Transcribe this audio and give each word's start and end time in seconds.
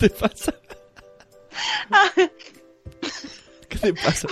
te 0.00 0.08
pasa? 0.08 0.54
¿Qué 3.68 3.78
te 3.78 3.92
pasa? 3.92 4.28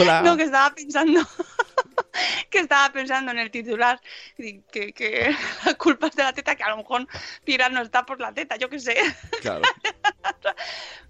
Hola. 0.00 0.22
No, 0.22 0.36
que 0.36 0.42
estaba 0.42 0.74
pensando. 0.74 1.20
que 2.50 2.58
estaba 2.58 2.92
pensando 2.92 3.30
en 3.30 3.38
el 3.38 3.50
titular 3.50 4.00
que, 4.36 4.92
que 4.92 5.36
la 5.64 5.74
culpa 5.74 6.08
es 6.08 6.16
de 6.16 6.24
la 6.24 6.32
teta, 6.32 6.56
que 6.56 6.64
a 6.64 6.70
lo 6.70 6.78
mejor 6.78 7.06
Pilar 7.44 7.70
no 7.70 7.80
está 7.80 8.04
por 8.04 8.20
la 8.20 8.34
teta, 8.34 8.56
yo 8.56 8.68
qué 8.68 8.80
sé. 8.80 8.96
Claro. 9.40 9.62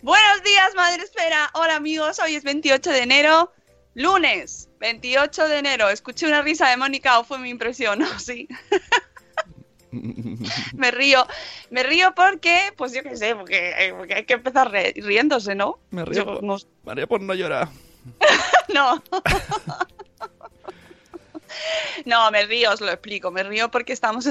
Buenos 0.02 0.42
días, 0.42 0.74
Madre 0.74 1.02
Esfera. 1.02 1.50
Hola, 1.54 1.77
amigos. 1.77 2.19
Hoy 2.19 2.34
es 2.34 2.44
28 2.44 2.91
de 2.91 3.02
enero, 3.02 3.54
lunes 3.94 4.69
28 4.80 5.48
de 5.48 5.58
enero. 5.58 5.88
Escuché 5.88 6.27
una 6.27 6.42
risa 6.42 6.69
de 6.69 6.77
Mónica 6.77 7.19
o 7.19 7.24
fue 7.24 7.38
mi 7.38 7.48
impresión, 7.48 8.00
¿no? 8.00 8.19
Sí. 8.19 8.47
me 10.75 10.91
río, 10.91 11.27
me 11.70 11.83
río 11.83 12.12
porque, 12.14 12.72
pues 12.77 12.92
yo 12.92 13.02
qué 13.02 13.16
sé, 13.16 13.34
porque, 13.34 13.70
eh, 13.78 13.94
porque 13.97 14.14
hay 14.14 14.25
que 14.25 14.34
empezar 14.34 14.70
riéndose, 14.70 15.55
¿no? 15.55 15.78
Me 15.91 16.05
río, 16.05 16.19
Yo 16.19 16.25
por, 16.25 16.42
no- 16.42 16.56
María, 16.84 17.06
por 17.06 17.20
no 17.20 17.34
llorar. 17.34 17.69
no. 18.75 19.03
No, 22.05 22.30
me 22.30 22.44
río, 22.44 22.72
os 22.72 22.80
lo 22.80 22.91
explico. 22.91 23.30
Me 23.30 23.42
río 23.42 23.70
porque 23.70 23.92
estamos 23.92 24.28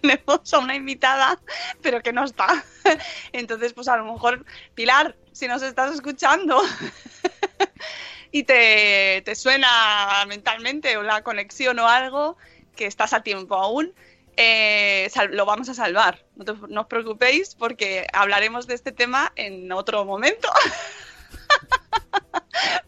tenemos 0.00 0.52
a 0.52 0.58
una 0.58 0.74
invitada, 0.74 1.38
pero 1.80 2.02
que 2.02 2.12
no 2.12 2.24
está. 2.24 2.64
Entonces, 3.32 3.72
pues 3.72 3.88
a 3.88 3.96
lo 3.96 4.12
mejor, 4.12 4.44
Pilar, 4.74 5.16
si 5.32 5.46
nos 5.48 5.62
estás 5.62 5.94
escuchando 5.94 6.60
y 8.32 8.42
te, 8.44 9.22
te 9.24 9.34
suena 9.34 10.24
mentalmente 10.26 10.96
o 10.96 11.02
la 11.02 11.22
conexión 11.22 11.78
o 11.78 11.86
algo, 11.88 12.36
que 12.76 12.86
estás 12.86 13.12
a 13.12 13.22
tiempo 13.22 13.54
aún, 13.54 13.92
eh, 14.36 15.10
lo 15.30 15.46
vamos 15.46 15.68
a 15.68 15.74
salvar. 15.74 16.24
No, 16.36 16.44
te- 16.44 16.54
no 16.68 16.82
os 16.82 16.86
preocupéis 16.86 17.54
porque 17.54 18.06
hablaremos 18.12 18.66
de 18.66 18.74
este 18.74 18.92
tema 18.92 19.32
en 19.36 19.70
otro 19.72 20.04
momento. 20.04 20.48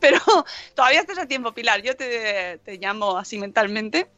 Pero 0.00 0.18
todavía 0.74 1.00
estás 1.00 1.18
a 1.18 1.26
tiempo, 1.26 1.52
Pilar. 1.52 1.82
Yo 1.82 1.96
te, 1.96 2.58
te 2.64 2.78
llamo 2.78 3.18
así 3.18 3.38
mentalmente. 3.38 4.08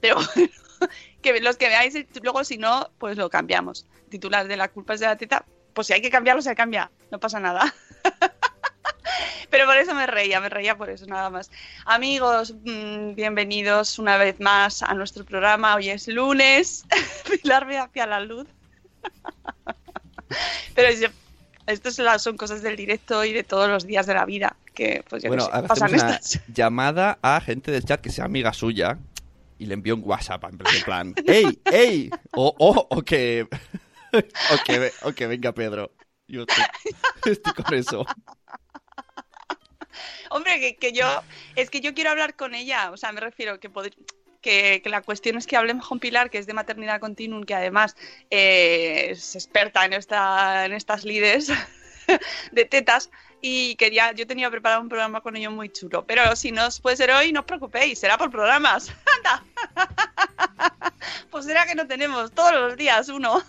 Pero 0.00 0.18
que 1.22 1.40
los 1.40 1.56
que 1.56 1.68
veáis, 1.68 1.94
luego 2.22 2.44
si 2.44 2.58
no, 2.58 2.90
pues 2.98 3.16
lo 3.16 3.30
cambiamos. 3.30 3.86
Titular 4.10 4.46
de 4.46 4.56
la 4.56 4.68
culpa 4.68 4.94
es 4.94 5.00
de 5.00 5.06
la 5.06 5.16
teta. 5.16 5.44
Pues 5.72 5.86
si 5.88 5.92
hay 5.92 6.02
que 6.02 6.10
cambiarlo, 6.10 6.42
se 6.42 6.54
cambia. 6.54 6.90
No 7.10 7.18
pasa 7.20 7.40
nada. 7.40 7.74
Pero 9.50 9.66
por 9.66 9.76
eso 9.76 9.94
me 9.94 10.06
reía, 10.06 10.40
me 10.40 10.48
reía 10.48 10.76
por 10.76 10.90
eso 10.90 11.06
nada 11.06 11.30
más. 11.30 11.50
Amigos, 11.84 12.54
mm, 12.64 13.14
bienvenidos 13.14 13.98
una 13.98 14.16
vez 14.16 14.40
más 14.40 14.82
a 14.82 14.94
nuestro 14.94 15.24
programa. 15.24 15.74
Hoy 15.76 15.90
es 15.90 16.08
lunes. 16.08 16.84
Pilar 17.42 17.66
ve 17.66 17.78
hacia 17.78 18.06
la 18.06 18.20
luz. 18.20 18.46
Pero 20.74 20.90
yo- 20.98 21.08
esto 21.66 21.90
son 21.90 22.36
cosas 22.36 22.62
del 22.62 22.76
directo 22.76 23.24
y 23.24 23.32
de 23.32 23.42
todos 23.42 23.68
los 23.68 23.86
días 23.86 24.06
de 24.06 24.14
la 24.14 24.24
vida. 24.24 24.56
Que 24.74 25.02
pues 25.08 25.22
yo 25.22 25.28
Bueno, 25.28 25.44
sé, 25.44 25.50
ahora 25.52 25.68
pasan 25.68 25.86
hacemos 25.86 26.02
una 26.04 26.16
estas. 26.16 26.40
llamada 26.54 27.18
a 27.22 27.40
gente 27.40 27.70
del 27.70 27.84
chat 27.84 28.00
que 28.00 28.10
sea 28.10 28.24
amiga 28.26 28.52
suya 28.52 28.98
y 29.58 29.66
le 29.66 29.74
envío 29.74 29.94
un 29.94 30.02
WhatsApp 30.04 30.44
en 30.44 30.58
plan- 30.84 31.14
¡Ey, 31.26 31.60
ey! 31.64 32.10
O, 32.32 32.54
o, 32.58 32.86
o 32.90 33.02
que... 33.02 33.48
O 34.12 34.64
que, 34.64 34.92
o 35.02 35.12
que 35.12 35.26
venga 35.26 35.52
Pedro. 35.52 35.90
Yo 36.28 36.42
estoy, 36.42 36.64
estoy 37.32 37.52
con 37.52 37.74
eso. 37.74 38.06
Hombre, 40.30 40.58
que, 40.60 40.76
que 40.76 40.92
yo, 40.92 41.06
es 41.54 41.70
que 41.70 41.80
yo 41.80 41.94
quiero 41.94 42.10
hablar 42.10 42.34
con 42.36 42.54
ella, 42.54 42.90
o 42.90 42.96
sea, 42.96 43.12
me 43.12 43.20
refiero 43.20 43.58
que, 43.60 43.70
pod- 43.70 43.94
que, 44.40 44.80
que 44.82 44.88
la 44.90 45.02
cuestión 45.02 45.36
es 45.36 45.46
que 45.46 45.56
hablemos 45.56 45.86
con 45.88 45.98
Pilar, 46.00 46.30
que 46.30 46.38
es 46.38 46.46
de 46.46 46.52
maternidad 46.54 47.00
continuum, 47.00 47.44
que 47.44 47.54
además 47.54 47.96
eh, 48.30 49.08
es 49.10 49.34
experta 49.34 49.84
en, 49.84 49.92
esta, 49.92 50.64
en 50.66 50.72
estas 50.72 51.04
lides 51.04 51.50
de 52.52 52.64
tetas, 52.64 53.10
y 53.40 53.76
quería, 53.76 54.12
yo 54.12 54.26
tenía 54.26 54.50
preparado 54.50 54.80
un 54.80 54.88
programa 54.88 55.20
con 55.20 55.36
ello 55.36 55.50
muy 55.50 55.68
chulo, 55.68 56.04
pero 56.06 56.34
si 56.36 56.52
no 56.52 56.66
os 56.66 56.80
puede 56.80 56.96
ser 56.96 57.10
hoy, 57.10 57.32
no 57.32 57.40
os 57.40 57.46
preocupéis, 57.46 57.98
será 57.98 58.16
por 58.18 58.30
programas. 58.30 58.90
¡Anda! 59.16 59.44
Pues 61.30 61.44
será 61.44 61.66
que 61.66 61.74
no 61.74 61.86
tenemos 61.86 62.32
todos 62.32 62.52
los 62.52 62.76
días 62.76 63.08
uno, 63.08 63.42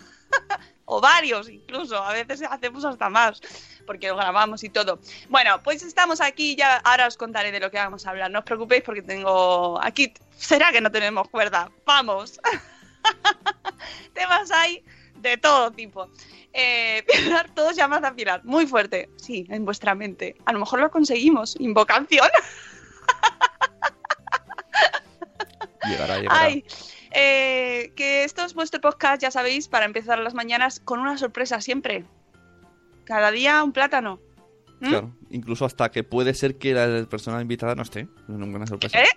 o 0.90 1.00
varios 1.00 1.48
incluso, 1.48 1.96
a 2.02 2.12
veces 2.12 2.42
hacemos 2.42 2.84
hasta 2.84 3.10
más 3.10 3.40
porque 3.86 4.08
lo 4.08 4.16
grabamos 4.16 4.62
y 4.64 4.68
todo. 4.68 4.98
Bueno, 5.30 5.62
pues 5.62 5.82
estamos 5.82 6.20
aquí, 6.20 6.54
ya 6.56 6.76
ahora 6.78 7.06
os 7.06 7.16
contaré 7.16 7.52
de 7.52 7.60
lo 7.60 7.70
que 7.70 7.78
vamos 7.78 8.06
a 8.06 8.10
hablar. 8.10 8.30
No 8.30 8.40
os 8.40 8.44
preocupéis 8.44 8.82
porque 8.82 9.00
tengo 9.00 9.80
aquí, 9.82 10.12
será 10.36 10.70
que 10.72 10.82
no 10.82 10.90
tenemos 10.90 11.28
cuerda, 11.28 11.70
vamos. 11.86 12.38
Temas 14.14 14.50
hay 14.50 14.84
de 15.16 15.38
todo 15.38 15.70
tipo. 15.70 16.10
Eh, 16.52 17.02
Pilar, 17.12 17.50
todos 17.54 17.76
llamad 17.76 18.04
a 18.04 18.14
Pilar, 18.14 18.44
muy 18.44 18.66
fuerte, 18.66 19.08
sí, 19.16 19.46
en 19.48 19.64
vuestra 19.64 19.94
mente. 19.94 20.36
A 20.44 20.52
lo 20.52 20.58
mejor 20.60 20.80
lo 20.80 20.90
conseguimos, 20.90 21.56
invocación. 21.58 22.28
Llegará, 25.88 26.18
llegará. 26.18 26.40
Ay, 26.42 26.64
eh, 27.20 27.92
que 27.96 28.24
esto 28.24 28.44
es 28.44 28.54
vuestro 28.54 28.80
podcast, 28.80 29.20
ya 29.22 29.30
sabéis, 29.30 29.68
para 29.68 29.84
empezar 29.86 30.18
las 30.18 30.34
mañanas 30.34 30.80
con 30.80 31.00
una 31.00 31.18
sorpresa 31.18 31.60
siempre. 31.60 32.04
Cada 33.04 33.30
día 33.30 33.62
un 33.64 33.72
plátano. 33.72 34.20
¿Mm? 34.80 34.88
Claro, 34.88 35.16
incluso 35.30 35.64
hasta 35.64 35.90
que 35.90 36.04
puede 36.04 36.34
ser 36.34 36.56
que 36.58 36.72
la 36.74 37.04
persona 37.06 37.40
invitada 37.40 37.74
no 37.74 37.82
esté. 37.82 38.00
Es 38.02 38.08
una 38.28 38.66
sorpresa. 38.66 39.02
¿Eh? 39.02 39.08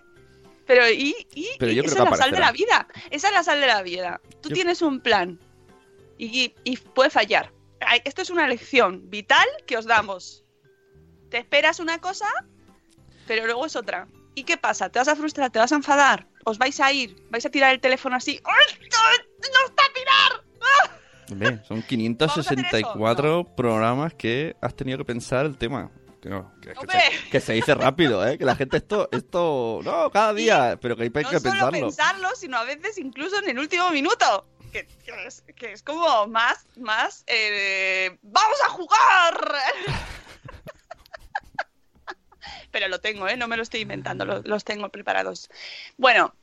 Pero 0.66 0.90
y, 0.90 1.16
y- 1.36 1.50
Pero 1.60 1.72
yo 1.72 1.84
creo 1.84 1.94
esa 1.94 2.04
que 2.06 2.10
es 2.14 2.18
la 2.20 2.24
sal 2.26 2.32
de 2.32 2.40
la 2.40 2.52
vida. 2.52 2.88
Esa 3.10 3.28
es 3.28 3.34
la 3.34 3.44
sal 3.44 3.60
de 3.62 3.68
la 3.68 3.82
vida. 3.84 4.22
Tú 4.42 4.50
Yo- 4.50 4.56
tienes 4.56 4.82
un 4.82 5.02
plan 5.02 5.40
y, 6.18 6.54
y 6.64 6.78
puede 6.78 7.10
fallar. 7.10 7.52
Esto 8.06 8.22
es 8.22 8.30
una 8.30 8.48
lección 8.48 9.10
vital 9.10 9.46
que 9.68 9.78
os 9.78 9.86
damos. 9.86 10.44
Te 11.30 11.38
esperas 11.40 11.80
una 11.80 12.00
cosa, 12.00 12.28
pero 13.28 13.46
luego 13.46 13.66
es 13.66 13.76
otra. 13.76 14.08
¿Y 14.36 14.44
qué 14.44 14.58
pasa? 14.58 14.90
¿Te 14.90 15.00
vas 15.00 15.08
a 15.08 15.16
frustrar? 15.16 15.52
¿Te 15.52 15.60
vas 15.60 15.72
a 15.72 15.76
enfadar? 15.76 16.28
¿Os 16.46 16.58
vais 16.58 16.80
a 16.80 16.92
ir? 16.92 17.16
¿Vais 17.30 17.46
a 17.46 17.50
tirar 17.50 17.74
el 17.74 17.80
teléfono 17.80 18.16
así? 18.16 18.40
¡Ay, 18.44 18.78
no, 18.92 19.50
no 19.50 19.66
está 19.68 19.84
Pilar! 19.94 20.44
Hombre, 21.32 21.64
son 21.66 21.68
Vamos 21.78 21.84
a 21.86 21.88
564 21.88 23.46
programas 23.56 24.14
que 24.14 24.56
has 24.62 24.76
tenido 24.76 24.98
que 24.98 25.06
pensar 25.06 25.46
el 25.46 25.58
tema. 25.58 25.90
Que, 26.22 26.30
no, 26.30 26.52
que- 26.62 26.74
que 26.74 26.88
se, 26.88 27.30
que 27.32 27.40
se 27.40 27.54
dice 27.54 27.74
rápido, 27.74 28.26
¿eh? 28.28 28.38
Que 28.38 28.46
la 28.46 28.56
gente 28.56 28.78
esto, 28.78 29.10
esto, 29.12 29.80
no, 29.84 30.12
cada 30.12 30.34
día, 30.36 30.78
pero 30.80 30.96
que 30.96 31.04
hay 31.04 31.10
que 31.10 31.22
no 31.22 31.30
solo 31.40 31.42
pensarlo. 31.52 31.88
pensarlo, 31.88 32.30
sino 32.36 32.58
a 32.58 32.64
veces 32.64 32.98
incluso 33.00 33.40
en 33.40 33.50
el 33.50 33.58
último 33.60 33.90
minuto. 33.90 34.48
Que, 34.72 34.86
que 34.86 35.26
es, 35.28 35.44
que 35.56 35.72
es 35.74 35.82
como 35.84 36.28
más, 36.28 36.66
más, 36.78 37.24
eh, 37.28 38.18
¡vamos 38.22 38.58
a 38.66 38.70
jugar! 38.70 39.52
pero 42.72 42.88
lo 42.88 43.00
tengo, 43.00 43.28
¿eh? 43.28 43.38
No 43.38 43.48
me 43.48 43.58
lo 43.58 43.64
estoy 43.64 43.82
inventando, 43.82 44.26
lo- 44.26 44.42
los 44.44 44.64
tengo 44.64 44.90
preparados. 44.90 45.50
Bueno, 45.98 46.34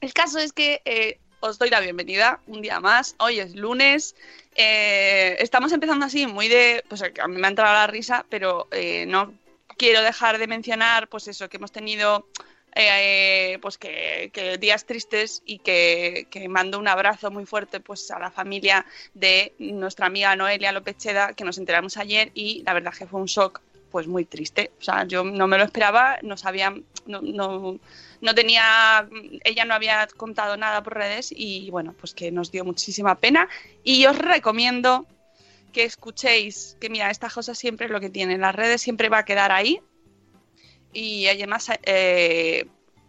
el 0.00 0.12
caso 0.12 0.38
es 0.38 0.52
que 0.52 0.82
eh, 0.84 1.18
os 1.40 1.58
doy 1.58 1.70
la 1.70 1.80
bienvenida 1.80 2.40
un 2.46 2.62
día 2.62 2.80
más. 2.80 3.14
Hoy 3.18 3.40
es 3.40 3.54
lunes. 3.54 4.14
Eh, 4.56 5.36
estamos 5.38 5.72
empezando 5.72 6.06
así, 6.06 6.26
muy 6.26 6.48
de. 6.48 6.84
Pues 6.88 7.02
a 7.02 7.28
mí 7.28 7.36
me 7.38 7.46
ha 7.46 7.50
entrado 7.50 7.72
la 7.74 7.86
risa, 7.86 8.26
pero 8.28 8.68
eh, 8.72 9.06
no 9.06 9.32
quiero 9.76 10.02
dejar 10.02 10.38
de 10.38 10.46
mencionar, 10.46 11.08
pues 11.08 11.28
eso, 11.28 11.48
que 11.48 11.56
hemos 11.56 11.72
tenido. 11.72 12.26
eh, 12.76 13.58
pues 13.62 13.78
que, 13.78 14.30
días 14.60 14.84
tristes 14.86 15.42
y 15.44 15.58
que, 15.58 16.28
mando 16.48 16.78
un 16.78 16.86
abrazo 16.88 17.30
muy 17.30 17.44
fuerte 17.44 17.80
pues 17.80 18.08
a 18.12 18.18
la 18.20 18.30
familia 18.30 18.86
de 19.12 19.54
nuestra 19.58 20.06
amiga 20.06 20.36
Noelia 20.36 20.70
Lopecheda 20.72 21.32
que 21.34 21.44
nos 21.44 21.58
enteramos 21.58 21.96
ayer 21.96 22.30
y 22.34 22.62
la 22.64 22.72
verdad 22.74 22.92
que 22.96 23.06
fue 23.06 23.20
un 23.20 23.26
shock 23.26 23.60
pues 23.90 24.06
muy 24.06 24.24
triste. 24.24 24.70
O 24.78 24.82
sea 24.82 25.04
yo 25.04 25.24
no 25.24 25.46
me 25.46 25.58
lo 25.58 25.64
esperaba 25.64 26.18
no 26.22 26.36
sabía 26.36 26.74
no, 27.06 27.20
no, 27.22 27.78
no 28.20 28.34
tenía 28.34 29.08
ella 29.44 29.64
no 29.64 29.74
había 29.74 30.06
contado 30.16 30.56
nada 30.56 30.82
por 30.82 30.94
redes 30.94 31.32
y 31.36 31.70
bueno 31.70 31.94
pues 31.98 32.14
que 32.14 32.30
nos 32.30 32.50
dio 32.50 32.64
muchísima 32.64 33.14
pena. 33.16 33.48
Y 33.84 34.06
os 34.06 34.16
recomiendo 34.18 35.06
que 35.72 35.84
escuchéis 35.84 36.76
que 36.80 36.90
mira 36.90 37.10
esta 37.10 37.30
cosa 37.30 37.54
siempre 37.54 37.86
es 37.86 37.92
lo 37.92 38.00
que 38.00 38.10
tiene 38.10 38.38
las 38.38 38.54
redes 38.54 38.82
siempre 38.82 39.08
va 39.08 39.18
a 39.18 39.24
quedar 39.24 39.52
ahí. 39.52 39.80
Y 40.92 41.26
además 41.28 41.70
eh, 41.84 42.66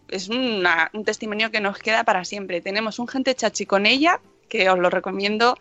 es 0.07 0.29
una- 0.29 0.89
un 0.93 1.03
testimonio 1.03 1.49
que 1.51 1.59
nos 1.61 1.79
queda 1.79 2.03
para 2.03 2.23
siempre. 2.25 2.61
Tenemos 2.61 2.99
un 2.99 3.07
gente 3.07 3.33
chachi 3.33 3.65
con 3.65 3.85
ella, 3.85 4.19
que 4.49 4.69
os 4.69 4.77
lo 4.77 4.89
recomiendo, 4.89 5.57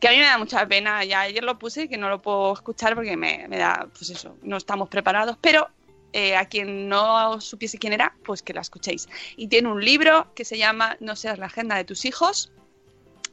que 0.00 0.08
a 0.08 0.10
mí 0.12 0.18
me 0.18 0.24
da 0.24 0.38
mucha 0.38 0.66
pena, 0.66 1.04
ya 1.04 1.22
ayer 1.22 1.42
lo 1.42 1.58
puse, 1.58 1.88
que 1.88 1.98
no 1.98 2.08
lo 2.08 2.22
puedo 2.22 2.52
escuchar 2.52 2.94
porque 2.94 3.16
me, 3.16 3.46
me 3.48 3.58
da, 3.58 3.88
pues 3.96 4.10
eso, 4.10 4.36
no 4.42 4.56
estamos 4.56 4.88
preparados, 4.88 5.36
pero 5.40 5.68
eh, 6.12 6.36
a 6.36 6.46
quien 6.46 6.88
no 6.88 7.40
supiese 7.40 7.78
quién 7.78 7.92
era, 7.92 8.14
pues 8.24 8.42
que 8.42 8.54
la 8.54 8.60
escuchéis. 8.60 9.08
Y 9.36 9.48
tiene 9.48 9.68
un 9.68 9.84
libro 9.84 10.32
que 10.34 10.44
se 10.44 10.56
llama 10.56 10.96
No 11.00 11.16
seas 11.16 11.38
la 11.38 11.46
agenda 11.46 11.76
de 11.76 11.84
tus 11.84 12.04
hijos, 12.04 12.52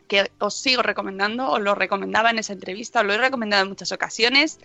que 0.08 0.30
os 0.40 0.56
sigo 0.56 0.82
recomendando, 0.82 1.50
os 1.50 1.62
lo 1.62 1.76
recomendaba 1.76 2.30
en 2.30 2.40
esa 2.40 2.54
entrevista, 2.54 3.00
os 3.02 3.06
lo 3.06 3.14
he 3.14 3.18
recomendado 3.18 3.64
en 3.64 3.70
muchas 3.70 3.92
ocasiones 3.92 4.60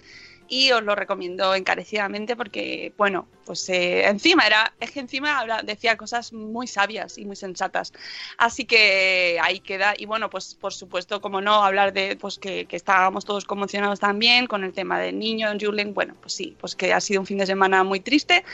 y 0.50 0.72
os 0.72 0.82
lo 0.82 0.96
recomiendo 0.96 1.54
encarecidamente 1.54 2.34
porque, 2.34 2.92
bueno, 2.98 3.28
pues 3.46 3.66
eh, 3.68 4.08
encima 4.08 4.46
era, 4.46 4.74
es 4.80 4.90
que 4.90 4.98
encima 4.98 5.38
habla- 5.38 5.62
decía 5.62 5.96
cosas 5.96 6.32
muy 6.32 6.66
sabias 6.66 7.18
y 7.18 7.24
muy 7.24 7.36
sensatas. 7.36 7.92
Así 8.36 8.64
que 8.64 9.38
ahí 9.40 9.60
queda. 9.60 9.94
Y 9.96 10.06
bueno, 10.06 10.28
pues 10.28 10.56
por 10.56 10.72
supuesto, 10.74 11.20
como 11.20 11.40
no, 11.40 11.62
hablar 11.62 11.92
de 11.92 12.16
pues 12.16 12.38
que, 12.40 12.66
que 12.66 12.74
estábamos 12.74 13.24
todos 13.24 13.44
conmocionados 13.44 14.00
también 14.00 14.46
con 14.48 14.64
el 14.64 14.72
tema 14.72 14.98
del 14.98 15.20
niño, 15.20 15.50
Julen, 15.58 15.94
bueno, 15.94 16.16
pues 16.20 16.34
sí, 16.34 16.56
pues 16.60 16.74
que 16.74 16.92
ha 16.92 17.00
sido 17.00 17.20
un 17.20 17.26
fin 17.26 17.38
de 17.38 17.46
semana 17.46 17.84
muy 17.84 18.00
triste, 18.00 18.44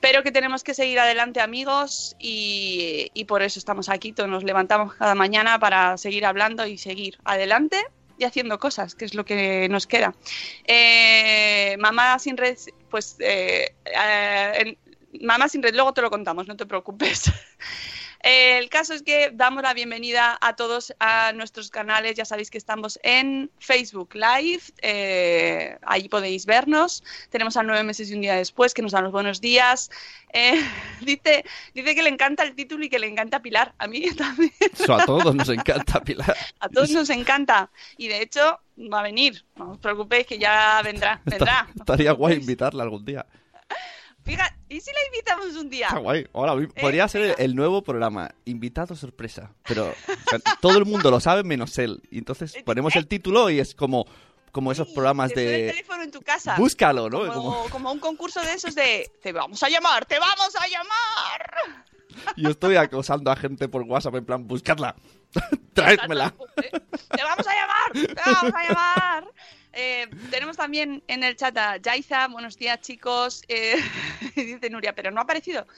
pero 0.00 0.24
que 0.24 0.32
tenemos 0.32 0.64
que 0.64 0.74
seguir 0.74 0.98
adelante, 0.98 1.40
amigos, 1.40 2.16
y, 2.18 3.10
y 3.14 3.24
por 3.26 3.42
eso 3.42 3.60
estamos 3.60 3.88
aquí, 3.88 4.12
todos 4.12 4.28
nos 4.28 4.42
levantamos 4.42 4.94
cada 4.94 5.14
mañana 5.14 5.60
para 5.60 5.96
seguir 5.98 6.26
hablando 6.26 6.66
y 6.66 6.78
seguir 6.78 7.16
adelante 7.24 7.80
y 8.18 8.24
haciendo 8.24 8.58
cosas, 8.58 8.94
que 8.94 9.04
es 9.04 9.14
lo 9.14 9.24
que 9.24 9.68
nos 9.70 9.86
queda. 9.86 10.14
Eh, 10.64 11.76
mamá 11.78 12.18
sin 12.18 12.36
red, 12.36 12.58
pues 12.90 13.16
eh, 13.20 13.74
eh, 13.84 14.76
mamá 15.22 15.48
sin 15.48 15.62
red, 15.62 15.74
luego 15.74 15.94
te 15.94 16.02
lo 16.02 16.10
contamos, 16.10 16.48
no 16.48 16.56
te 16.56 16.66
preocupes. 16.66 17.32
El 18.20 18.68
caso 18.68 18.94
es 18.94 19.02
que 19.02 19.30
damos 19.32 19.62
la 19.62 19.74
bienvenida 19.74 20.36
a 20.40 20.56
todos 20.56 20.92
a 20.98 21.32
nuestros 21.32 21.70
canales. 21.70 22.16
Ya 22.16 22.24
sabéis 22.24 22.50
que 22.50 22.58
estamos 22.58 22.98
en 23.02 23.50
Facebook 23.58 24.14
Live. 24.14 24.62
eh, 24.82 25.78
ahí 25.82 26.08
podéis 26.08 26.44
vernos. 26.44 27.04
Tenemos 27.30 27.56
a 27.56 27.62
nueve 27.62 27.84
meses 27.84 28.10
y 28.10 28.14
un 28.14 28.20
día 28.22 28.34
después 28.34 28.74
que 28.74 28.82
nos 28.82 28.92
dan 28.92 29.04
los 29.04 29.12
buenos 29.12 29.40
días. 29.40 29.90
Eh, 30.32 30.60
dice, 31.00 31.44
dice 31.74 31.94
que 31.94 32.02
le 32.02 32.08
encanta 32.08 32.42
el 32.42 32.54
título 32.54 32.84
y 32.84 32.88
que 32.88 32.98
le 32.98 33.06
encanta 33.06 33.40
Pilar. 33.40 33.74
A 33.78 33.86
mí 33.86 34.02
también. 34.16 34.52
Eso 34.58 34.94
a 34.94 35.04
todos 35.06 35.34
nos 35.34 35.48
encanta, 35.48 36.00
Pilar. 36.02 36.36
A 36.58 36.68
todos 36.68 36.90
nos 36.90 37.10
encanta. 37.10 37.70
Y 37.96 38.08
de 38.08 38.22
hecho, 38.22 38.60
va 38.92 39.00
a 39.00 39.02
venir. 39.04 39.44
No 39.56 39.72
os 39.72 39.78
preocupéis 39.78 40.26
que 40.26 40.38
ya 40.38 40.80
vendrá. 40.82 41.20
Vendrá. 41.24 41.68
Estaría 41.74 42.12
guay 42.12 42.36
invitarla 42.36 42.82
algún 42.82 43.04
día. 43.04 43.24
Fíjate, 44.28 44.56
¿y 44.68 44.80
si 44.80 44.90
la 44.92 44.98
invitamos 45.06 45.56
un 45.56 45.70
día? 45.70 45.86
Está 45.86 45.98
guay. 45.98 46.24
Mismo 46.34 46.58
Eh, 46.74 46.80
podría 46.80 47.08
ser 47.08 47.34
el 47.38 47.54
nuevo 47.54 47.82
programa, 47.82 48.30
invitado 48.44 48.94
sorpresa. 48.94 49.52
Pero 49.66 49.88
o 49.88 50.30
sea, 50.30 50.38
todo 50.60 50.76
el 50.78 50.84
mundo 50.84 51.10
lo 51.10 51.18
sabe 51.20 51.42
menos 51.44 51.76
él. 51.78 52.02
Y 52.10 52.18
entonces 52.18 52.54
ponemos 52.64 52.94
el 52.96 53.06
título 53.08 53.48
y 53.50 53.58
es 53.58 53.74
como, 53.74 54.04
como 54.52 54.70
esos 54.70 54.88
programas 54.88 55.32
suena 55.32 55.50
el 55.50 55.62
de. 55.62 55.68
teléfono 55.70 56.02
en 56.02 56.10
tu 56.10 56.20
casa. 56.20 56.56
Búscalo, 56.56 57.08
¿no? 57.08 57.20
Como, 57.20 57.32
Como- 57.32 57.64
como 57.70 57.92
un 57.92 57.98
concurso 58.00 58.40
de 58.42 58.52
esos 58.52 58.74
de 58.74 59.10
te 59.22 59.32
vamos 59.32 59.62
a 59.62 59.68
llamar, 59.68 60.04
te 60.04 60.18
vamos 60.18 60.54
a 60.56 60.66
llamar. 60.68 61.54
Yo 62.36 62.50
estoy 62.50 62.76
acosando 62.76 63.30
a 63.30 63.36
gente 63.36 63.68
por 63.68 63.82
WhatsApp 63.82 64.16
en 64.16 64.24
plan, 64.26 64.46
buscarla. 64.46 64.94
Traédmela. 65.72 66.34
Te 66.56 67.22
vamos 67.22 67.46
a 67.46 67.52
llamar, 67.54 67.92
te 67.92 68.30
vamos 68.30 68.52
a 68.54 68.62
llamar. 68.68 69.24
Eh, 69.80 70.08
tenemos 70.32 70.56
también 70.56 71.04
en 71.06 71.22
el 71.22 71.36
chat 71.36 71.56
a 71.56 71.76
Yaiza, 71.76 72.26
buenos 72.26 72.56
días 72.58 72.80
chicos. 72.80 73.44
Eh, 73.46 73.76
dice 74.34 74.70
Nuria, 74.70 74.92
pero 74.92 75.12
no 75.12 75.20
ha 75.20 75.22
aparecido. 75.22 75.68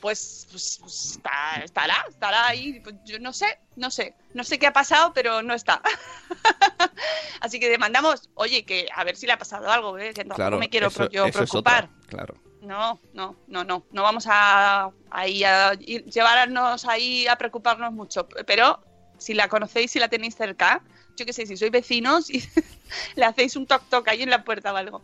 Pues, 0.00 0.46
pues, 0.52 0.78
pues 0.80 1.10
está- 1.16 1.60
estará, 1.64 2.04
estará 2.08 2.46
ahí. 2.46 2.78
Pues 2.78 2.94
yo 3.04 3.18
no 3.18 3.32
sé, 3.32 3.58
no 3.74 3.90
sé, 3.90 4.14
no 4.34 4.44
sé 4.44 4.60
qué 4.60 4.68
ha 4.68 4.72
pasado, 4.72 5.12
pero 5.12 5.42
no 5.42 5.52
está. 5.52 5.82
Así 7.40 7.58
que 7.58 7.68
demandamos, 7.68 8.30
oye, 8.34 8.64
que 8.64 8.86
a 8.94 9.02
ver 9.02 9.16
si 9.16 9.26
le 9.26 9.32
ha 9.32 9.38
pasado 9.38 9.68
algo, 9.68 9.98
¿eh? 9.98 10.14
que 10.14 10.24
Claro, 10.24 10.58
me 10.58 10.70
quiero 10.70 10.86
eso, 10.86 11.10
yo 11.10 11.28
preocupar. 11.32 11.86
otra, 11.86 12.06
Claro. 12.06 12.34
No, 12.62 13.00
no, 13.14 13.34
no, 13.48 13.64
no. 13.64 13.84
No 13.90 14.02
vamos 14.04 14.26
a, 14.30 14.92
ahí 15.10 15.42
a 15.42 15.72
ir- 15.74 16.04
llevarnos 16.04 16.84
ahí 16.86 17.26
a 17.26 17.34
preocuparnos 17.34 17.92
mucho. 17.92 18.28
Pero 18.46 18.80
si 19.18 19.34
la 19.34 19.48
conocéis, 19.48 19.90
si 19.90 19.98
la 19.98 20.06
tenéis 20.08 20.36
cerca, 20.36 20.82
yo 21.20 21.26
qué 21.26 21.32
sé, 21.34 21.46
si 21.46 21.56
sois 21.56 21.70
vecinos 21.70 22.30
y 22.30 22.42
le 23.16 23.24
hacéis 23.24 23.54
un 23.56 23.66
toc 23.66 23.88
toc 23.88 24.08
ahí 24.08 24.22
en 24.22 24.30
la 24.30 24.42
puerta 24.42 24.72
o 24.72 24.76
algo. 24.76 25.02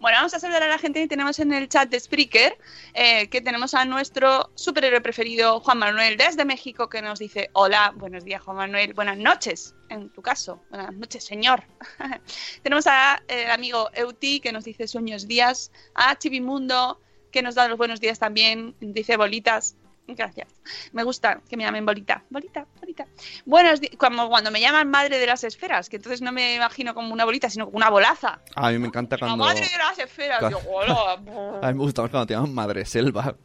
Bueno, 0.00 0.16
vamos 0.18 0.32
a 0.34 0.40
saludar 0.40 0.62
a 0.62 0.68
la 0.68 0.78
gente 0.78 1.00
que 1.00 1.08
tenemos 1.08 1.38
en 1.38 1.52
el 1.52 1.68
chat 1.68 1.88
de 1.90 2.00
Spreaker, 2.00 2.56
eh, 2.94 3.28
que 3.28 3.40
tenemos 3.42 3.74
a 3.74 3.84
nuestro 3.84 4.50
superhéroe 4.54 5.02
preferido, 5.02 5.60
Juan 5.60 5.78
Manuel, 5.78 6.16
desde 6.16 6.44
México, 6.44 6.88
que 6.88 7.02
nos 7.02 7.18
dice, 7.18 7.50
hola, 7.52 7.92
buenos 7.94 8.24
días, 8.24 8.42
Juan 8.42 8.56
Manuel, 8.56 8.94
buenas 8.94 9.18
noches, 9.18 9.74
en 9.90 10.08
tu 10.10 10.22
caso, 10.22 10.62
buenas 10.70 10.94
noches, 10.94 11.24
señor. 11.24 11.64
tenemos 12.62 12.86
a 12.86 13.22
eh, 13.28 13.46
amigo 13.50 13.90
Euti, 13.92 14.40
que 14.40 14.52
nos 14.52 14.64
dice 14.64 14.88
sueños 14.88 15.28
días, 15.28 15.70
a 15.94 16.16
Chivimundo, 16.18 16.98
que 17.30 17.42
nos 17.42 17.54
da 17.54 17.68
los 17.68 17.76
buenos 17.76 18.00
días 18.00 18.18
también, 18.18 18.74
dice 18.80 19.18
bolitas. 19.18 19.76
Gracias. 20.08 20.48
Me 20.92 21.02
gusta 21.04 21.40
que 21.48 21.56
me 21.56 21.64
llamen 21.64 21.84
bolita. 21.84 22.24
Bolita, 22.30 22.66
bolita. 22.80 23.06
Buenos 23.44 23.80
días. 23.80 23.94
Como 23.98 24.28
cuando 24.28 24.50
me 24.50 24.60
llaman 24.60 24.88
madre 24.90 25.18
de 25.18 25.26
las 25.26 25.44
esferas, 25.44 25.88
que 25.88 25.96
entonces 25.96 26.22
no 26.22 26.32
me 26.32 26.54
imagino 26.54 26.94
como 26.94 27.12
una 27.12 27.24
bolita, 27.26 27.50
sino 27.50 27.66
como 27.66 27.76
una 27.76 27.90
bolaza. 27.90 28.40
A 28.54 28.70
mí 28.70 28.78
me 28.78 28.86
encanta 28.88 29.16
La 29.16 29.20
cuando. 29.26 29.44
madre 29.44 29.60
de 29.68 29.76
las 29.78 29.98
esferas. 29.98 30.50
Yo, 30.50 30.58
hola. 30.68 31.12
A 31.62 31.68
mí 31.72 31.74
me 31.78 31.84
gusta 31.84 32.02
más 32.02 32.10
cuando 32.10 32.26
te 32.26 32.34
llaman 32.34 32.54
Madre 32.54 32.84
Selva. 32.86 33.36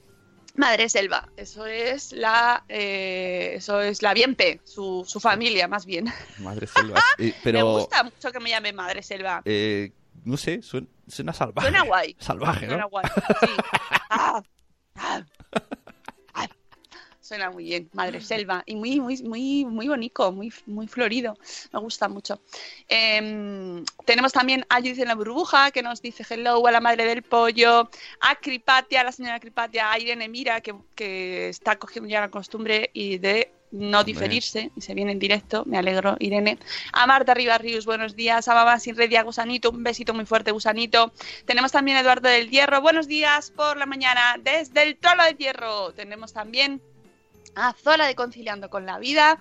Madre 0.56 0.88
Selva. 0.88 1.28
Eso 1.36 1.66
es 1.66 2.12
la. 2.14 2.64
eh, 2.70 3.54
eso 3.56 3.82
es 3.82 4.02
la 4.02 4.14
Bienpe, 4.14 4.62
su, 4.64 5.04
su 5.08 5.20
familia, 5.20 5.68
más 5.68 5.86
bien. 5.86 6.06
Madre 6.40 6.68
Selva. 6.68 7.02
Pero. 7.44 7.58
Me 7.60 7.64
gusta 7.64 8.04
mucho 8.04 8.32
que 8.32 8.40
me 8.40 8.50
llamen 8.52 8.76
Madre 8.76 9.04
Selva. 9.04 9.42
eh, 9.46 9.92
no 10.26 10.38
sé, 10.38 10.62
suena, 10.62 10.88
suena 11.08 11.34
salvaje. 11.34 11.68
Suena 11.68 11.84
guay. 11.84 12.16
Salvaje, 12.20 12.66
¿no? 12.68 12.72
Suena 12.74 12.86
guay. 12.86 13.06
Sí. 13.42 13.48
Ah, 14.16 14.42
ah, 14.96 15.22
ah. 15.56 15.62
Suena 17.24 17.50
muy 17.50 17.64
bien, 17.64 17.90
Madre 17.94 18.20
Selva. 18.20 18.64
Y 18.66 18.76
muy, 18.76 19.00
muy, 19.00 19.24
muy, 19.24 19.64
muy 19.64 19.88
bonito, 19.88 20.30
muy, 20.34 20.52
muy 20.66 20.90
florido. 20.90 21.38
Me 21.72 21.80
gusta 21.80 22.10
mucho. 22.10 22.42
Em, 22.90 23.86
tenemos 24.04 24.34
también 24.34 24.66
a 24.68 24.80
Judith 24.80 25.00
en 25.00 25.08
la 25.08 25.16
burbuja, 25.16 25.72
que 25.72 25.82
nos 25.82 26.02
dice 26.02 26.26
hello 26.30 26.68
a 26.68 26.72
la 26.72 26.82
madre 26.82 27.06
del 27.06 27.24
pollo, 27.24 27.90
a 28.20 28.36
Cripatia, 28.36 29.00
a 29.00 29.04
la 29.06 29.14
señora 29.14 29.40
Cripatia, 29.40 29.90
a 29.90 29.98
Irene 29.98 30.28
Mira, 30.28 30.60
que, 30.60 30.76
que 30.96 31.48
está 31.48 31.78
cogiendo 31.78 32.10
ya 32.10 32.20
la 32.20 32.30
costumbre 32.30 32.90
y 32.92 33.20
de 33.20 33.54
no 33.72 34.04
diferirse 34.04 34.72
y 34.76 34.82
se 34.82 34.94
viene 34.94 35.14
en 35.14 35.20
directo, 35.20 35.64
me 35.66 35.78
alegro, 35.78 36.18
Irene. 36.20 36.60
A 36.92 37.08
Marta 37.08 37.34
Ribarrius, 37.34 37.86
buenos 37.86 38.18
días. 38.18 38.50
A 38.50 38.54
Mamá 38.54 38.82
Sin 38.82 38.98
Red 38.98 39.10
y 39.12 39.16
a 39.16 39.24
Gusanito, 39.24 39.72
un 39.72 39.82
besito 39.82 40.14
muy 40.14 40.26
fuerte, 40.26 40.52
Gusanito. 40.52 41.14
Tenemos 41.46 41.72
también 41.72 41.96
a 41.96 42.02
Eduardo 42.02 42.28
del 42.28 42.50
Hierro, 42.50 42.82
buenos 42.82 43.08
días 43.08 43.50
por 43.50 43.78
la 43.78 43.86
mañana 43.86 44.36
desde 44.44 44.84
el 44.84 44.98
Trono 44.98 45.24
del 45.24 45.38
Hierro. 45.38 45.94
Tenemos 45.94 46.34
también 46.34 46.82
a 47.56 47.74
Zola 47.74 48.06
de 48.08 48.16
Conciliando 48.16 48.70
con 48.70 48.86
la 48.86 49.00
Vida. 49.00 49.40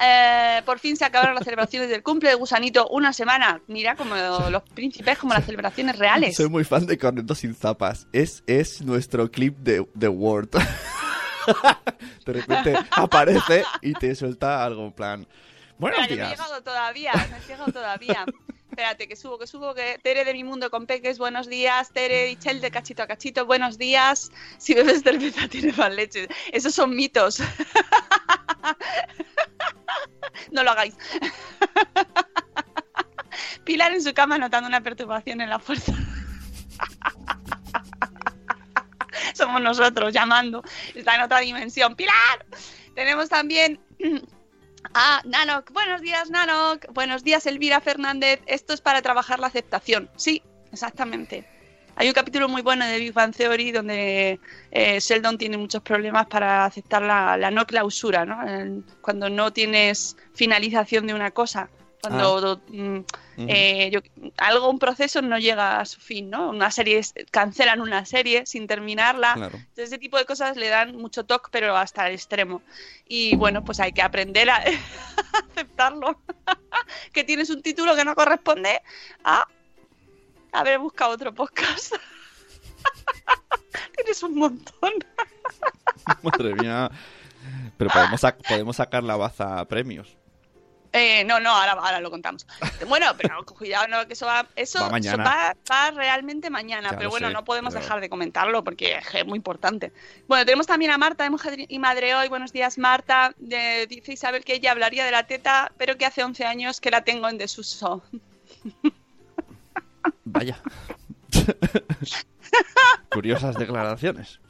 Eh, 0.00 0.62
por 0.64 0.78
fin 0.78 0.96
se 0.96 1.04
acabaron 1.04 1.34
las 1.34 1.44
celebraciones 1.44 1.88
del 1.88 2.02
cumple 2.02 2.30
de 2.30 2.34
Gusanito 2.34 2.88
una 2.88 3.12
semana. 3.12 3.60
Mira, 3.66 3.94
como 3.94 4.16
los 4.16 4.62
príncipes, 4.62 5.18
como 5.18 5.34
las 5.34 5.44
celebraciones 5.44 5.98
reales. 5.98 6.34
Soy 6.36 6.48
muy 6.48 6.64
fan 6.64 6.86
de 6.86 6.98
Corneto 6.98 7.34
sin 7.34 7.54
zapas. 7.54 8.06
Es, 8.12 8.42
es 8.46 8.82
nuestro 8.82 9.30
clip 9.30 9.58
de, 9.58 9.86
de 9.94 10.08
Word. 10.08 10.50
de 12.26 12.32
repente 12.32 12.76
aparece 12.90 13.64
y 13.80 13.92
te 13.94 14.14
suelta 14.14 14.64
algo 14.64 14.86
en 14.86 14.92
plan. 14.92 15.26
Que 15.78 15.88
no 15.88 16.04
he 16.04 16.08
llegado 16.08 16.62
todavía, 16.62 17.12
no 17.12 17.36
he 17.36 17.48
llegado 17.48 17.72
todavía. 17.72 18.24
Espérate, 18.72 19.06
que 19.06 19.16
subo, 19.16 19.38
que 19.38 19.46
subo, 19.46 19.74
que 19.74 20.00
Tere 20.02 20.24
de 20.24 20.32
mi 20.32 20.44
mundo 20.44 20.70
con 20.70 20.86
peques, 20.86 21.18
buenos 21.18 21.46
días. 21.46 21.92
Tere 21.92 22.24
Dichel 22.24 22.62
de 22.62 22.70
cachito 22.70 23.02
a 23.02 23.06
cachito, 23.06 23.44
buenos 23.44 23.76
días. 23.76 24.32
Si 24.56 24.72
bebes 24.72 25.02
cerveza 25.02 25.46
tienes 25.46 25.76
más 25.76 25.92
leche. 25.92 26.26
Esos 26.52 26.74
son 26.74 26.96
mitos. 26.96 27.40
no 30.52 30.62
lo 30.62 30.70
hagáis. 30.70 30.96
Pilar 33.64 33.92
en 33.92 34.02
su 34.02 34.14
cama 34.14 34.38
notando 34.38 34.68
una 34.68 34.80
perturbación 34.80 35.42
en 35.42 35.50
la 35.50 35.58
fuerza. 35.58 35.92
Somos 39.34 39.60
nosotros 39.60 40.14
llamando. 40.14 40.62
Está 40.94 41.16
en 41.16 41.20
otra 41.20 41.40
dimensión. 41.40 41.94
¡Pilar! 41.94 42.46
Tenemos 42.94 43.28
también 43.28 43.78
a 44.94 45.22
Nanok. 45.24 45.72
Buenos 45.72 46.00
días, 46.00 46.30
Nanok. 46.30 46.92
Buenos 46.92 47.24
días, 47.24 47.46
Elvira 47.46 47.80
Fernández. 47.80 48.40
Esto 48.46 48.72
es 48.72 48.80
para 48.80 49.02
trabajar 49.02 49.40
la 49.40 49.46
aceptación. 49.46 50.10
Sí, 50.16 50.42
exactamente. 50.72 51.44
Hay 51.96 52.08
un 52.08 52.14
capítulo 52.14 52.48
muy 52.48 52.62
bueno 52.62 52.86
de 52.86 52.98
Big 52.98 53.12
Bang 53.12 53.34
Theory 53.34 53.70
donde 53.70 54.40
eh, 54.70 54.98
Sheldon 54.98 55.36
tiene 55.36 55.58
muchos 55.58 55.82
problemas 55.82 56.26
para 56.26 56.64
aceptar 56.64 57.02
la, 57.02 57.36
la 57.36 57.50
no 57.50 57.66
clausura, 57.66 58.24
¿no? 58.24 58.38
Cuando 59.02 59.28
no 59.28 59.52
tienes 59.52 60.16
finalización 60.34 61.06
de 61.06 61.14
una 61.14 61.30
cosa. 61.30 61.68
Cuando 62.02 62.60
mm, 62.68 62.98
eh, 63.48 63.90
yo- 63.92 64.00
algo, 64.36 64.68
un 64.68 64.78
proceso 64.80 65.22
no 65.22 65.38
llega 65.38 65.78
a 65.80 65.84
su 65.84 66.00
fin, 66.00 66.28
¿no? 66.30 66.50
Una 66.50 66.70
serie, 66.72 67.00
cancelan 67.30 67.80
una 67.80 68.04
serie 68.04 68.44
sin 68.44 68.66
terminarla. 68.66 69.34
Claro. 69.34 69.54
Entonces, 69.56 69.84
ese 69.86 69.98
tipo 69.98 70.18
de 70.18 70.24
cosas 70.24 70.56
le 70.56 70.68
dan 70.68 70.96
mucho 70.96 71.24
toque, 71.24 71.48
pero 71.52 71.76
hasta 71.76 72.08
el 72.08 72.14
extremo. 72.14 72.60
Y 73.06 73.36
bueno, 73.36 73.62
pues 73.64 73.78
hay 73.78 73.92
que 73.92 74.02
aprender 74.02 74.50
a 74.50 74.56
aceptarlo. 75.52 76.20
que 77.12 77.22
tienes 77.24 77.50
un 77.50 77.62
título 77.62 77.94
que 77.94 78.04
no 78.04 78.14
corresponde 78.16 78.82
a 79.22 79.46
haber 80.52 80.80
buscado 80.80 81.12
otro 81.12 81.32
podcast. 81.32 81.94
tienes 83.96 84.22
un 84.22 84.34
montón. 84.34 84.92
Madre 86.22 86.54
mía. 86.56 86.90
Pero 87.76 87.90
podemos, 87.90 88.22
sac- 88.22 88.42
podemos 88.48 88.76
sacar 88.76 89.02
la 89.04 89.16
baza 89.16 89.60
a 89.60 89.64
premios. 89.66 90.16
Eh, 90.94 91.24
no, 91.24 91.40
no, 91.40 91.50
ahora, 91.50 91.72
ahora 91.72 92.00
lo 92.00 92.10
contamos. 92.10 92.46
Bueno, 92.88 93.06
pero 93.16 93.42
cuidado, 93.46 93.88
no, 93.88 94.06
que 94.06 94.12
eso 94.12 94.26
va, 94.26 94.46
eso, 94.56 94.78
Va 94.80 94.84
eso 94.86 94.90
mañana. 94.92 95.24
va- 95.24 95.56
va 95.70 95.90
realmente 95.92 96.50
mañana, 96.50 96.90
Ya 96.90 96.96
pero 96.98 97.08
bueno, 97.10 97.28
sé, 97.28 97.32
no 97.34 97.44
podemos 97.44 97.72
pero- 97.72 97.82
dejar 97.84 98.00
de 98.00 98.10
comentarlo 98.10 98.62
porque 98.64 99.00
es 99.14 99.26
muy 99.26 99.36
importante. 99.38 99.92
Bueno, 100.28 100.44
tenemos 100.44 100.66
también 100.66 100.90
a 100.90 100.98
Marta 100.98 101.24
de 101.24 101.30
Mujer 101.30 101.64
y 101.68 101.78
Madre 101.78 102.14
Hoy. 102.14 102.28
Buenos 102.28 102.52
días, 102.52 102.76
Marta. 102.76 103.34
De- 103.38 103.86
dice 103.86 104.12
Isabel 104.12 104.44
que 104.44 104.54
ella 104.54 104.72
hablaría 104.72 105.04
de 105.04 105.10
la 105.12 105.26
teta, 105.26 105.72
pero 105.78 105.96
que 105.96 106.04
hace 106.04 106.22
11 106.22 106.44
años 106.44 106.80
que 106.80 106.90
la 106.90 107.02
tengo 107.04 107.28
en 107.28 107.38
desuso. 107.38 108.02
Vaya. 110.24 110.58
Curiosas 113.10 113.54
declaraciones. 113.56 114.40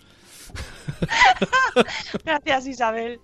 Gracias, 2.25 2.67
Isabel. 2.67 3.21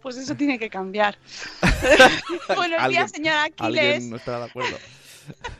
Pues 0.02 0.16
eso 0.16 0.34
tiene 0.34 0.58
que 0.58 0.70
cambiar. 0.70 1.18
Buenos 2.56 2.88
días, 2.88 3.10
señora 3.10 3.44
Aquiles. 3.44 3.84
Alguien 3.94 4.10
no 4.10 4.16
estará 4.16 4.38
de 4.38 4.44
acuerdo. 4.46 4.78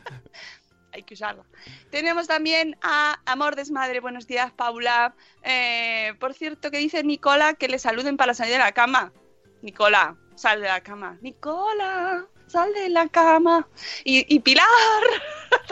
hay 0.93 1.03
que 1.03 1.13
usarla. 1.13 1.43
Tenemos 1.89 2.27
también 2.27 2.75
a 2.81 3.19
Amor 3.25 3.55
Desmadre, 3.55 3.99
buenos 3.99 4.27
días, 4.27 4.51
Paula. 4.51 5.13
Eh, 5.43 6.13
por 6.19 6.33
cierto, 6.33 6.71
que 6.71 6.79
dice 6.79 7.03
Nicola 7.03 7.53
que 7.53 7.67
le 7.67 7.79
saluden 7.79 8.17
para 8.17 8.33
salir 8.33 8.53
de 8.53 8.59
la 8.59 8.71
cama. 8.71 9.13
Nicola, 9.61 10.17
sal 10.35 10.61
de 10.61 10.67
la 10.67 10.81
cama. 10.81 11.17
Nicola, 11.21 12.25
sal 12.47 12.73
de 12.73 12.89
la 12.89 13.07
cama. 13.09 13.67
Y, 14.03 14.25
y 14.33 14.39
Pilar, 14.39 14.65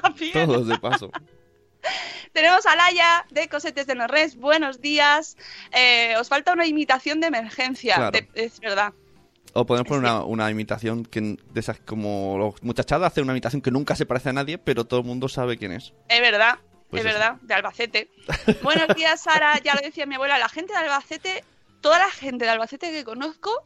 también. 0.02 0.34
Todos 0.34 0.68
de 0.68 0.78
paso. 0.78 1.12
Tenemos 2.34 2.66
a 2.66 2.76
Laia 2.76 3.26
de 3.32 3.48
Cosetes 3.48 3.88
de 3.88 3.96
Norres, 3.96 4.36
buenos 4.36 4.82
días. 4.82 5.38
Eh, 5.72 6.16
os 6.20 6.28
falta 6.30 6.54
una 6.54 6.66
imitación 6.68 7.20
de 7.20 7.28
emergencia, 7.28 7.96
Claro. 7.96 8.12
de- 8.12 8.30
es 8.36 8.60
verdad. 8.60 8.94
O 9.54 9.66
podemos 9.66 9.88
poner 9.88 10.02
una, 10.04 10.24
una 10.24 10.52
imitación 10.52 11.04
que 11.06 11.22
de 11.22 11.60
esas 11.60 11.80
como 11.80 12.38
los 12.38 12.62
muchachadas 12.62 13.12
hacen 13.12 13.24
una 13.24 13.34
imitación 13.34 13.62
que 13.62 13.72
nunca 13.72 13.96
se 13.96 14.06
parece 14.06 14.30
a 14.30 14.34
nadie, 14.34 14.58
pero 14.60 14.86
todo 14.86 15.00
el 15.00 15.06
mundo 15.08 15.28
sabe 15.28 15.58
quién 15.58 15.72
es. 15.72 15.94
Es 16.08 16.22
verdad, 16.22 16.60
Pues 16.90 17.04
es 17.04 17.10
eso. 17.10 17.18
verdad, 17.20 17.36
de 17.42 17.54
Albacete. 17.56 18.10
Buenos 18.62 18.96
días, 18.96 19.22
Sara. 19.22 19.58
Ya 19.64 19.74
lo 19.74 19.82
decía 19.82 20.06
mi 20.06 20.16
abuela, 20.16 20.38
la 20.38 20.50
gente 20.50 20.74
de 20.74 20.80
Albacete, 20.80 21.44
toda 21.82 21.98
la 21.98 22.12
gente 22.12 22.46
de 22.46 22.52
Albacete 22.52 22.92
que 22.92 23.04
conozco, 23.04 23.66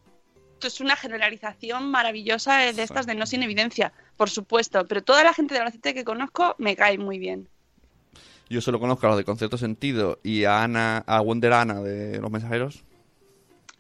esto 0.53 0.67
es 0.67 0.79
una 0.79 0.95
generalización 0.95 1.91
maravillosa 1.91 2.59
de 2.59 2.81
estas 2.81 3.05
de 3.05 3.15
no 3.15 3.25
sin 3.25 3.43
evidencia, 3.43 3.91
por 4.15 4.29
supuesto, 4.29 4.85
pero 4.87 5.03
toda 5.03 5.21
la 5.25 5.33
gente 5.33 5.53
de 5.53 5.59
Albacete 5.59 5.93
que 5.93 6.05
conozco 6.05 6.55
me 6.59 6.77
cae 6.77 6.97
muy 6.97 7.19
bien. 7.19 7.49
Yo 8.53 8.61
solo 8.61 8.79
conozco 8.79 9.07
a 9.07 9.09
los 9.09 9.17
de 9.17 9.23
Concierto 9.23 9.57
Sentido 9.57 10.19
y 10.23 10.43
a 10.43 10.61
Ana, 10.63 11.03
a 11.07 11.21
Wonder 11.21 11.53
Ana 11.53 11.81
de 11.81 12.19
Los 12.19 12.29
Mensajeros. 12.29 12.83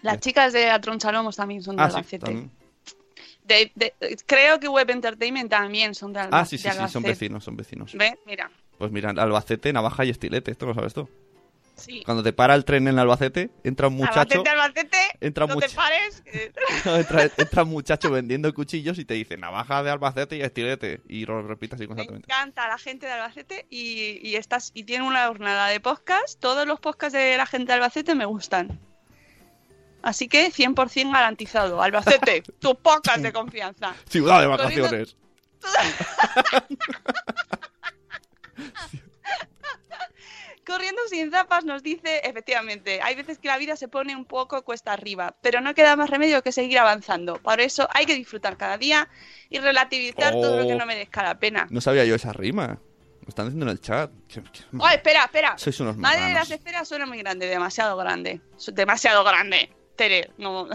Las 0.01 0.19
chicas 0.19 0.51
de 0.51 0.71
Atronsalomos 0.71 1.35
también 1.35 1.61
son 1.61 1.75
de 1.75 1.83
Ah, 1.83 1.85
Albacete. 1.85 2.17
también. 2.25 2.51
De- 3.45 3.71
de- 3.75 3.93
creo 4.25 4.59
que 4.59 4.67
Web 4.67 4.89
Entertainment 4.89 5.47
también 5.51 5.93
son 5.93 6.11
de, 6.11 6.21
Alba- 6.21 6.39
Ah, 6.39 6.45
sí, 6.45 6.57
sí, 6.57 6.63
sí, 6.63 6.69
son 6.69 6.79
Albacete. 6.79 7.07
vecinos, 7.07 7.43
son 7.43 7.55
vecinos. 7.55 7.93
¿Ve? 7.93 8.17
Mira. 8.25 8.49
Pues 8.79 8.91
mira, 8.91 9.11
Albacete, 9.11 9.71
navaja 9.71 10.05
y 10.05 10.09
estilete, 10.09 10.49
esto 10.49 10.65
lo 10.65 10.73
sabes 10.73 10.95
tú. 10.95 11.07
Sí. 11.75 12.03
Cuando 12.05 12.21
te 12.23 12.33
para 12.33 12.53
el 12.55 12.65
tren 12.65 12.87
en 12.87 12.99
Albacete, 12.99 13.49
entra 13.63 13.87
un 13.87 13.95
muchacho, 13.95 14.41
Albacete, 14.41 14.49
Albacete, 14.49 14.97
entra 15.21 15.47
no 15.53 15.55
te 15.57 15.69
pares. 15.69 16.23
entra, 16.85 17.23
entra 17.35 17.63
un 17.63 17.69
muchacho 17.69 18.11
vendiendo 18.11 18.53
cuchillos 18.53 18.99
y 18.99 19.05
te 19.05 19.15
dice 19.15 19.37
navaja 19.37 19.81
de 19.83 19.89
Albacete 19.89 20.37
y 20.37 20.41
estilete. 20.41 21.01
Y 21.09 21.25
lo 21.25 21.41
repite 21.41 21.75
así 21.75 21.83
Me 21.83 21.87
constantemente. 21.87 22.31
encanta 22.31 22.67
la 22.67 22.77
gente 22.77 23.07
de 23.07 23.13
Albacete 23.13 23.65
y, 23.69 24.19
y, 24.21 24.35
estás, 24.35 24.71
y 24.73 24.83
tiene 24.83 25.05
una 25.07 25.27
jornada 25.27 25.67
de 25.67 25.79
podcast. 25.79 26.39
Todos 26.39 26.67
los 26.67 26.79
podcasts 26.79 27.17
de 27.17 27.37
la 27.37 27.45
gente 27.45 27.67
de 27.67 27.73
Albacete 27.73 28.15
me 28.15 28.25
gustan. 28.25 28.79
Así 30.03 30.27
que 30.27 30.51
100% 30.51 31.11
garantizado. 31.11 31.81
Albacete, 31.81 32.43
tu 32.59 32.75
podcast 32.75 33.19
de 33.19 33.33
confianza. 33.33 33.95
Ciudad 34.09 34.41
de 34.41 34.47
vacaciones. 34.47 35.15
Corriendo 40.65 41.01
sin 41.09 41.29
zapas 41.31 41.65
nos 41.65 41.83
dice, 41.83 42.21
efectivamente, 42.23 42.99
hay 43.03 43.15
veces 43.15 43.37
que 43.39 43.47
la 43.49 43.57
vida 43.57 43.75
se 43.75 43.87
pone 43.87 44.15
un 44.15 44.25
poco 44.25 44.63
cuesta 44.63 44.93
arriba, 44.93 45.35
pero 45.41 45.59
no 45.61 45.73
queda 45.73 45.95
más 45.95 46.09
remedio 46.09 46.41
que 46.41 46.51
seguir 46.51 46.79
avanzando. 46.79 47.35
Por 47.35 47.59
eso 47.59 47.87
hay 47.93 48.05
que 48.05 48.15
disfrutar 48.15 48.55
cada 48.57 48.77
día 48.77 49.09
y 49.49 49.59
relativizar 49.59 50.31
todo 50.33 50.57
lo 50.61 50.67
que 50.67 50.73
Oh. 50.73 50.77
no 50.77 50.85
merezca 50.85 51.21
la 51.23 51.37
pena. 51.37 51.67
No 51.69 51.81
sabía 51.81 52.05
yo 52.05 52.15
esa 52.15 52.31
rima. 52.33 52.79
Lo 53.21 53.29
están 53.29 53.45
diciendo 53.45 53.65
en 53.65 53.71
el 53.71 53.79
chat. 53.81 54.11
Oh, 54.79 54.89
espera, 54.89 55.23
espera. 55.25 55.57
Sois 55.57 55.79
unos 55.79 55.95
Madre 55.97 56.17
de 56.17 56.21
marranos. 56.27 56.49
las 56.49 56.59
esferas 56.59 56.87
suena 56.87 57.05
muy 57.05 57.17
grande, 57.19 57.45
demasiado 57.47 57.95
grande. 57.97 58.41
Demasiado 58.73 59.23
grande. 59.23 59.69
Tere, 59.95 60.31
no. 60.37 60.67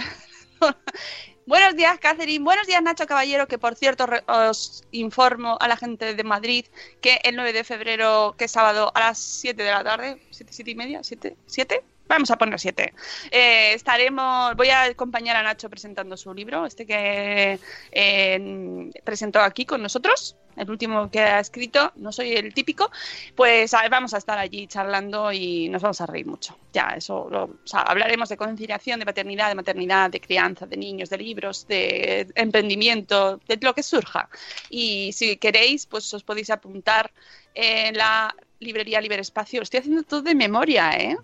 Buenos 1.49 1.76
días, 1.76 1.99
Catherine. 1.99 2.45
Buenos 2.45 2.67
días, 2.67 2.83
Nacho 2.83 3.07
Caballero, 3.07 3.49
que 3.49 3.57
por 3.57 3.75
cierto 3.75 4.05
os 4.26 4.85
informo 4.93 5.57
a 5.59 5.67
la 5.67 5.78
gente 5.78 6.14
de 6.14 6.23
Madrid 6.23 6.67
que 7.00 7.21
el 7.25 7.37
9 7.37 7.55
de 7.55 7.64
febrero, 7.64 8.35
que 8.37 8.45
es 8.45 8.50
sábado, 8.50 8.93
a 8.95 9.00
las 9.00 9.19
7 9.19 9.62
de 9.62 9.71
la 9.71 9.83
tarde, 9.83 10.21
7, 10.31 10.52
7 10.52 10.71
y 10.71 10.75
media, 10.75 11.02
7, 11.02 11.38
7, 11.47 11.83
vamos 12.09 12.31
a 12.31 12.38
poner 12.38 12.59
7, 12.59 12.95
eh, 13.31 13.73
estaremos, 13.75 14.57
voy 14.57 14.71
a 14.71 14.85
acompañar 14.85 15.37
a 15.37 15.43
Nacho 15.43 15.69
presentando 15.69 16.17
su 16.17 16.33
libro, 16.35 16.67
este 16.67 16.87
que 16.87 17.59
eh, 17.93 18.91
presentó 19.05 19.41
aquí 19.41 19.65
con 19.65 19.83
nosotros, 19.83 20.37
el 20.57 20.69
último 20.71 21.09
que 21.11 21.21
ha 21.21 21.38
escrito, 21.38 21.93
no 21.97 22.11
soy 22.11 22.33
el 22.33 22.53
típico, 22.53 22.91
pues 23.37 23.73
vamos 23.91 24.12
a 24.15 24.19
estar 24.19 24.38
allí 24.38 24.67
charlando 24.67 25.31
y 25.33 25.69
nos 25.69 25.83
vamos 25.83 26.00
a 26.00 26.07
reír 26.07 26.27
mucho. 26.27 26.59
Ya, 26.73 26.95
eso, 26.97 27.29
lo- 27.31 27.45
o 27.45 27.59
sea, 27.65 27.83
hablaremos 27.83 28.29
de 28.29 28.37
conciliación, 28.37 28.99
de 28.99 29.07
paternidad, 29.07 29.49
de 29.50 29.55
maternidad, 29.55 30.11
de 30.11 30.21
crianza, 30.21 30.67
de 30.67 30.77
niños, 30.77 31.11
de 31.11 31.19
libros, 31.19 31.69
de 31.69 32.27
emprendimiento, 32.35 33.41
de 33.47 33.57
lo 33.61 33.73
que 33.73 33.85
surja. 33.85 34.29
Y 34.69 35.12
si 35.12 35.37
queréis, 35.37 35.87
pues 35.87 36.12
os 36.12 36.25
podéis 36.25 36.50
apuntar 36.50 37.12
en 37.55 37.97
la 37.97 38.35
librería 38.59 39.00
Libre 39.00 39.21
Espacio. 39.21 39.61
Lo 39.61 39.62
estoy 39.65 39.79
haciendo 39.81 40.03
todo 40.03 40.23
de 40.23 40.35
memoria, 40.35 40.91
¿eh? 40.99 41.17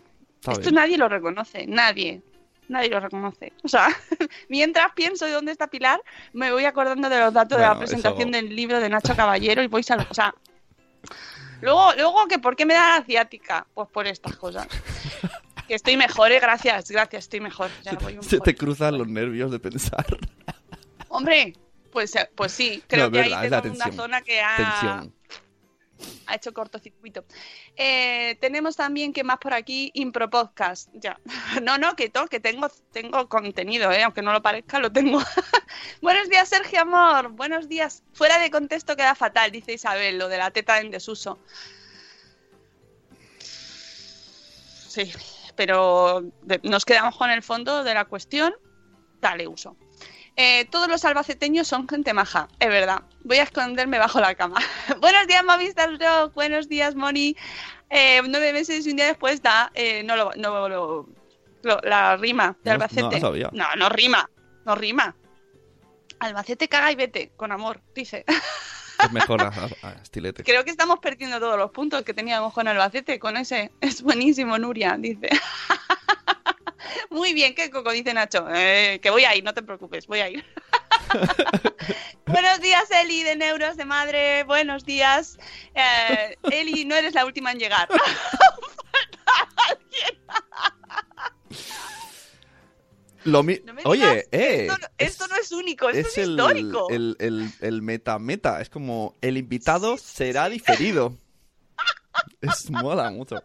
Está 0.45 0.53
Esto 0.53 0.63
bien. 0.71 0.75
nadie 0.75 0.99
lo 0.99 1.09
reconoce, 1.09 1.67
nadie. 1.67 2.21
Nadie 2.69 2.91
lo 2.91 3.01
reconoce. 3.01 3.53
O 3.63 3.69
sea, 3.69 3.89
mientras 4.49 4.93
pienso 4.95 5.25
de 5.27 5.33
dónde 5.33 5.53
está 5.53 5.67
Pilar, 5.69 6.01
me 6.33 6.53
voy 6.53 6.65
acordando 6.67 7.09
de 7.09 7.19
los 7.19 7.33
datos 7.33 7.57
de 7.59 7.65
la 7.65 7.79
presentación 7.79 8.29
eso- 8.35 8.37
del 8.45 8.55
libro 8.55 8.81
de 8.81 8.89
Nacho 8.91 9.15
Caballero 9.17 9.63
y 9.63 9.67
voy 9.69 9.83
sal- 9.83 10.07
O 10.11 10.15
sea, 10.15 10.35
luego, 11.61 11.93
luego 11.95 12.27
que 12.27 12.39
¿por 12.39 12.57
qué 12.57 12.67
me 12.67 12.75
da 12.75 12.99
la 12.99 13.05
ciática? 13.05 13.67
Pues 13.75 13.89
por 13.89 14.07
estas 14.07 14.37
cosas. 14.37 14.67
Que 15.67 15.77
estoy 15.77 15.97
mejor, 15.97 16.31
¿eh? 16.31 16.41
Gracias, 16.41 16.91
gracias, 16.91 17.25
estoy 17.25 17.41
mejor. 17.41 17.71
Ya 17.85 17.93
voy 17.95 18.19
Se 18.21 18.39
te 18.39 18.55
cruzan 18.55 18.99
los 18.99 19.09
nervios 19.09 19.51
de 19.51 19.59
pensar. 19.59 20.05
Hombre, 21.09 21.55
pues, 21.91 22.15
eh, 22.17 22.29
pues 22.35 22.53
sí, 22.53 22.83
creo 22.87 23.07
No, 23.07 23.13
que 23.13 23.19
verdad, 23.23 23.41
ahí 23.41 23.63
tengo 23.63 23.75
una 23.77 23.91
zona 23.93 24.21
que 24.21 24.43
ha... 24.43 24.57
Tensión. 24.59 25.15
Ha 26.27 26.35
hecho 26.35 26.53
cortocircuito. 26.53 27.25
Eh, 27.77 28.37
tenemos 28.41 28.77
también, 28.77 29.13
que 29.13 29.25
más 29.25 29.39
por 29.39 29.55
aquí? 29.55 29.91
Impro 29.95 30.29
Podcast. 30.31 30.89
Ya. 30.95 31.19
No, 31.63 31.79
no, 31.79 31.95
que, 31.97 32.09
to, 32.09 32.27
que 32.27 32.41
tengo, 32.41 32.69
tengo 32.93 33.29
contenido, 33.29 33.91
¿eh? 33.93 34.03
aunque 34.03 34.23
no 34.23 34.33
lo 34.33 34.43
parezca, 34.43 34.79
lo 34.79 34.93
tengo. 34.93 35.21
Buenos 36.03 36.29
días, 36.29 36.49
Sergio 36.49 36.83
Amor. 36.83 37.29
Buenos 37.31 37.69
días. 37.69 38.03
Fuera 38.13 38.39
de 38.39 38.51
contexto 38.51 38.97
queda 38.97 39.15
fatal, 39.15 39.51
dice 39.51 39.75
Isabel, 39.75 40.19
lo 40.19 40.29
de 40.29 40.39
la 40.39 40.51
teta 40.51 40.81
en 40.81 40.91
desuso. 40.91 41.39
Sí, 44.89 45.13
pero 45.57 46.23
nos 46.63 46.85
quedamos 46.85 47.17
con 47.17 47.31
el 47.31 47.43
fondo 47.43 47.85
de 47.85 47.95
la 47.95 48.05
cuestión. 48.05 48.55
Dale 49.21 49.49
uso. 49.49 49.77
Eh, 50.37 50.67
todos 50.67 50.89
los 50.89 51.05
albaceteños 51.05 51.69
son 51.69 51.89
gente 51.89 52.13
maja, 52.13 52.49
es 52.59 52.69
verdad. 52.69 53.03
Voy 53.25 53.39
a 53.39 53.45
esconderme 53.45 53.99
bajo 53.99 54.21
la 54.21 54.35
cama. 54.35 54.61
Buenos 55.01 55.27
días, 55.27 55.43
Movistar 55.45 55.91
Rock. 55.99 56.35
Buenos 56.35 56.69
días, 56.69 56.95
Moni. 56.95 57.37
Eh, 57.91 58.21
nueve 58.29 58.53
meses 58.53 58.87
y 58.87 58.91
un 58.91 58.97
día 58.97 59.07
después 59.07 59.41
da, 59.43 59.71
eh, 59.75 60.03
no 60.03 60.17
lo, 60.17 60.31
no 60.37 60.69
lo- 60.69 61.09
lo- 61.63 61.81
la 61.83 62.17
rima 62.17 62.57
de 62.63 62.71
No, 62.71 62.73
Albacete. 62.75 63.21
no 63.21 63.33
no, 63.53 63.67
no 63.77 63.89
rima, 63.89 64.29
no 64.67 64.75
rima. 64.75 65.15
Albacete 66.19 66.69
caga 66.69 66.93
y 66.93 66.97
vete, 66.97 67.33
con 67.37 67.53
amor, 67.53 67.81
dice. 67.95 68.25
Es 69.03 69.11
mejor 69.11 69.43
a, 69.43 69.49
a- 69.49 69.89
a 69.89 69.93
estilete. 70.03 70.45
Creo 70.45 70.65
que 70.65 70.71
estamos 70.71 70.99
perdiendo 71.01 71.41
todos 71.41 71.59
los 71.59 71.71
puntos 71.73 72.03
que 72.03 72.15
teníamos 72.15 72.53
con 72.55 72.69
Albacete, 72.69 73.19
con 73.19 73.37
ese. 73.37 73.73
Es 73.81 74.03
buenísimo, 74.03 74.57
Nuria, 74.59 74.97
dice. 74.99 75.29
Muy 77.11 77.35
bien, 77.35 77.55
¿qué 77.55 77.71
coco? 77.71 77.91
Dice 77.91 78.15
Nacho. 78.15 78.47
Eh, 78.55 79.01
que 79.03 79.11
voy 79.11 79.25
a 79.25 79.35
ir, 79.35 79.43
no 79.45 79.53
te 79.53 79.63
preocupes, 79.63 80.07
voy 80.07 80.21
a 80.21 80.29
ir. 80.31 80.45
Buenos 82.35 82.61
días, 82.61 82.91
Eli, 82.91 83.23
de 83.23 83.37
Neuros 83.37 83.77
de 83.77 83.85
Madre. 83.85 84.43
Buenos 84.43 84.85
días. 84.85 85.39
Eh, 85.73 86.37
Eli, 86.51 86.85
no 86.85 86.97
eres 86.97 87.15
la 87.15 87.25
última 87.25 87.53
en 87.53 87.61
llegar. 87.61 87.89
Lo 93.25 93.43
mi- 93.43 93.61
No 93.65 93.73
Oye, 93.85 94.27
eh. 94.33 94.69
esto, 94.99 95.27
no, 95.29 95.37
es 95.37 95.51
único, 95.53 95.89
esto 95.89 96.21
es, 96.21 96.29
histórico. 96.29 96.91
el, 96.91 97.17
el, 97.19 97.51
el 97.61 97.81
meta 97.83 98.19
meta. 98.19 98.61
Es 98.61 98.69
como 98.69 99.17
el 99.23 99.39
invitado 99.39 99.97
será 99.97 100.49
diferido. 100.49 101.17
Es 102.41 102.71
mola 102.71 103.11
mucho. 103.11 103.43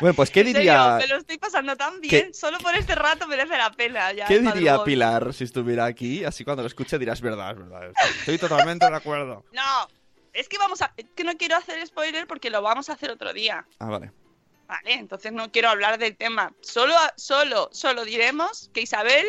Bueno, 0.00 0.14
pues 0.14 0.30
¿qué 0.30 0.40
serio, 0.40 0.58
diría, 0.58 0.96
me 0.98 1.06
lo 1.06 1.16
estoy 1.16 1.38
pasando 1.38 1.76
tan 1.76 2.00
bien. 2.00 2.28
¿Qué- 2.28 2.34
Solo 2.34 2.58
por 2.58 2.74
este 2.74 2.94
rato 2.94 3.26
merece 3.26 3.56
la 3.56 3.70
pena. 3.70 4.12
Ya, 4.12 4.26
¿qué 4.26 4.38
diría 4.40 4.72
madrugón. 4.72 4.84
Pilar 4.84 5.34
si 5.34 5.44
estuviera 5.44 5.84
aquí? 5.84 6.24
Así 6.24 6.44
cuando 6.44 6.62
lo 6.62 6.66
escuche 6.68 6.98
dirás, 6.98 7.20
verdad, 7.20 7.50
es 7.52 7.58
verdad. 7.58 7.92
Estoy 8.20 8.38
totalmente 8.38 8.88
de 8.88 8.96
acuerdo. 8.96 9.44
No, 9.52 9.88
es 10.32 10.48
que 10.48 10.58
vamos 10.58 10.80
a. 10.82 10.92
es 10.96 11.06
que 11.14 11.24
no 11.24 11.36
quiero 11.36 11.56
hacer 11.56 11.84
spoiler 11.86 12.26
porque 12.26 12.50
lo 12.50 12.62
vamos 12.62 12.88
a 12.88 12.94
hacer 12.94 13.10
otro 13.10 13.32
día. 13.32 13.66
Ah, 13.78 13.86
vale. 13.86 14.12
Vale, 14.68 14.92
entonces 14.94 15.32
no 15.32 15.50
quiero 15.50 15.68
hablar 15.68 15.98
del 15.98 16.16
tema. 16.16 16.52
Solo, 16.60 16.94
solo, 17.16 17.68
solo 17.72 18.04
diremos 18.04 18.70
que 18.72 18.82
Isabel, 18.82 19.26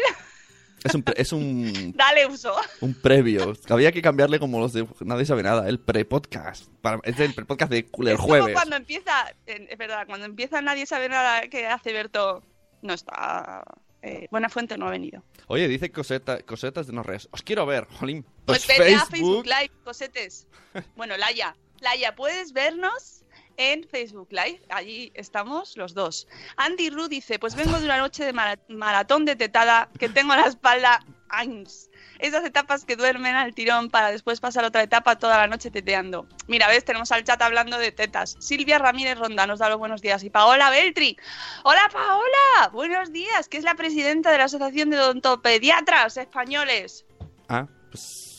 Es 0.83 0.95
un, 0.95 1.03
es 1.15 1.31
un, 1.31 1.93
dale 1.95 2.25
uso. 2.27 2.55
un 2.81 2.93
previo. 2.95 3.53
Había 3.69 3.91
que 3.91 4.01
cambiarle 4.01 4.39
como 4.39 4.59
los 4.59 4.73
de 4.73 4.87
Nadie 5.01 5.25
sabe 5.25 5.43
nada. 5.43 5.67
El 5.69 5.79
pre-podcast. 5.79 6.67
Es 7.03 7.19
el 7.19 7.33
pre-podcast 7.33 7.71
de, 7.71 7.85
como 7.85 8.17
jueves. 8.17 8.53
cuando 8.53 8.75
empieza, 8.75 9.33
es 9.45 9.77
verdad, 9.77 10.05
cuando 10.07 10.25
empieza 10.25 10.61
nadie 10.61 10.85
sabe 10.85 11.07
nada 11.09 11.41
que 11.49 11.67
hace 11.67 11.93
Berto. 11.93 12.43
No 12.81 12.93
está. 12.93 13.63
eh, 14.01 14.27
Buena 14.31 14.49
Fuente 14.49 14.75
no 14.77 14.87
ha 14.87 14.89
venido. 14.91 15.23
Oye, 15.47 15.67
dice 15.67 15.91
coseta, 15.91 16.41
cosetas 16.41 16.87
de 16.87 16.93
no 16.93 17.03
res. 17.03 17.27
Os 17.31 17.43
quiero 17.43 17.65
ver, 17.67 17.85
jolín. 17.99 18.25
Pues, 18.45 18.65
Pues, 18.65 18.79
vete 18.79 18.95
a 18.95 19.05
Facebook 19.05 19.45
Live, 19.45 19.71
cosetes. 19.83 20.47
Bueno, 20.95 21.15
Laia, 21.17 21.55
Laia, 21.79 22.15
puedes 22.15 22.53
vernos 22.53 23.20
en 23.57 23.87
Facebook 23.87 24.29
Live. 24.31 24.61
Allí 24.69 25.11
estamos 25.15 25.77
los 25.77 25.93
dos. 25.93 26.27
Andy 26.57 26.89
Ru 26.89 27.07
dice, 27.07 27.39
pues 27.39 27.55
vengo 27.55 27.79
de 27.79 27.85
una 27.85 27.97
noche 27.97 28.23
de 28.25 28.33
mara- 28.33 28.59
maratón 28.69 29.25
de 29.25 29.35
tetada 29.35 29.89
que 29.99 30.09
tengo 30.09 30.35
la 30.35 30.47
espalda... 30.47 31.03
Ains. 31.33 31.89
Esas 32.19 32.43
etapas 32.43 32.83
que 32.83 32.97
duermen 32.97 33.35
al 33.35 33.53
tirón 33.55 33.89
para 33.89 34.11
después 34.11 34.41
pasar 34.41 34.65
otra 34.65 34.83
etapa 34.83 35.17
toda 35.17 35.37
la 35.37 35.47
noche 35.47 35.71
teteando. 35.71 36.27
Mira, 36.47 36.67
ves, 36.67 36.83
tenemos 36.83 37.09
al 37.13 37.23
chat 37.23 37.41
hablando 37.41 37.77
de 37.77 37.93
tetas. 37.93 38.35
Silvia 38.41 38.79
Ramírez 38.79 39.17
Ronda 39.17 39.47
nos 39.47 39.59
da 39.59 39.69
los 39.69 39.77
buenos 39.77 40.01
días. 40.01 40.21
Y 40.25 40.29
Paola 40.29 40.69
Beltri. 40.69 41.15
Hola, 41.63 41.89
Paola. 41.89 42.69
Buenos 42.73 43.13
días, 43.13 43.47
que 43.47 43.55
es 43.55 43.63
la 43.63 43.75
presidenta 43.75 44.29
de 44.29 44.39
la 44.39 44.43
Asociación 44.43 44.89
de 44.89 44.99
Odontopediatras 44.99 46.17
Españoles. 46.17 47.05
Ah, 47.47 47.65
pues. 47.89 48.30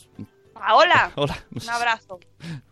Paola, 0.62 1.11
Hola. 1.16 1.37
un 1.51 1.70
abrazo. 1.70 2.20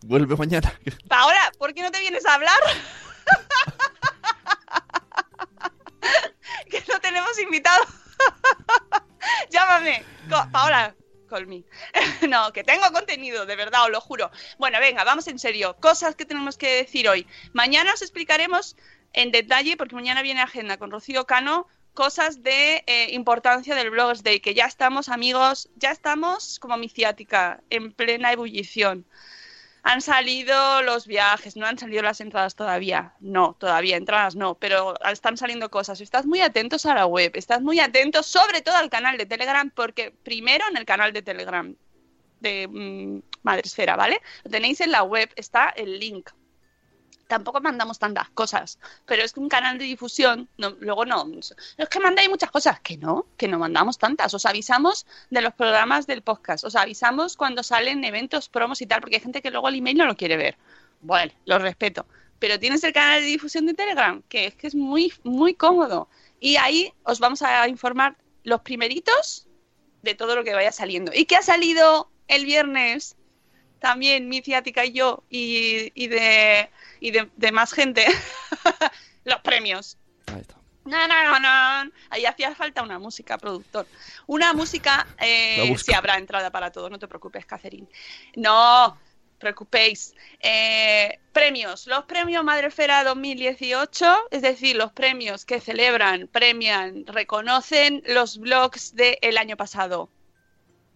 Vuelve 0.03 0.37
mañana. 0.37 0.73
Paola, 1.09 1.51
¿por 1.59 1.73
qué 1.73 1.81
no 1.81 1.91
te 1.91 1.99
vienes 1.99 2.25
a 2.25 2.35
hablar? 2.35 2.57
que 6.69 6.81
no 6.87 6.99
tenemos 7.01 7.37
invitado. 7.37 7.83
Llámame. 9.49 10.05
Paola, 10.53 10.95
call 11.29 11.47
me. 11.47 11.65
no, 12.29 12.53
que 12.53 12.63
tengo 12.63 12.89
contenido, 12.93 13.45
de 13.45 13.57
verdad, 13.57 13.83
os 13.83 13.89
lo 13.89 13.99
juro. 13.99 14.31
Bueno, 14.57 14.79
venga, 14.79 15.03
vamos 15.03 15.27
en 15.27 15.37
serio. 15.37 15.75
Cosas 15.81 16.15
que 16.15 16.23
tenemos 16.25 16.57
que 16.57 16.77
decir 16.77 17.09
hoy. 17.09 17.27
Mañana 17.51 17.93
os 17.93 18.01
explicaremos 18.01 18.77
en 19.11 19.33
detalle, 19.33 19.75
porque 19.75 19.95
mañana 19.95 20.21
viene 20.21 20.41
agenda 20.41 20.77
con 20.77 20.91
Rocío 20.91 21.25
Cano, 21.25 21.67
cosas 21.93 22.43
de 22.43 22.83
eh, 22.87 23.07
importancia 23.11 23.75
del 23.75 23.89
Blogs 23.89 24.23
Day, 24.23 24.39
que 24.39 24.53
ya 24.53 24.65
estamos, 24.65 25.09
amigos, 25.09 25.69
ya 25.75 25.91
estamos 25.91 26.59
como 26.59 26.77
mi 26.77 26.89
ciática, 26.89 27.61
en 27.69 27.91
plena 27.93 28.31
ebullición. 28.31 29.05
Han 29.83 30.01
salido 30.01 30.83
los 30.83 31.07
viajes, 31.07 31.55
no 31.55 31.65
han 31.65 31.77
salido 31.79 32.03
las 32.03 32.21
entradas 32.21 32.55
todavía. 32.55 33.15
No, 33.19 33.55
todavía 33.59 33.97
entradas 33.97 34.35
no, 34.35 34.55
pero 34.55 34.93
están 35.09 35.37
saliendo 35.37 35.71
cosas. 35.71 36.01
Estad 36.01 36.25
muy 36.25 36.41
atentos 36.41 36.85
a 36.85 36.93
la 36.93 37.07
web, 37.07 37.31
estad 37.35 37.61
muy 37.61 37.79
atentos 37.79 38.27
sobre 38.27 38.61
todo 38.61 38.75
al 38.75 38.91
canal 38.91 39.17
de 39.17 39.25
Telegram, 39.25 39.71
porque 39.71 40.11
primero 40.23 40.65
en 40.69 40.77
el 40.77 40.85
canal 40.85 41.13
de 41.13 41.23
Telegram 41.23 41.75
de 42.41 42.67
mm, 42.67 43.21
Madresfera, 43.43 43.95
¿vale? 43.95 44.21
Lo 44.43 44.51
tenéis 44.51 44.81
en 44.81 44.91
la 44.91 45.03
web, 45.03 45.29
está 45.35 45.69
el 45.69 45.99
link. 45.99 46.29
Tampoco 47.31 47.61
mandamos 47.61 47.97
tantas 47.97 48.29
cosas, 48.31 48.77
pero 49.05 49.23
es 49.23 49.31
que 49.31 49.39
un 49.39 49.47
canal 49.47 49.77
de 49.77 49.85
difusión, 49.85 50.49
luego 50.57 51.05
no, 51.05 51.25
es 51.39 51.87
que 51.89 51.99
mandáis 52.01 52.29
muchas 52.29 52.51
cosas, 52.51 52.81
que 52.81 52.97
no, 52.97 53.25
que 53.37 53.47
no 53.47 53.57
mandamos 53.57 53.97
tantas, 53.97 54.33
os 54.33 54.45
avisamos 54.45 55.05
de 55.29 55.39
los 55.39 55.53
programas 55.53 56.07
del 56.07 56.23
podcast, 56.23 56.65
os 56.65 56.75
avisamos 56.75 57.37
cuando 57.37 57.63
salen 57.63 58.03
eventos, 58.03 58.49
promos 58.49 58.81
y 58.81 58.85
tal, 58.85 58.99
porque 58.99 59.15
hay 59.15 59.21
gente 59.21 59.41
que 59.41 59.49
luego 59.49 59.69
el 59.69 59.75
email 59.75 59.99
no 59.99 60.07
lo 60.07 60.17
quiere 60.17 60.35
ver. 60.35 60.57
Bueno, 60.99 61.31
lo 61.45 61.57
respeto, 61.57 62.05
pero 62.37 62.59
tienes 62.59 62.83
el 62.83 62.91
canal 62.91 63.21
de 63.21 63.27
difusión 63.27 63.65
de 63.65 63.75
Telegram, 63.75 64.21
que 64.27 64.47
es 64.47 64.55
que 64.55 64.67
es 64.67 64.75
muy, 64.75 65.13
muy 65.23 65.53
cómodo, 65.53 66.09
y 66.41 66.57
ahí 66.57 66.91
os 67.03 67.19
vamos 67.19 67.41
a 67.43 67.65
informar 67.69 68.17
los 68.43 68.59
primeritos 68.59 69.47
de 70.01 70.15
todo 70.15 70.35
lo 70.35 70.43
que 70.43 70.53
vaya 70.53 70.73
saliendo. 70.73 71.13
¿Y 71.15 71.23
qué 71.23 71.37
ha 71.37 71.43
salido 71.43 72.11
el 72.27 72.45
viernes? 72.45 73.15
También 73.81 74.29
mi 74.29 74.41
ciática 74.41 74.85
y 74.85 74.93
yo, 74.93 75.23
y, 75.29 75.91
y 75.95 76.07
de 76.07 76.69
y 76.99 77.09
de, 77.11 77.29
de 77.35 77.51
más 77.51 77.73
gente 77.73 78.05
los 79.25 79.39
premios. 79.41 79.97
Ahí 80.27 80.41
está. 80.41 80.55
No, 80.85 81.07
no, 81.07 81.23
no, 81.23 81.39
no. 81.39 81.91
Ahí 82.11 82.25
hacía 82.25 82.53
falta 82.53 82.83
una 82.83 82.99
música, 82.99 83.39
productor. 83.39 83.87
Una 84.27 84.53
música, 84.53 85.07
eh, 85.19 85.75
sí 85.83 85.93
habrá 85.93 86.17
entrada 86.17 86.51
para 86.51 86.71
todo, 86.71 86.89
no 86.89 86.99
te 86.99 87.07
preocupes, 87.07 87.45
Catherine. 87.45 87.87
No, 88.35 88.97
preocupéis. 89.39 90.13
Eh, 90.39 91.19
premios. 91.33 91.87
Los 91.87 92.05
premios 92.05 92.43
Madrefera 92.43 93.03
2018, 93.03 94.27
es 94.29 94.41
decir, 94.43 94.75
los 94.75 94.91
premios 94.91 95.43
que 95.43 95.59
celebran, 95.59 96.27
premian, 96.27 97.05
reconocen 97.07 98.03
los 98.05 98.37
blogs 98.37 98.95
del 98.95 99.37
año 99.39 99.57
pasado. 99.57 100.09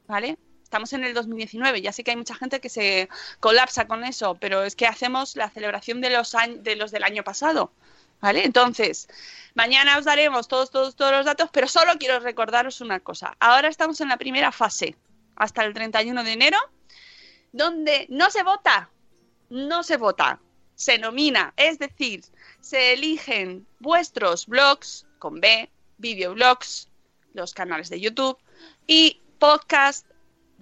¿Vale? 0.07 0.37
Estamos 0.75 0.91
en 0.91 1.05
el 1.05 1.13
2019, 1.13 1.81
ya 1.81 1.93
sé 1.93 2.03
que 2.03 2.11
hay 2.11 2.17
mucha 2.17 2.35
gente 2.35 2.59
que 2.59 2.67
se 2.67 3.07
colapsa 3.39 3.87
con 3.87 4.03
eso, 4.03 4.35
pero 4.35 4.61
es 4.61 4.75
que 4.75 4.85
hacemos 4.85 5.37
la 5.37 5.49
celebración 5.49 6.01
de 6.01 6.09
los, 6.09 6.35
de 6.57 6.75
los 6.75 6.91
del 6.91 7.05
año 7.05 7.23
pasado. 7.23 7.71
¿Vale? 8.19 8.43
Entonces, 8.43 9.07
mañana 9.53 9.97
os 9.97 10.03
daremos 10.03 10.49
todos, 10.49 10.71
todos, 10.71 10.97
todos 10.97 11.13
los 11.13 11.25
datos, 11.25 11.49
pero 11.53 11.69
solo 11.69 11.93
quiero 11.97 12.19
recordaros 12.19 12.81
una 12.81 12.99
cosa. 12.99 13.37
Ahora 13.39 13.69
estamos 13.69 14.01
en 14.01 14.09
la 14.09 14.17
primera 14.17 14.51
fase, 14.51 14.97
hasta 15.37 15.63
el 15.63 15.73
31 15.73 16.25
de 16.25 16.33
enero, 16.33 16.57
donde 17.53 18.05
no 18.09 18.29
se 18.29 18.43
vota, 18.43 18.89
no 19.49 19.81
se 19.81 19.95
vota, 19.95 20.41
se 20.75 20.97
nomina, 20.97 21.53
es 21.55 21.79
decir, 21.79 22.25
se 22.59 22.91
eligen 22.91 23.65
vuestros 23.79 24.45
blogs 24.45 25.07
con 25.19 25.39
B, 25.39 25.71
videoblogs, 25.99 26.89
los 27.33 27.53
canales 27.53 27.89
de 27.89 28.01
YouTube 28.01 28.37
y 28.87 29.21
podcast 29.39 30.05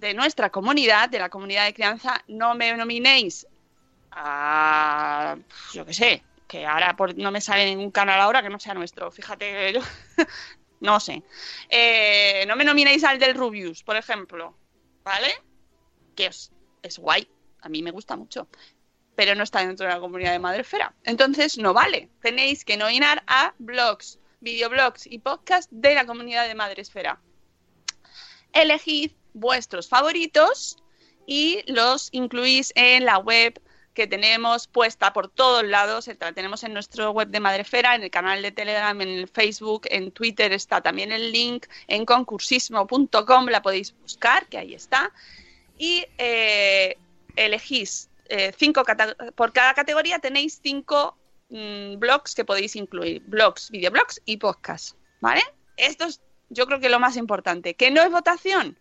de 0.04 0.14
nuestra 0.14 0.50
comunidad, 0.50 1.08
de 1.08 1.18
la 1.18 1.28
comunidad 1.28 1.64
de 1.64 1.74
crianza, 1.74 2.22
no 2.28 2.54
me 2.54 2.72
nominéis 2.76 3.46
a, 4.12 5.36
yo 5.72 5.84
qué 5.84 5.92
sé, 5.94 6.22
que 6.46 6.64
ahora 6.66 6.94
por- 6.96 7.16
no 7.18 7.30
me 7.30 7.40
sale 7.40 7.64
ningún 7.66 7.90
canal 7.90 8.20
ahora 8.20 8.42
que 8.42 8.50
no 8.50 8.58
sea 8.60 8.74
nuestro, 8.74 9.10
fíjate, 9.10 9.72
yo- 9.74 9.80
no 10.80 11.00
sé. 11.00 11.22
Eh, 11.68 12.44
no 12.46 12.56
me 12.56 12.64
nominéis 12.64 13.02
al 13.04 13.18
del 13.18 13.34
Rubius, 13.34 13.82
por 13.82 13.96
ejemplo, 13.96 14.56
¿vale? 15.02 15.32
Que 16.14 16.26
es, 16.26 16.52
es 16.82 16.98
guay, 16.98 17.28
a 17.62 17.68
mí 17.68 17.82
me 17.82 17.90
gusta 17.90 18.16
mucho. 18.16 18.48
pero 19.16 19.34
no 19.36 19.44
está 19.44 19.60
dentro 19.64 19.86
de 19.86 19.92
la 19.94 20.00
comunidad 20.00 20.32
de 20.32 20.40
Madrefera. 20.40 20.92
Entonces 21.04 21.56
no 21.56 21.72
vale. 21.72 22.08
Tenéis 22.20 22.64
que 22.64 22.76
nominar 22.76 23.22
a 23.28 23.54
blogs, 23.58 24.18
videoblogs 24.40 25.06
y 25.06 25.20
podcasts 25.20 25.68
de 25.70 25.94
la 25.94 26.04
comunidad 26.04 26.48
de 26.48 26.56
Madresfera. 26.56 27.20
Elegid 28.52 29.12
vuestros 29.34 29.88
favoritos 29.88 30.78
y 31.26 31.62
los 31.70 32.08
incluís 32.12 32.72
en 32.74 33.04
la 33.04 33.18
web 33.18 33.60
que 33.92 34.06
tenemos 34.06 34.66
puesta 34.66 35.12
por 35.12 35.28
todos 35.28 35.64
lados. 35.64 36.08
La 36.20 36.32
tenemos 36.32 36.64
en 36.64 36.74
nuestro 36.74 37.12
web 37.12 37.28
de 37.28 37.40
Madrefera, 37.40 37.94
en 37.94 38.02
el 38.02 38.10
canal 38.10 38.42
de 38.42 38.50
Telegram, 38.50 39.00
en 39.00 39.08
el 39.08 39.28
Facebook, 39.28 39.82
en 39.90 40.10
Twitter 40.10 40.52
está 40.52 40.80
también 40.80 41.12
el 41.12 41.32
link, 41.32 41.66
en 41.86 42.04
concursismo.com 42.04 43.46
la 43.46 43.62
podéis 43.62 43.94
buscar, 44.00 44.46
que 44.46 44.58
ahí 44.58 44.74
está. 44.74 45.12
Y 45.78 46.04
eh, 46.18 46.96
elegís 47.36 48.08
eh, 48.28 48.52
cinco 48.56 48.84
por 49.34 49.52
cada 49.52 49.74
categoría 49.74 50.18
tenéis 50.18 50.58
cinco 50.62 51.16
mm, 51.50 51.98
blogs 51.98 52.34
que 52.34 52.44
podéis 52.44 52.74
incluir, 52.74 53.22
blogs, 53.26 53.70
videoblogs 53.70 54.20
y 54.24 54.38
podcasts, 54.38 54.96
¿vale? 55.20 55.42
Esto 55.76 56.06
es 56.06 56.20
yo 56.50 56.66
creo 56.66 56.80
que 56.80 56.88
lo 56.88 57.00
más 57.00 57.16
importante, 57.16 57.74
que 57.74 57.90
no 57.90 58.02
es 58.02 58.10
votación, 58.10 58.78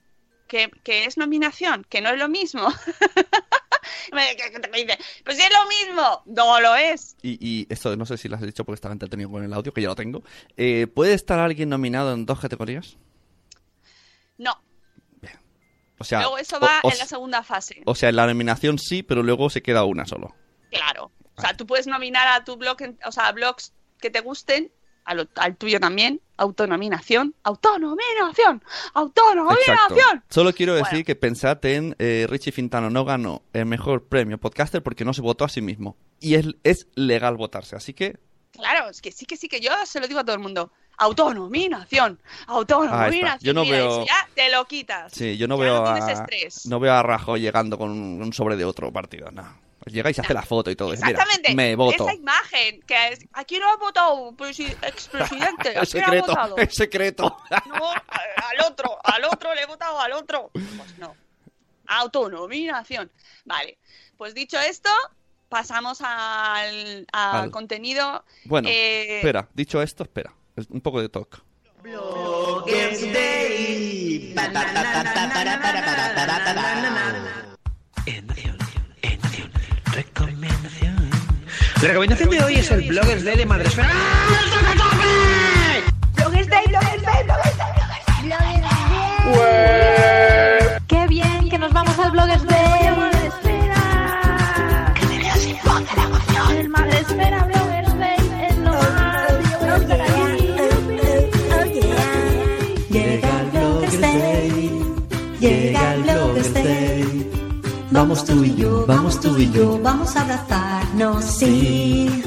que, 0.53 0.69
que 0.83 1.05
es 1.05 1.17
nominación, 1.17 1.83
que 1.89 1.99
no 1.99 2.09
es 2.09 2.19
lo 2.19 2.29
mismo. 2.29 2.61
pues 4.11 5.39
es 5.39 5.49
lo 5.49 5.67
mismo, 5.67 6.21
no 6.27 6.61
lo 6.61 6.75
es. 6.75 7.15
Y, 7.23 7.39
y, 7.41 7.65
esto 7.73 7.95
no 7.95 8.05
sé 8.05 8.19
si 8.19 8.29
lo 8.29 8.35
has 8.35 8.43
dicho 8.43 8.63
porque 8.63 8.75
estaba 8.75 8.93
entretenido 8.93 9.31
con 9.31 9.43
el 9.43 9.51
audio, 9.51 9.73
que 9.73 9.81
ya 9.81 9.87
lo 9.87 9.95
tengo. 9.95 10.21
Eh, 10.55 10.85
¿Puede 10.85 11.15
estar 11.15 11.39
alguien 11.39 11.69
nominado 11.69 12.13
en 12.13 12.27
dos 12.27 12.39
categorías? 12.39 12.97
No. 14.37 14.61
Bien. 15.21 15.39
O 15.97 16.03
sea, 16.03 16.19
luego 16.19 16.37
eso 16.37 16.59
va 16.59 16.81
en 16.83 16.99
la 16.99 17.07
segunda 17.07 17.41
fase. 17.41 17.81
O 17.85 17.95
sea, 17.95 18.09
en 18.09 18.17
la 18.17 18.27
nominación 18.27 18.77
sí, 18.77 19.01
pero 19.01 19.23
luego 19.23 19.49
se 19.49 19.63
queda 19.63 19.85
una 19.85 20.05
solo. 20.05 20.35
Claro. 20.69 21.11
O 21.33 21.41
sea, 21.41 21.57
tú 21.57 21.65
puedes 21.65 21.87
nominar 21.87 22.27
a 22.27 22.43
tu 22.43 22.57
blog, 22.57 22.77
o 23.03 23.11
sea, 23.11 23.31
blogs 23.31 23.73
que 23.99 24.11
te 24.11 24.19
gusten 24.19 24.71
al, 25.05 25.57
tuyo 25.57 25.79
también, 25.79 26.21
autonominación, 26.37 27.35
autonominación, 27.43 28.63
autonominación. 28.93 30.23
Solo 30.29 30.53
quiero 30.53 30.75
decir 30.75 31.05
que 31.05 31.15
pensad 31.15 31.63
en 31.65 31.95
eh, 31.99 32.25
Richie 32.29 32.51
Fintano 32.51 32.89
no 32.89 33.05
ganó 33.05 33.43
el 33.53 33.65
mejor 33.65 34.07
premio 34.07 34.37
podcaster 34.37 34.81
porque 34.81 35.05
no 35.05 35.13
se 35.13 35.21
votó 35.21 35.45
a 35.45 35.49
sí 35.49 35.61
mismo. 35.61 35.95
Y 36.19 36.35
es, 36.35 36.47
es 36.63 36.87
legal 36.95 37.37
votarse, 37.37 37.75
así 37.75 37.93
que... 37.93 38.17
Claro, 38.51 38.89
es 38.89 39.01
que 39.01 39.11
sí, 39.11 39.25
que 39.25 39.35
sí, 39.35 39.47
que 39.47 39.59
yo 39.59 39.71
se 39.85 39.99
lo 39.99 40.07
digo 40.07 40.19
a 40.19 40.23
todo 40.23 40.35
el 40.35 40.41
mundo. 40.41 40.71
Autonominación, 40.97 42.19
autonominación. 42.45 43.39
Yo 43.41 43.53
no 43.53 43.65
veo... 43.65 44.05
ya 44.05 44.27
te 44.35 44.51
lo 44.51 44.65
quitas. 44.65 45.11
Sí, 45.11 45.37
yo 45.37 45.47
no 45.47 45.57
veo 45.57 45.85
a... 45.85 46.27
No 46.65 46.79
veo 46.79 46.93
a 46.93 47.01
Rajo 47.01 47.35
llegando 47.35 47.77
con 47.79 47.89
un 47.91 48.31
sobre 48.31 48.55
de 48.55 48.65
otro 48.65 48.91
partido, 48.93 49.31
no. 49.31 49.63
Llegáis 49.85 50.17
a 50.19 50.21
hacer 50.21 50.35
la 50.35 50.43
foto 50.43 50.71
y 50.71 50.75
todo. 50.75 50.93
Exactamente. 50.93 51.53
me 51.55 51.75
voto. 51.75 52.05
Esa 52.07 52.15
imagen, 52.15 52.81
que 52.81 53.07
es, 53.09 53.19
¿a 53.33 53.43
quién 53.43 53.63
ha 53.63 53.75
votado? 53.75 54.33
expresidente. 54.39 55.73
es 55.81 55.89
secreto, 55.89 56.57
es 56.57 56.73
secreto. 56.73 57.37
No, 57.67 57.91
al 57.91 58.71
otro, 58.71 58.97
al 59.03 59.25
otro 59.25 59.53
le 59.53 59.61
he 59.61 59.65
votado 59.65 59.99
al 59.99 60.13
otro. 60.13 60.49
Pues 60.53 60.97
no. 60.97 61.15
Autonominación. 61.87 63.11
Vale. 63.45 63.77
Pues 64.17 64.33
dicho 64.33 64.59
esto, 64.59 64.89
pasamos 65.49 66.01
al, 66.01 67.05
al, 67.11 67.51
contenido. 67.51 68.23
Bueno, 68.45 68.69
eh... 68.69 69.17
espera, 69.17 69.49
dicho 69.53 69.81
esto, 69.81 70.03
espera. 70.03 70.33
Un 70.69 70.81
poco 70.81 71.01
de 71.01 71.09
talk. 71.09 71.41
Bloggers 71.81 73.01
Day. 73.01 73.53
La 81.83 81.89
recomendación 81.89 82.29
de 82.29 82.41
hoy 82.41 82.55
es 82.55 82.71
el 82.71 82.87
Bloggers 82.87 83.25
Day 83.25 83.35
de 83.35 83.45
Madresfera. 83.45 83.89
Bloggers 86.15 86.47
Day, 86.47 86.63
Bloggers 86.69 87.03
Day, 87.03 87.23
Bloggers 87.25 87.57
Day, 87.57 87.67
Bloggers 88.23 88.61
Day. 88.61 88.71
¡Qué 90.87 91.07
bien 91.07 91.49
que 91.49 91.59
nos 91.59 91.73
vamos 91.73 91.99
al 91.99 92.11
Bloggers 92.11 92.47
Day! 92.47 92.62
Vamos 108.13 108.27
tú 108.27 108.43
y 108.43 108.55
yo, 108.55 108.85
vamos 108.85 109.19
tú 109.19 109.37
y 109.39 109.51
yo, 109.51 109.79
vamos 109.81 110.15
a 110.15 110.21
abrazarnos, 110.21 111.25
sí. 111.25 112.21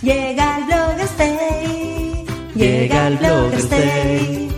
Llega 0.00 0.58
el 0.58 0.64
Bloggers 0.66 1.18
Day, 1.18 2.24
llega 2.54 3.08
el 3.08 3.16
Bloggers 3.16 3.68
Day. 3.68 4.48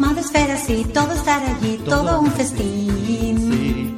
Madresfera, 0.00 0.56
sí, 0.56 0.84
todo 0.92 1.12
estar 1.12 1.40
allí, 1.44 1.78
todo 1.88 2.22
un 2.22 2.32
festín. 2.32 3.96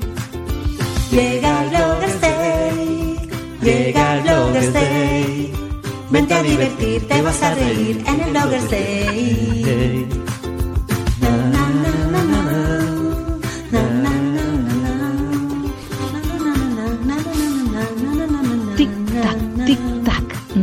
Llega 1.10 1.64
el 1.64 1.70
Bloggers 1.70 2.20
Day, 2.20 3.28
llega 3.62 4.16
el 4.16 4.22
Bloggers 4.22 4.72
Day. 4.74 5.52
Vente 6.10 6.34
a 6.34 6.42
divertir, 6.42 7.08
te 7.08 7.22
vas 7.22 7.42
a 7.42 7.54
reír 7.54 8.04
en 8.06 8.20
el 8.20 8.30
Bloggers 8.32 8.70
Day. 8.70 10.21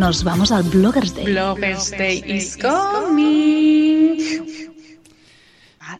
Nos 0.10 0.24
vamos 0.24 0.52
al 0.52 0.64
Bloggers 0.64 1.14
Day. 1.14 1.26
Bloggers 1.26 1.92
Day 1.92 2.24
is 2.26 2.58
coming. 2.58 4.18
Ah, 5.80 6.00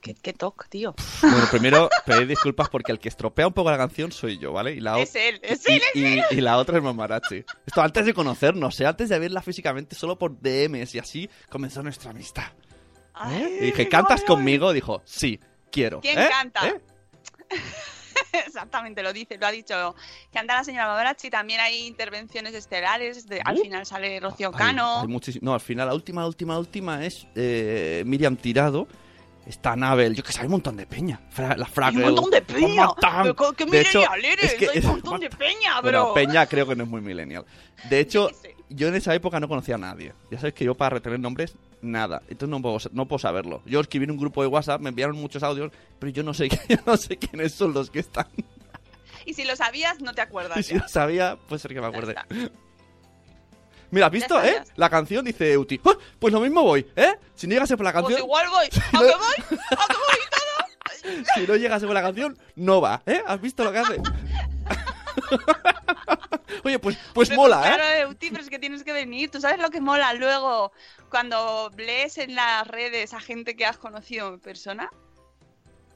qué, 0.00 0.14
qué 0.14 0.32
toque, 0.32 0.66
tío. 0.68 0.94
Bueno, 1.22 1.44
primero 1.50 1.90
pedir 2.06 2.28
disculpas 2.28 2.68
porque 2.68 2.92
el 2.92 3.00
que 3.00 3.08
estropea 3.08 3.48
un 3.48 3.52
poco 3.52 3.72
la 3.72 3.76
canción 3.76 4.12
soy 4.12 4.38
yo, 4.38 4.52
¿vale? 4.52 4.74
Y 4.74 4.80
la 4.80 5.00
es 5.00 5.12
él, 5.16 5.40
es 5.42 5.66
él, 5.66 5.82
y, 5.92 6.04
es 6.04 6.24
él. 6.30 6.38
Y, 6.38 6.40
la 6.40 6.56
otra 6.56 6.78
es 6.78 6.84
Mamarachi. 6.84 7.44
Esto 7.66 7.82
antes 7.82 8.06
de 8.06 8.14
conocernos, 8.14 8.78
¿eh? 8.78 8.86
antes 8.86 9.08
de 9.08 9.18
verla 9.18 9.42
físicamente, 9.42 9.96
solo 9.96 10.16
por 10.16 10.40
DMs 10.40 10.94
y 10.94 11.00
así 11.00 11.28
comenzó 11.50 11.82
nuestra 11.82 12.12
amistad. 12.12 12.52
¿Eh? 13.28 13.58
y 13.60 13.64
dije, 13.64 13.88
¿cantas 13.88 14.22
conmigo? 14.22 14.72
Dijo, 14.72 15.02
sí, 15.04 15.40
quiero. 15.72 16.00
¿Quién 16.00 16.16
¿Eh? 16.16 16.28
canta? 16.30 16.74
Exactamente, 18.46 19.02
lo 19.02 19.12
dice, 19.12 19.38
lo 19.38 19.46
ha 19.46 19.50
dicho. 19.50 19.94
Que 20.32 20.38
anda 20.38 20.54
la 20.54 20.64
señora 20.64 20.86
Mavarachi, 20.86 21.30
también 21.30 21.60
hay 21.60 21.86
intervenciones 21.86 22.54
estelares. 22.54 23.26
De, 23.26 23.40
al 23.44 23.58
final 23.58 23.86
sale 23.86 24.20
Rocío 24.20 24.52
Cano. 24.52 25.04
no, 25.40 25.54
al 25.54 25.60
final, 25.60 25.88
la 25.88 25.94
última, 25.94 26.26
última, 26.26 26.58
última 26.58 27.04
es 27.04 27.26
eh, 27.34 28.02
Miriam 28.06 28.36
Tirado. 28.36 28.86
Está 29.46 29.74
Nabel, 29.74 30.14
yo 30.14 30.22
que 30.22 30.30
sé, 30.30 30.40
hay 30.40 30.46
un 30.46 30.52
montón 30.52 30.76
de 30.76 30.86
peña. 30.86 31.22
Fra, 31.30 31.56
la 31.56 31.64
Fraggle. 31.64 32.04
un 32.04 32.14
montón 32.14 32.30
de 32.30 32.42
peña. 32.42 32.86
¿Qué 33.56 33.64
de 33.64 33.80
hecho, 33.80 34.02
eres? 34.14 34.44
Es 34.44 34.54
que, 34.54 34.68
hay 34.68 34.78
un 34.80 34.86
montón 34.88 35.20
de 35.20 35.30
peña, 35.30 35.80
bro. 35.80 36.12
Bueno, 36.12 36.14
peña 36.14 36.46
creo 36.46 36.66
que 36.66 36.76
no 36.76 36.84
es 36.84 36.90
muy 36.90 37.00
millennial. 37.00 37.46
De 37.88 37.98
hecho, 38.00 38.30
yo 38.68 38.88
en 38.88 38.96
esa 38.96 39.14
época 39.14 39.40
no 39.40 39.48
conocía 39.48 39.76
a 39.76 39.78
nadie. 39.78 40.12
Ya 40.30 40.38
sabes 40.38 40.52
que 40.52 40.66
yo 40.66 40.74
para 40.74 40.90
retener 40.90 41.18
nombres, 41.18 41.54
nada. 41.82 42.22
Entonces 42.28 42.48
no 42.48 42.62
puedo, 42.62 42.78
no 42.92 43.06
puedo 43.06 43.18
saberlo. 43.18 43.62
Yo 43.66 43.80
escribí 43.80 44.04
en 44.04 44.12
un 44.12 44.16
grupo 44.16 44.42
de 44.42 44.48
WhatsApp, 44.48 44.80
me 44.80 44.90
enviaron 44.90 45.16
muchos 45.16 45.42
audios, 45.42 45.72
pero 45.98 46.10
yo 46.12 46.22
no 46.22 46.34
sé, 46.34 46.48
yo 46.68 46.76
no 46.86 46.96
sé 46.96 47.16
quiénes 47.16 47.52
son 47.52 47.72
los 47.72 47.90
que 47.90 48.00
están. 48.00 48.26
Y 49.24 49.34
si 49.34 49.44
lo 49.44 49.56
sabías, 49.56 50.00
no 50.00 50.14
te 50.14 50.22
acuerdas. 50.22 50.56
Y 50.58 50.62
si 50.62 50.78
lo 50.78 50.88
sabía, 50.88 51.36
puede 51.48 51.60
ser 51.60 51.74
que 51.74 51.80
me 51.80 51.86
acuerde. 51.86 52.14
Mira, 53.90 54.06
¿has 54.06 54.12
visto, 54.12 54.42
eh? 54.42 54.62
La 54.76 54.90
canción 54.90 55.24
dice 55.24 55.52
Euti. 55.52 55.80
¡Oh! 55.82 55.96
Pues 56.18 56.32
lo 56.32 56.40
mismo 56.40 56.62
voy, 56.62 56.86
¿eh? 56.94 57.14
Si 57.34 57.46
no 57.46 57.54
llegase 57.54 57.76
por 57.76 57.84
la 57.84 57.92
canción. 57.92 58.12
Pues 58.12 58.24
igual 58.24 58.46
voy. 58.50 58.66
¿A 58.92 58.98
qué 58.98 59.14
voy? 59.16 59.58
¿A 59.70 59.86
qué 59.86 59.96
voy 59.96 60.18
todo? 60.30 61.24
si 61.34 61.46
no 61.46 61.56
llegase 61.56 61.86
por 61.86 61.94
la 61.94 62.02
canción, 62.02 62.38
no 62.56 62.80
va, 62.80 63.02
¿eh? 63.06 63.22
¿Has 63.26 63.40
visto 63.40 63.64
lo 63.64 63.72
que 63.72 63.78
hace? 63.78 64.00
Oye, 66.64 66.78
pues, 66.78 66.98
pues 67.12 67.30
mola, 67.34 67.60
¿eh? 67.60 67.74
Claro, 67.74 68.10
Euti, 68.10 68.30
pero 68.30 68.42
es 68.42 68.50
que 68.50 68.58
tienes 68.58 68.84
que 68.84 68.92
venir. 68.92 69.30
¿Tú 69.30 69.40
sabes 69.40 69.60
lo 69.60 69.70
que 69.70 69.80
mola 69.80 70.12
luego 70.14 70.72
cuando 71.10 71.70
lees 71.76 72.18
en 72.18 72.34
las 72.34 72.66
redes 72.66 73.14
a 73.14 73.20
gente 73.20 73.56
que 73.56 73.66
has 73.66 73.78
conocido 73.78 74.28
en 74.28 74.40
persona? 74.40 74.90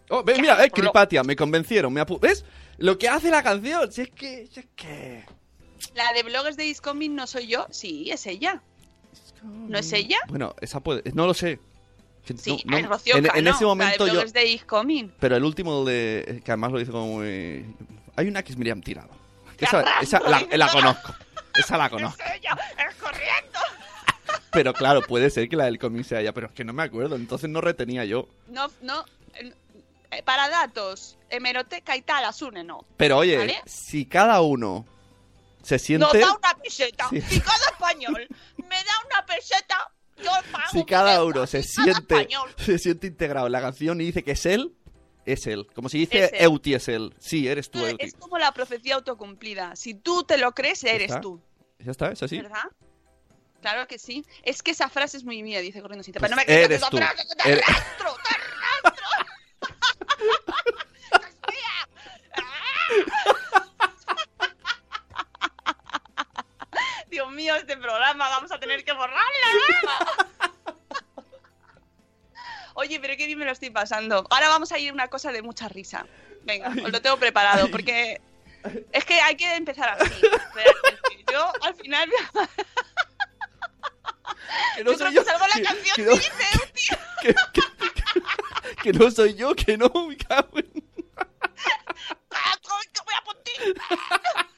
Oh, 0.09 0.23
ve, 0.23 0.37
mira, 0.41 0.63
eh, 0.65 0.71
Cripatia, 0.71 1.23
me 1.23 1.37
convencieron. 1.37 1.93
Me 1.93 2.05
¿Ves? 2.21 2.45
Lo 2.79 2.99
que 2.99 3.09
hace 3.09 3.31
la 3.31 3.43
canción, 3.43 3.91
si 3.93 4.03
es 4.03 4.11
que... 4.11 4.47
Si 4.53 4.61
es 4.61 4.67
que... 4.77 5.25
La 5.95 6.13
de 6.13 6.23
blogs 6.23 6.57
de 6.57 6.65
Discomin 6.65 7.15
no 7.15 7.27
soy 7.27 7.47
yo. 7.47 7.67
Sí, 7.71 8.11
es 8.11 8.27
ella. 8.27 8.63
¿No 9.43 9.79
es 9.79 9.93
ella? 9.93 10.19
Bueno, 10.29 10.55
esa 10.61 10.81
puede... 10.81 11.03
No 11.15 11.27
lo 11.27 11.35
sé. 11.35 11.59
Sí, 12.37 12.63
no, 12.67 12.81
no, 12.81 12.99
en, 13.07 13.49
ese 13.49 13.65
momento 13.65 14.07
la 14.07 14.13
de 14.13 14.59
yo... 14.59 14.83
de. 14.85 15.11
Pero 15.19 15.37
el 15.37 15.45
último 15.45 15.85
de... 15.85 16.41
Que 16.45 16.53
además 16.53 16.73
lo 16.73 16.79
dice 16.79 16.93
como 16.93 17.07
muy... 17.07 17.65
Hay 18.17 18.29
una 18.29 18.43
que 18.43 18.53
es 18.53 18.59
Miriam 18.59 18.81
Tirado. 18.81 19.11
Esa, 19.59 19.83
esa 20.01 20.21
la, 20.21 20.47
la, 20.51 20.69
conozco. 20.69 21.15
Esa 21.55 21.77
la 21.79 21.89
conozco. 21.91 22.23
¡Es 22.23 22.41
ella! 22.41 22.59
¡Es 22.89 22.95
corriendo! 22.97 23.59
Pero 24.53 24.73
claro, 24.75 25.03
puede 25.03 25.31
ser 25.31 25.49
que 25.49 25.57
la 25.57 25.65
del 25.67 25.79
cómic 25.79 26.05
sea 26.05 26.21
ella, 26.21 26.33
pero 26.35 26.49
es 26.49 26.53
que 26.53 26.65
no 26.65 26.73
me 26.75 26.83
acuerdo, 26.83 27.17
entonces 27.17 27.49
no 27.49 27.63
retenía 27.63 28.05
yo. 28.05 28.29
No, 28.49 28.71
no. 28.83 29.05
Eh, 29.35 30.23
para 30.25 30.49
datos, 30.51 31.17
hemeroteca 31.31 31.97
y 31.97 32.03
tal, 32.03 32.25
Asune 32.27 32.63
no. 32.63 32.85
Pero 32.99 33.17
oye, 33.19 33.39
¿Vale? 33.39 33.63
si 33.65 34.05
cada 34.05 34.43
uno 34.43 34.85
se 35.63 35.77
Nos 35.77 35.83
siente... 35.83 36.19
da 36.19 36.33
una 36.37 36.55
peseta. 36.63 37.09
Sí. 37.09 37.23
Si 37.23 37.41
cada 37.41 37.65
español 37.71 38.29
me 38.59 38.77
da 38.77 38.93
una 39.07 39.25
peseta, 39.25 39.91
yo 40.19 40.31
pago. 40.51 40.71
Si 40.71 40.85
cada 40.85 41.25
uno 41.25 41.47
se 41.47 41.63
siente, 41.63 42.29
se 42.59 42.79
siente 42.79 43.07
integrado 43.07 43.47
en 43.47 43.53
la 43.53 43.63
canción 43.63 44.01
y 44.03 44.05
dice 44.05 44.23
que 44.23 44.33
es 44.33 44.45
él, 44.45 44.75
es 45.27 45.47
él. 45.47 45.67
Como 45.75 45.89
si 45.89 45.99
dice 45.99 46.25
Es. 46.25 46.33
Euti 46.43 46.75
es 46.75 46.89
él. 46.89 47.15
Sí, 47.19 47.49
eres 47.49 47.71
tú, 47.71 47.85
Euti. 47.85 48.05
Es 48.05 48.15
como 48.15 48.39
la 48.39 48.53
profecía 48.53 48.95
autocumplida. 48.97 49.77
Si 49.77 49.95
tú 49.95 50.25
te 50.25 50.39
lo 50.39 50.53
crees, 50.53 50.83
eres 50.85 51.09
está. 51.11 51.21
tú. 51.21 51.41
Ya 51.79 51.91
está, 51.91 52.11
es 52.13 52.23
así. 52.23 52.41
¿Verdad? 52.41 52.65
Claro 53.61 53.87
que 53.87 53.99
sí. 53.99 54.25
Es 54.43 54.63
que 54.63 54.73
esa 54.73 54.89
frase 54.89 55.17
es 55.17 55.25
muy 55.25 55.43
mía, 55.43 55.61
dice 55.61 55.81
corriendo 55.81 56.03
sin 56.03 56.15
Pues 56.15 56.31
no 56.31 56.37
me 56.37 56.43
quitas 56.43 56.57
eres 56.65 56.81
tú. 56.91 56.97
frase, 56.97 57.25
te 57.43 57.53
Eres- 57.53 57.69
arrastro, 57.69 58.17
te 58.25 58.35
arrastro. 58.35 59.07
Dios 67.11 67.31
mío, 67.33 67.55
este 67.57 67.77
programa 67.77 68.29
vamos 68.31 68.51
a 68.53 68.59
tener 68.59 68.85
que 68.85 68.93
borrarlo. 68.93 69.21
¿no? 69.85 70.32
Oye, 72.75 72.99
pero 73.01 73.17
qué 73.17 73.27
bien 73.27 73.39
me 73.39 73.45
lo 73.45 73.53
estoy 73.53 73.71
pasando. 73.71 74.27
Ahora 74.31 74.49
vamos 74.49 74.73
a 74.73 74.79
ir 74.79 74.91
a 74.91 74.93
una 74.95 75.09
cosa 75.09 75.33
de 75.33 75.43
mucha 75.43 75.69
risa. 75.69 76.07
Venga, 76.43 76.69
os 76.71 76.91
lo 76.91 77.01
tengo 77.03 77.17
preparado 77.19 77.71
porque 77.71 78.21
es 78.93 79.05
que 79.05 79.21
hay 79.21 79.37
que 79.37 79.55
empezar 79.55 79.91
así. 79.91 80.21
realmente. 80.55 81.25
Yo 81.33 81.53
al 81.63 81.75
final 81.75 82.11
Que 84.77 84.85
no 84.85 84.93
yo 84.93 84.99
creo 84.99 85.09
soy 85.09 85.15
yo. 85.15 85.25
que 85.25 85.31
salgo 85.31 85.47
la 85.47 85.55
que- 85.55 85.63
canción 85.63 85.97
que 85.97 86.03
no- 86.05 86.17
tío. 86.73 87.35
que, 88.83 88.93
no 88.93 89.11
soy 89.11 89.35
yo, 89.35 89.55
que 89.55 89.77
no, 89.79 89.89
me 90.09 90.17
cago 90.17 90.59
en- 90.59 90.73
¡Ah, 92.31 92.57
voy 93.05 93.15
a! 93.15 94.49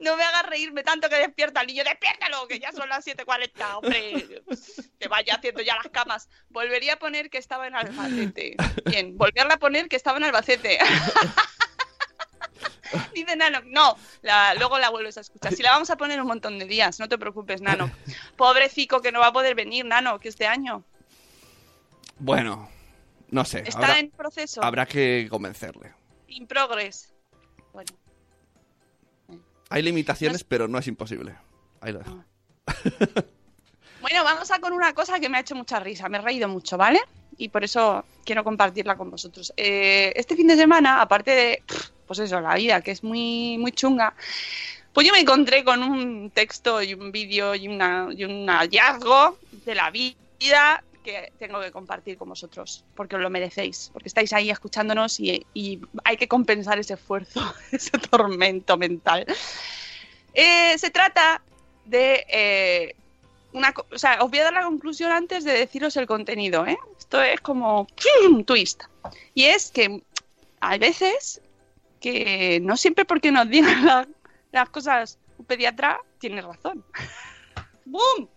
No 0.00 0.16
me 0.16 0.22
hagas 0.24 0.44
reírme 0.46 0.82
tanto 0.82 1.08
que 1.08 1.16
despierta 1.16 1.60
al 1.60 1.66
niño. 1.66 1.82
¡Despiértalo! 1.84 2.46
Que 2.48 2.58
ya 2.58 2.72
son 2.72 2.88
las 2.88 3.06
7.40, 3.06 3.76
hombre. 3.76 4.42
Que 4.98 5.08
vaya 5.08 5.34
haciendo 5.36 5.62
ya 5.62 5.76
las 5.76 5.88
camas. 5.88 6.28
Volvería 6.50 6.94
a 6.94 6.98
poner 6.98 7.30
que 7.30 7.38
estaba 7.38 7.66
en 7.66 7.74
Albacete. 7.74 8.56
Bien, 8.86 9.16
volverla 9.16 9.54
a 9.54 9.58
poner 9.58 9.88
que 9.88 9.96
estaba 9.96 10.18
en 10.18 10.24
Albacete. 10.24 10.78
Dice 13.12 13.34
Nano, 13.34 13.60
no, 13.66 13.96
la- 14.22 14.54
luego 14.54 14.78
la 14.78 14.90
vuelves 14.90 15.16
a 15.18 15.20
escuchar. 15.20 15.52
Si 15.52 15.62
la 15.62 15.70
vamos 15.72 15.90
a 15.90 15.96
poner 15.96 16.20
un 16.20 16.26
montón 16.28 16.58
de 16.58 16.66
días, 16.66 17.00
no 17.00 17.08
te 17.08 17.18
preocupes, 17.18 17.60
Nano. 17.60 17.90
Pobrecico 18.36 19.00
que 19.00 19.10
no 19.10 19.20
va 19.20 19.28
a 19.28 19.32
poder 19.32 19.54
venir, 19.54 19.84
Nano, 19.84 20.20
que 20.20 20.28
este 20.28 20.46
año 20.46 20.84
Bueno, 22.18 22.70
no 23.30 23.44
sé. 23.44 23.64
está 23.66 23.78
habrá, 23.86 23.98
en 23.98 24.10
proceso, 24.10 24.62
habrá 24.62 24.86
que 24.86 25.26
convencerle. 25.30 25.94
in 26.28 26.46
progress. 26.46 27.12
Hay 29.68 29.82
limitaciones, 29.82 30.44
pero 30.44 30.68
no 30.68 30.78
es 30.78 30.86
imposible. 30.86 31.34
Ahí 31.80 31.92
lo 31.92 31.98
dejo. 32.00 32.24
Bueno, 34.00 34.22
vamos 34.22 34.48
a 34.52 34.60
con 34.60 34.72
una 34.72 34.92
cosa 34.92 35.18
que 35.18 35.28
me 35.28 35.36
ha 35.36 35.40
hecho 35.40 35.56
mucha 35.56 35.80
risa. 35.80 36.08
Me 36.08 36.18
he 36.18 36.20
reído 36.20 36.48
mucho, 36.48 36.76
¿vale? 36.76 37.00
Y 37.38 37.48
por 37.48 37.64
eso 37.64 38.04
quiero 38.24 38.44
compartirla 38.44 38.96
con 38.96 39.10
vosotros. 39.10 39.52
Eh, 39.56 40.12
este 40.14 40.36
fin 40.36 40.46
de 40.46 40.54
semana, 40.54 41.02
aparte 41.02 41.32
de, 41.32 41.62
pues 42.06 42.20
eso, 42.20 42.40
la 42.40 42.54
vida, 42.54 42.80
que 42.82 42.92
es 42.92 43.02
muy, 43.02 43.58
muy 43.58 43.72
chunga, 43.72 44.14
pues 44.92 45.06
yo 45.06 45.12
me 45.12 45.18
encontré 45.18 45.64
con 45.64 45.82
un 45.82 46.30
texto 46.30 46.80
y 46.82 46.94
un 46.94 47.10
vídeo 47.10 47.56
y, 47.56 47.66
una, 47.66 48.06
y 48.12 48.24
un 48.24 48.46
hallazgo 48.46 49.38
de 49.64 49.74
la 49.74 49.90
vida 49.90 50.84
que 51.06 51.32
tengo 51.38 51.60
que 51.60 51.70
compartir 51.70 52.18
con 52.18 52.28
vosotros, 52.28 52.84
porque 52.96 53.14
os 53.14 53.22
lo 53.22 53.30
merecéis, 53.30 53.90
porque 53.92 54.08
estáis 54.08 54.32
ahí 54.32 54.50
escuchándonos 54.50 55.20
y, 55.20 55.46
hay 56.04 56.16
que 56.16 56.26
compensar 56.26 56.78
ese 56.78 56.94
esfuerzo, 56.94 57.40
ese 57.72 57.92
tormento 57.92 58.76
mental. 58.76 59.24
Eh, 60.34 60.76
se 60.76 60.90
trata 60.90 61.40
de 61.84 62.26
eh, 62.28 62.96
una, 63.52 63.72
o 63.90 63.96
sea, 63.96 64.18
os 64.22 64.30
voy 64.30 64.40
a 64.40 64.44
dar 64.44 64.52
la 64.52 64.64
conclusión 64.64 65.12
antes 65.12 65.44
de 65.44 65.52
deciros 65.52 65.96
el 65.96 66.06
contenido, 66.06 66.66
¿eh? 66.66 66.76
Esto 66.98 67.22
es 67.22 67.40
como 67.40 67.86
un 68.28 68.44
twist. 68.44 68.82
Y 69.32 69.44
es 69.44 69.70
que 69.70 70.02
hay 70.60 70.78
veces 70.80 71.40
que 72.00 72.58
no 72.60 72.76
siempre 72.76 73.04
porque 73.04 73.30
nos 73.30 73.48
digan 73.48 73.86
la- 73.86 74.08
las 74.50 74.68
cosas 74.70 75.18
un 75.38 75.46
pediatra 75.46 76.00
tiene 76.18 76.42
razón. 76.42 76.84
¡Boom! 77.84 78.28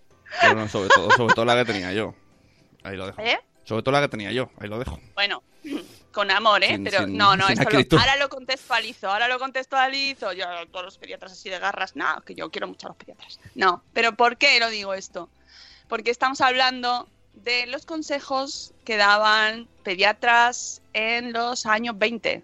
Pero 0.42 0.56
no, 0.56 0.68
sobre 0.68 0.90
todo, 0.90 1.10
sobre 1.18 1.34
todo 1.34 1.46
la 1.46 1.56
que 1.56 1.66
tenía 1.66 1.92
yo. 1.94 2.14
Ahí 2.90 2.98
lo 2.98 3.06
dejo. 3.08 3.22
¿Eh? 3.22 3.40
Sobre 3.64 3.84
todo 3.84 3.92
la 3.94 4.02
que 4.02 4.08
tenía 4.10 4.32
yo. 4.32 4.50
Ahí 4.60 4.68
lo 4.68 4.80
dejo. 4.80 5.00
Bueno, 5.14 5.44
con 6.12 6.32
amor, 6.32 6.64
¿eh? 6.64 6.70
Sin- 6.70 6.84
Pero 6.84 7.00
sin- 7.06 7.18
no, 7.18 7.36
no, 7.38 7.48
esto 7.50 7.70
lo- 7.70 8.00
ahora 8.00 8.16
lo 8.18 8.30
contextualizo, 8.30 9.10
ahora 9.10 9.28
lo 9.28 9.38
contextualizo. 9.40 10.34
Yo, 10.34 10.46
todos 10.72 10.86
los 10.86 10.98
pediatras 10.98 11.32
así 11.34 11.50
de 11.50 11.60
garras, 11.60 11.96
no, 11.96 12.22
que 12.26 12.36
yo 12.36 12.50
quiero 12.50 12.68
mucho 12.68 12.88
a 12.88 12.90
los 12.90 12.98
pediatras. 12.98 13.40
No, 13.56 13.84
pero 13.94 14.14
¿por 14.14 14.38
qué 14.38 14.60
lo 14.60 14.70
digo 14.70 14.94
esto? 14.94 15.30
Porque 15.88 16.12
estamos 16.12 16.42
hablando 16.42 17.08
de 17.34 17.68
los 17.68 17.86
consejos 17.86 18.74
que 18.86 18.98
daban 18.98 19.68
pediatras 19.84 20.82
en 20.94 21.32
los 21.32 21.66
años 21.66 21.98
20. 21.98 22.44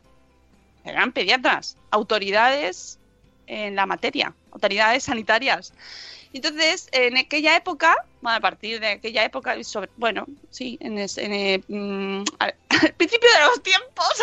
Eran 0.83 1.11
pediatras, 1.11 1.77
autoridades 1.91 2.99
en 3.47 3.75
la 3.75 3.85
materia, 3.85 4.33
autoridades 4.51 5.03
sanitarias. 5.03 5.73
Entonces, 6.37 6.87
en 6.91 7.17
aquella 7.17 7.55
época, 7.55 7.95
bueno, 8.21 8.37
a 8.37 8.41
partir 8.41 8.79
de 8.79 8.87
aquella 8.87 9.23
época, 9.23 9.61
sobre, 9.63 9.89
bueno, 9.97 10.25
sí, 10.49 10.77
en, 10.81 10.97
es- 10.97 11.17
en, 11.17 11.33
eh, 11.33 11.61
mm, 11.67 12.23
al, 12.39 12.55
al 12.69 12.93
principio 12.93 13.29
de 13.29 13.45
los 13.47 13.63
tiempos, 13.63 14.13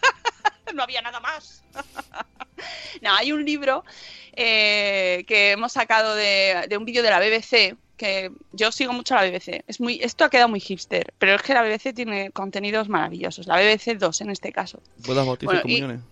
no 0.74 0.82
había 0.82 1.00
nada 1.02 1.20
más. 1.20 1.62
no, 3.02 3.14
hay 3.14 3.32
un 3.32 3.44
libro 3.44 3.84
eh, 4.32 5.24
que 5.28 5.52
hemos 5.52 5.72
sacado 5.72 6.14
de, 6.14 6.66
de 6.68 6.76
un 6.76 6.84
vídeo 6.84 7.02
de 7.02 7.10
la 7.10 7.20
BBC, 7.20 7.76
que 7.96 8.30
yo 8.52 8.72
sigo 8.72 8.92
mucho 8.92 9.14
a 9.16 9.22
la 9.24 9.30
BBC. 9.30 9.62
Es 9.68 9.80
muy, 9.80 10.00
esto 10.02 10.24
ha 10.24 10.30
quedado 10.30 10.48
muy 10.48 10.60
hipster, 10.60 11.14
pero 11.18 11.34
es 11.36 11.42
que 11.42 11.54
la 11.54 11.62
BBC 11.62 11.94
tiene 11.94 12.30
contenidos 12.30 12.88
maravillosos. 12.88 13.46
La 13.46 13.56
BBC 13.56 13.96
2 13.98 14.20
en 14.20 14.30
este 14.30 14.52
caso. 14.52 14.82
¿Bodas, 15.06 15.24
bautizos 15.26 15.54
Bueno, 15.54 15.62
y 15.68 15.72
y- 15.76 15.80
comuniones? 15.80 16.04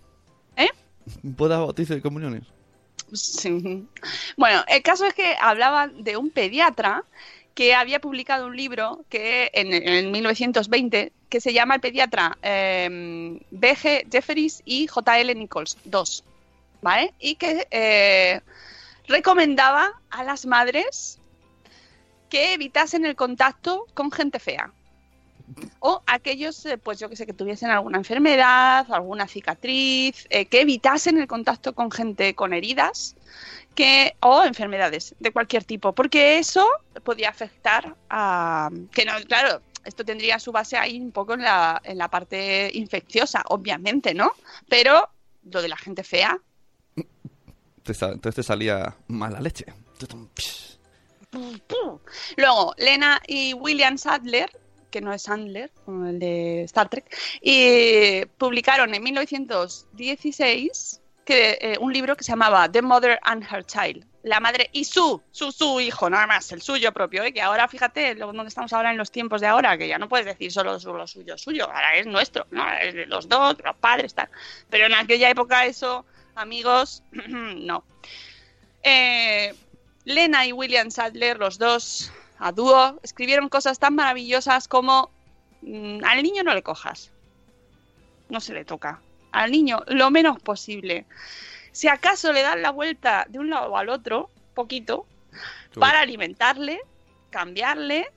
¿Eh? 0.57 0.69
¿Bodas, 1.21 1.59
bautizos 1.59 1.97
y 1.97 2.01
comuniones? 2.01 2.43
Bueno, 4.37 4.63
el 4.67 4.81
caso 4.81 5.05
es 5.05 5.13
que 5.13 5.35
hablaba 5.39 5.87
de 5.87 6.17
un 6.17 6.29
pediatra 6.29 7.03
que 7.53 7.73
había 7.73 7.99
publicado 7.99 8.47
un 8.47 8.57
libro 8.57 9.05
que 9.09 9.49
en, 9.53 9.73
en 9.73 10.11
1920 10.11 11.13
que 11.29 11.41
se 11.41 11.53
llama 11.53 11.75
El 11.75 11.81
pediatra 11.81 12.37
eh, 12.41 13.39
B.G. 13.51 14.07
Jefferies 14.11 14.61
y 14.65 14.87
J.L. 14.87 15.33
Nichols, 15.35 15.77
dos, 15.85 16.23
¿vale? 16.81 17.13
Y 17.19 17.35
que 17.35 17.67
eh, 17.71 18.41
recomendaba 19.07 19.93
a 20.09 20.23
las 20.23 20.45
madres 20.45 21.19
que 22.29 22.53
evitasen 22.53 23.05
el 23.05 23.15
contacto 23.15 23.85
con 23.93 24.11
gente 24.11 24.39
fea. 24.39 24.71
O 25.79 26.01
aquellos, 26.07 26.65
eh, 26.65 26.77
pues 26.77 26.99
yo 26.99 27.09
que 27.09 27.15
sé, 27.15 27.25
que 27.25 27.33
tuviesen 27.33 27.69
alguna 27.69 27.97
enfermedad, 27.97 28.85
alguna 28.91 29.27
cicatriz, 29.27 30.27
eh, 30.29 30.45
que 30.45 30.61
evitasen 30.61 31.19
el 31.19 31.27
contacto 31.27 31.73
con 31.73 31.91
gente 31.91 32.33
con 32.35 32.53
heridas 32.53 33.15
que, 33.75 34.15
o 34.21 34.43
enfermedades 34.43 35.15
de 35.19 35.31
cualquier 35.31 35.63
tipo, 35.63 35.93
porque 35.93 36.39
eso 36.39 36.65
podía 37.03 37.29
afectar 37.29 37.95
a... 38.09 38.69
Que 38.91 39.05
no, 39.05 39.13
claro, 39.27 39.61
esto 39.83 40.03
tendría 40.03 40.39
su 40.39 40.51
base 40.51 40.77
ahí 40.77 40.99
un 40.99 41.11
poco 41.11 41.33
en 41.33 41.41
la, 41.41 41.81
en 41.83 41.97
la 41.97 42.09
parte 42.09 42.71
infecciosa, 42.73 43.43
obviamente, 43.49 44.13
¿no? 44.13 44.31
Pero 44.67 45.09
lo 45.43 45.61
de 45.61 45.67
la 45.67 45.77
gente 45.77 46.03
fea, 46.03 46.39
Entonces 47.85 48.35
te 48.35 48.43
salía 48.43 48.95
mala 49.07 49.39
leche. 49.39 49.65
Luego, 52.37 52.73
Lena 52.77 53.21
y 53.27 53.53
William 53.53 53.97
Sadler, 53.97 54.49
que 54.95 55.01
no 55.01 55.11
es 55.11 55.23
Sandler, 55.23 55.71
como 55.83 56.05
el 56.05 56.19
de 56.19 56.63
Star 56.63 56.87
Trek, 56.87 57.13
y 57.41 58.23
publicaron 58.37 58.95
en 58.95 59.03
1916 59.03 61.01
que, 61.25 61.57
eh, 61.59 61.75
un 61.81 61.91
libro 61.91 62.15
que 62.15 62.23
se 62.23 62.31
llamaba 62.31 62.71
The 62.71 62.81
Mother 62.81 63.19
and 63.23 63.43
Her 63.43 63.65
Child. 63.65 64.05
La 64.23 64.39
madre 64.39 64.69
y 64.71 64.85
su, 64.85 65.21
su, 65.31 65.51
su 65.51 65.81
hijo, 65.81 66.09
nada 66.09 66.27
más, 66.27 66.49
el 66.53 66.61
suyo 66.61 66.93
propio, 66.93 67.23
¿eh? 67.23 67.33
que 67.33 67.41
ahora 67.41 67.67
fíjate 67.67 68.15
donde 68.15 68.47
estamos 68.47 68.71
ahora 68.71 68.89
en 68.91 68.97
los 68.97 69.11
tiempos 69.11 69.41
de 69.41 69.47
ahora, 69.47 69.77
que 69.77 69.89
ya 69.89 69.97
no 69.97 70.07
puedes 70.07 70.25
decir 70.25 70.49
solo 70.49 70.79
lo 70.79 71.07
suyo, 71.07 71.37
suyo, 71.37 71.65
ahora 71.65 71.97
es 71.97 72.07
nuestro, 72.07 72.47
¿no? 72.51 72.65
es 72.81 72.93
de 72.93 73.05
los 73.05 73.27
dos, 73.27 73.57
los 73.65 73.75
padres, 73.75 74.13
tal. 74.13 74.29
Pero 74.69 74.85
en 74.85 74.93
aquella 74.93 75.29
época 75.29 75.65
eso, 75.65 76.05
amigos, 76.35 77.03
no. 77.27 77.83
Eh, 78.81 79.53
Lena 80.05 80.45
y 80.45 80.53
William 80.53 80.89
Sadler, 80.89 81.37
los 81.37 81.57
dos 81.57 82.13
a 82.39 82.51
dúo, 82.51 82.99
escribieron 83.03 83.49
cosas 83.49 83.79
tan 83.79 83.95
maravillosas 83.95 84.67
como 84.67 85.09
mm, 85.61 86.03
al 86.03 86.23
niño 86.23 86.43
no 86.43 86.53
le 86.53 86.63
cojas, 86.63 87.11
no 88.29 88.39
se 88.41 88.53
le 88.53 88.65
toca, 88.65 89.01
al 89.31 89.51
niño 89.51 89.83
lo 89.87 90.11
menos 90.11 90.39
posible. 90.41 91.05
Si 91.71 91.87
acaso 91.87 92.31
le 92.31 92.41
dan 92.41 92.61
la 92.61 92.71
vuelta 92.71 93.25
de 93.29 93.39
un 93.39 93.49
lado 93.49 93.75
al 93.77 93.89
otro, 93.89 94.29
poquito, 94.53 95.05
para 95.79 95.99
alimentarle, 95.99 96.79
cambiarle, 97.29 98.07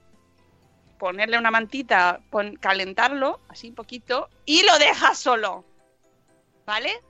ponerle 0.98 1.38
una 1.38 1.50
mantita, 1.50 2.20
pon- 2.30 2.56
calentarlo, 2.56 3.40
así 3.48 3.70
poquito, 3.72 4.28
y 4.44 4.62
lo 4.64 4.78
dejas 4.78 5.18
solo. 5.18 5.64
¿Vale? 6.66 7.02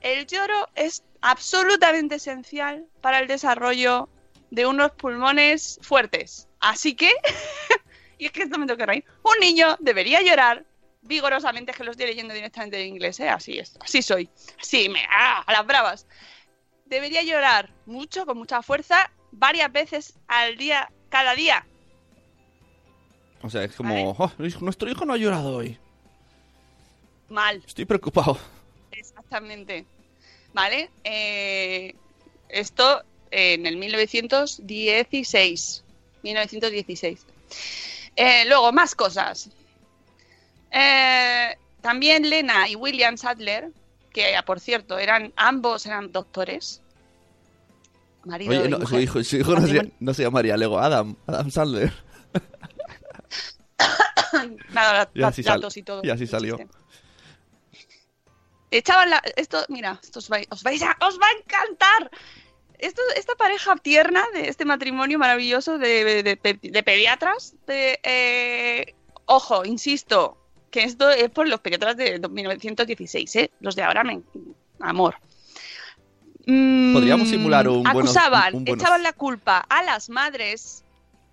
El 0.00 0.26
lloro 0.26 0.68
es 0.74 1.02
absolutamente 1.22 2.16
esencial 2.16 2.86
para 3.00 3.18
el 3.18 3.26
desarrollo 3.26 4.08
de 4.50 4.66
unos 4.66 4.92
pulmones 4.92 5.80
fuertes. 5.82 6.48
Así 6.66 6.94
que, 6.96 7.12
y 8.18 8.26
es 8.26 8.32
que 8.32 8.42
esto 8.42 8.58
me 8.58 8.66
que 8.66 8.84
reír, 8.84 9.04
un 9.22 9.38
niño 9.40 9.76
debería 9.78 10.20
llorar 10.20 10.64
vigorosamente, 11.02 11.70
es 11.70 11.76
que 11.76 11.84
lo 11.84 11.92
estoy 11.92 12.06
leyendo 12.06 12.34
directamente 12.34 12.80
en 12.80 12.88
inglés, 12.88 13.20
¿eh? 13.20 13.28
así 13.28 13.56
es, 13.56 13.78
así 13.80 14.02
soy, 14.02 14.28
así 14.60 14.88
me, 14.88 15.06
ah, 15.08 15.44
a 15.46 15.52
las 15.52 15.64
bravas. 15.64 16.08
Debería 16.84 17.22
llorar 17.22 17.72
mucho, 17.86 18.26
con 18.26 18.36
mucha 18.36 18.62
fuerza, 18.62 19.12
varias 19.30 19.70
veces 19.70 20.18
al 20.26 20.56
día, 20.56 20.90
cada 21.08 21.36
día. 21.36 21.64
O 23.42 23.50
sea, 23.50 23.62
es 23.62 23.76
como, 23.76 24.16
"Oh, 24.18 24.32
nuestro 24.60 24.90
hijo 24.90 25.04
no 25.04 25.12
ha 25.12 25.18
llorado 25.18 25.58
hoy. 25.58 25.78
Mal. 27.28 27.62
Estoy 27.64 27.84
preocupado. 27.84 28.40
Exactamente. 28.90 29.86
¿Vale? 30.52 30.90
Eh, 31.04 31.94
esto 32.48 33.04
en 33.30 33.66
el 33.66 33.76
1916. 33.76 35.84
1916. 36.26 37.26
Eh, 38.16 38.44
luego, 38.46 38.72
más 38.72 38.94
cosas. 38.94 39.50
Eh, 40.70 41.56
también 41.80 42.28
Lena 42.28 42.68
y 42.68 42.76
William 42.76 43.16
Sadler, 43.16 43.70
que 44.12 44.34
por 44.44 44.60
cierto, 44.60 44.98
eran 44.98 45.32
ambos 45.36 45.86
eran 45.86 46.12
doctores. 46.12 46.82
Marido 48.24 48.50
Oye, 48.60 48.68
no, 48.68 48.84
su 48.86 48.98
hijo, 48.98 49.22
su 49.22 49.36
hijo 49.36 49.54
no, 49.54 49.66
se, 49.66 49.92
no 50.00 50.12
se 50.14 50.22
llamaría 50.22 50.56
Lego, 50.56 50.78
Adam, 50.80 51.14
Adam 51.28 51.50
Sandler. 51.50 51.92
Nada, 54.70 55.08
Y 55.14 55.22
así, 55.22 55.42
sal- 55.42 55.66
y 55.74 55.82
todo. 55.82 56.00
y 56.04 56.10
así 56.10 56.26
salió. 56.26 56.58
Echaban 58.70 59.10
la. 59.10 59.22
Esto, 59.36 59.64
mira, 59.68 59.98
esto 60.02 60.18
os 60.18 60.28
vais 60.28 60.82
a, 60.82 60.96
os 61.06 61.18
va 61.20 61.26
a 61.28 61.32
encantar. 61.38 62.10
Esto, 62.78 63.02
esta 63.16 63.34
pareja 63.36 63.76
tierna 63.76 64.24
de 64.32 64.48
este 64.48 64.64
matrimonio 64.64 65.18
maravilloso 65.18 65.78
de, 65.78 66.04
de- 66.22 66.22
de 66.22 66.58
de 66.62 66.82
pediatras. 66.82 67.54
de, 67.66 67.98
eh, 68.02 68.94
ojo, 69.26 69.64
insisto, 69.64 70.36
que 70.70 70.84
esto 70.84 71.10
es 71.10 71.30
por 71.30 71.48
los 71.48 71.60
pediatras 71.60 71.96
de 71.96 72.18
1916, 72.28 73.36
¿eh? 73.36 73.50
Los 73.60 73.76
de 73.76 73.82
ahora, 73.82 74.04
me, 74.04 74.20
amor. 74.80 75.16
Mm, 76.46 76.92
Podríamos 76.94 77.28
simular 77.28 77.68
un 77.68 77.82
buenos- 77.82 78.02
Acusaban, 78.16 78.54
un 78.54 78.64
buenos- 78.64 78.82
echaban 78.82 79.02
la 79.02 79.12
culpa 79.12 79.58
a 79.68 79.82
las 79.82 80.08
madres 80.10 80.84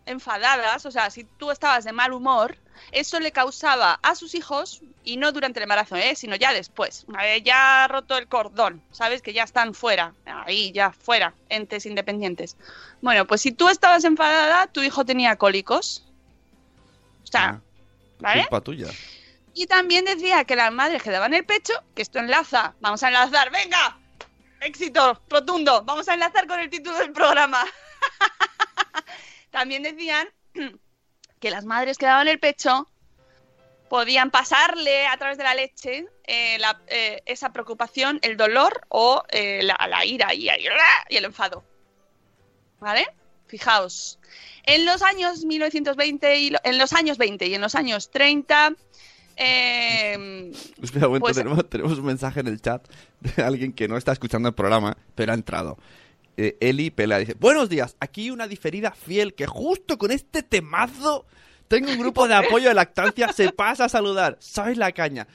enfadadas, 0.06 0.86
o 0.86 0.92
sea, 0.92 1.10
si 1.10 1.24
tú 1.24 1.52
estabas 1.52 1.84
de 1.84 1.92
mal 1.92 2.14
humor, 2.14 2.58
eso 2.92 3.20
le 3.20 3.32
causaba 3.32 4.00
a 4.02 4.16
sus 4.16 4.36
hijos, 4.36 4.82
y 5.04 5.18
no 5.18 5.32
durante 5.32 5.60
el 5.60 5.64
embarazo, 5.64 5.96
¿eh? 5.96 6.16
sino 6.16 6.36
ya 6.36 6.54
después, 6.54 7.06
una 7.08 7.24
vez 7.24 7.44
ya 7.44 7.88
roto 7.88 8.18
el 8.18 8.28
cordón, 8.28 8.82
¿sabes? 8.92 9.22
Que 9.22 9.34
ya 9.34 9.44
están 9.44 9.74
fuera, 9.74 10.14
ahí 10.26 10.72
ya 10.72 10.92
fuera, 10.92 11.34
entes 11.50 11.86
independientes. 11.86 12.58
Bueno, 13.02 13.28
pues 13.28 13.42
si 13.42 13.52
tú 13.52 13.70
estabas 13.70 14.04
enfadada, 14.06 14.68
tu 14.68 14.82
hijo 14.82 15.06
tenía 15.06 15.36
cólicos. 15.36 16.06
O 17.24 17.28
sea, 17.28 17.62
¿vale? 18.20 18.42
Culpa 18.44 18.62
tuya. 18.62 18.88
Y 19.54 19.68
también 19.68 20.06
decía 20.06 20.46
que 20.46 20.56
las 20.56 20.72
madres 20.72 21.04
que 21.04 21.12
daban 21.12 21.34
el 21.34 21.46
pecho, 21.46 21.74
que 21.96 22.02
esto 22.02 22.20
enlaza, 22.20 22.74
vamos 22.80 23.04
a 23.04 23.08
enlazar, 23.08 23.52
venga, 23.52 23.98
éxito 24.62 25.22
rotundo, 25.30 25.84
vamos 25.84 26.08
a 26.08 26.14
enlazar 26.14 26.48
con 26.48 26.60
el 26.60 26.70
título 26.70 26.98
del 26.98 27.12
programa. 27.12 27.64
también 29.54 29.84
decían 29.84 30.28
que 31.40 31.50
las 31.52 31.64
madres 31.64 31.98
que 31.98 32.06
daban 32.08 32.28
el 32.28 32.40
pecho 32.40 32.90
podían 33.90 34.32
pasarle 34.32 35.06
a 35.06 35.16
través 35.18 35.38
de 35.38 35.44
la 35.44 35.54
leche 35.54 36.08
eh, 36.26 36.58
la- 36.60 36.82
eh, 36.88 37.22
esa 37.28 37.54
preocupación, 37.54 38.18
el 38.24 38.36
dolor 38.38 38.82
o 38.90 39.24
eh, 39.30 39.62
la, 39.64 39.78
la 39.88 40.04
ira 40.06 40.34
y, 40.34 40.48
y 41.10 41.16
el 41.16 41.26
enfado. 41.26 41.64
¿Vale? 42.80 43.06
Fijaos. 43.48 44.20
En 44.66 44.86
los 44.86 45.04
años 45.04 45.46
1920 45.46 46.40
y 46.40 46.52
en 46.64 46.78
los 46.80 46.92
años 46.94 47.18
20 47.20 47.46
y 47.48 47.54
en 47.54 47.62
los 47.62 47.76
años 47.76 48.10
30 48.10 48.74
eh, 49.36 50.52
Espera 50.82 51.08
un 51.08 51.14
momento, 51.14 51.20
Pues- 51.26 51.38
tenemos, 51.38 51.70
tenemos 51.70 51.98
un 52.00 52.06
mensaje 52.06 52.40
en 52.40 52.48
el 52.48 52.62
chat 52.62 52.88
de 53.20 53.44
alguien 53.44 53.74
que 53.74 53.88
no 53.88 53.98
está 53.98 54.12
escuchando 54.12 54.50
el 54.50 54.56
programa, 54.56 54.98
pero 55.16 55.32
ha 55.34 55.36
entrado. 55.36 55.78
Eh, 56.36 56.58
Eli 56.62 56.90
Pela 56.90 57.20
dice, 57.20 57.36
buenos 57.40 57.70
días, 57.70 57.96
aquí 58.00 58.32
una 58.32 58.48
diferida 58.48 58.92
fiel 58.92 59.36
que 59.36 59.46
justo 59.46 59.98
con 59.98 60.12
este 60.12 60.42
temazo 60.42 61.26
tengo 61.68 61.92
un 61.92 62.00
grupo 62.00 62.28
de 62.28 62.36
apoyo 62.36 62.70
de 62.70 62.74
lactancia, 62.76 63.32
se 63.32 63.52
pasa 63.52 63.86
a 63.86 63.90
saludar, 63.90 64.38
sois 64.40 64.78
la 64.78 64.92
caña. 64.92 65.28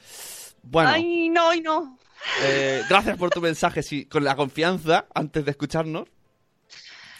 Bueno, 0.61 0.89
Ay, 0.89 1.29
no, 1.29 1.49
ay, 1.49 1.61
no. 1.61 1.97
eh, 2.43 2.83
gracias 2.89 3.17
por 3.17 3.29
tu 3.29 3.39
mensaje, 3.41 3.81
sí, 3.81 4.05
con 4.05 4.23
la 4.25 4.35
confianza, 4.35 5.07
antes 5.15 5.45
de 5.45 5.51
escucharnos. 5.51 6.07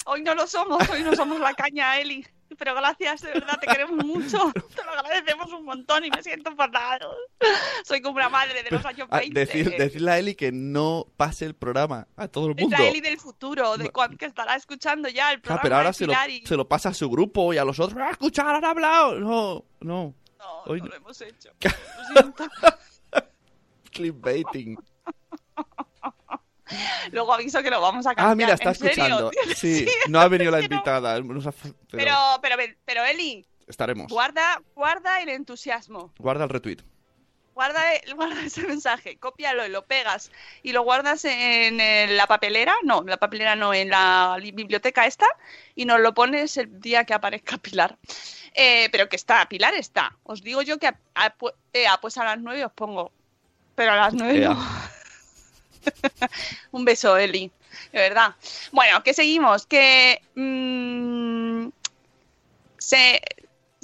Hoy 0.06 0.24
no 0.24 0.36
lo 0.36 0.46
somos, 0.48 0.88
hoy 0.90 1.04
no 1.04 1.16
somos 1.16 1.40
la 1.40 1.54
caña, 1.54 1.98
Eli. 2.00 2.26
Pero 2.60 2.76
gracias, 2.76 3.22
de 3.22 3.32
verdad, 3.32 3.58
te 3.60 3.68
queremos 3.68 4.06
mucho. 4.06 4.52
Te 4.76 4.84
lo 4.84 4.92
agradecemos 4.92 5.52
un 5.54 5.64
montón 5.66 6.04
y 6.06 6.10
me 6.12 6.22
siento 6.22 6.54
fatal. 6.56 7.00
Soy 7.86 8.02
como 8.02 8.18
una 8.18 8.28
madre 8.30 8.62
de 8.64 8.70
los 8.70 8.86
años 8.86 9.08
Ah, 9.10 9.20
20. 9.20 9.40
decir- 9.40 9.78
decirle 9.78 10.12
a 10.12 10.20
Eli 10.20 10.36
que 10.36 10.52
no 10.52 11.08
pase 11.18 11.46
el 11.46 11.56
programa 11.56 12.08
a 12.18 12.28
todo 12.28 12.48
el 12.48 12.56
Es 12.58 12.62
mundo. 12.64 12.78
la 12.78 12.88
Eli 12.90 13.00
del 13.02 13.18
futuro, 13.18 13.78
de 13.78 13.90
cuan- 13.92 14.18
que 14.18 14.26
estará 14.26 14.56
escuchando 14.56 15.08
ya 15.10 15.32
el 15.32 15.38
Ah, 15.38 15.42
programa. 15.42 15.62
pero 15.64 15.76
ahora 15.78 15.94
se 15.94 16.06
lo, 16.06 16.14
y- 16.28 16.46
se 16.46 16.58
lo 16.58 16.68
pasa 16.68 16.90
a 16.90 16.94
su 16.94 17.10
grupo 17.10 17.54
y 17.54 17.58
a 17.58 17.64
los 17.64 17.80
otros. 17.80 17.98
¡Ah, 18.04 18.12
escuchar, 18.12 18.54
han 18.56 18.66
hablado! 18.66 19.18
No, 19.20 19.64
no. 19.80 20.14
No, 20.38 20.62
Hoy 20.66 20.82
no 20.82 20.88
lo 20.88 20.96
hemos 20.96 21.20
hecho. 21.22 21.50
Lo 22.14 22.22
siento. 22.22 22.48
Clickbaiting. 23.92 24.78
Luego 27.12 27.34
aviso 27.34 27.62
que 27.64 27.70
lo 27.70 27.82
vamos 27.82 28.06
a 28.06 28.16
cambiar. 28.16 28.32
Ah, 28.32 28.36
mira, 28.36 28.54
está 28.54 28.72
escuchando. 28.72 29.32
Sí, 29.56 29.88
no 30.08 30.20
ha 30.20 30.28
venido 30.28 30.52
la 30.52 30.62
invitada. 30.62 31.16
Pero, 31.92 32.16
Pero, 32.42 32.56
pero, 32.86 33.06
Eli, 33.06 33.46
estaremos. 33.68 34.08
guarda, 34.12 34.62
guarda 34.76 35.22
el 35.22 35.30
entusiasmo. 35.30 36.14
Guarda 36.18 36.44
el 36.46 36.50
retweet. 36.50 36.78
Guarda, 37.54 37.82
guarda 38.16 38.42
ese 38.44 38.62
mensaje, 38.64 39.18
cópialo 39.18 39.66
y 39.66 39.70
lo 39.70 39.86
pegas 39.86 40.32
y 40.64 40.72
lo 40.72 40.84
guardas 40.84 41.26
en, 41.26 41.78
la 42.16 42.26
papelera, 42.26 42.74
no, 42.84 43.02
en 43.02 43.08
la 43.08 43.18
papelera 43.18 43.56
no, 43.56 43.74
en 43.74 43.90
la 43.90 44.38
li- 44.40 44.52
biblioteca 44.54 45.06
esta 45.06 45.26
y 45.76 45.84
nos 45.84 46.00
lo 46.00 46.14
pones 46.14 46.56
el 46.56 46.80
día 46.80 47.04
que 47.04 47.14
aparezca 47.14 47.58
Pilar. 47.58 47.98
Eh, 48.56 48.88
pero 48.92 49.10
que 49.10 49.16
está, 49.18 49.46
Pilar 49.50 49.74
está. 49.76 50.16
Os 50.24 50.42
digo 50.42 50.62
yo 50.62 50.78
que 50.80 50.88
a, 50.88 50.98
a- 51.16 51.34
eh, 51.74 51.86
ah, 51.88 52.00
pues 52.02 52.18
a 52.18 52.24
las 52.24 52.40
nueve 52.40 52.64
os 52.64 52.72
pongo, 52.72 53.12
pero 53.76 53.92
a 53.92 53.96
las 53.98 54.14
nueve 54.14 54.40
Ea. 54.40 54.50
no. 54.54 54.90
Un 56.72 56.86
beso, 56.86 57.18
Eli, 57.18 57.52
de 57.92 58.00
verdad. 58.00 58.36
Bueno, 58.72 59.02
que 59.04 59.14
seguimos, 59.14 59.66
que 59.66 60.22
mm, 60.36 61.68
se, 62.78 63.22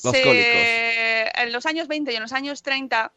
Los 0.03 0.13
se- 0.15 0.23
cólicos. 0.23 1.41
en 1.43 1.51
los 1.51 1.65
años 1.65 1.87
20 1.87 2.11
y 2.11 2.15
en 2.15 2.21
los 2.21 2.33
años 2.33 2.61
30 2.63 3.11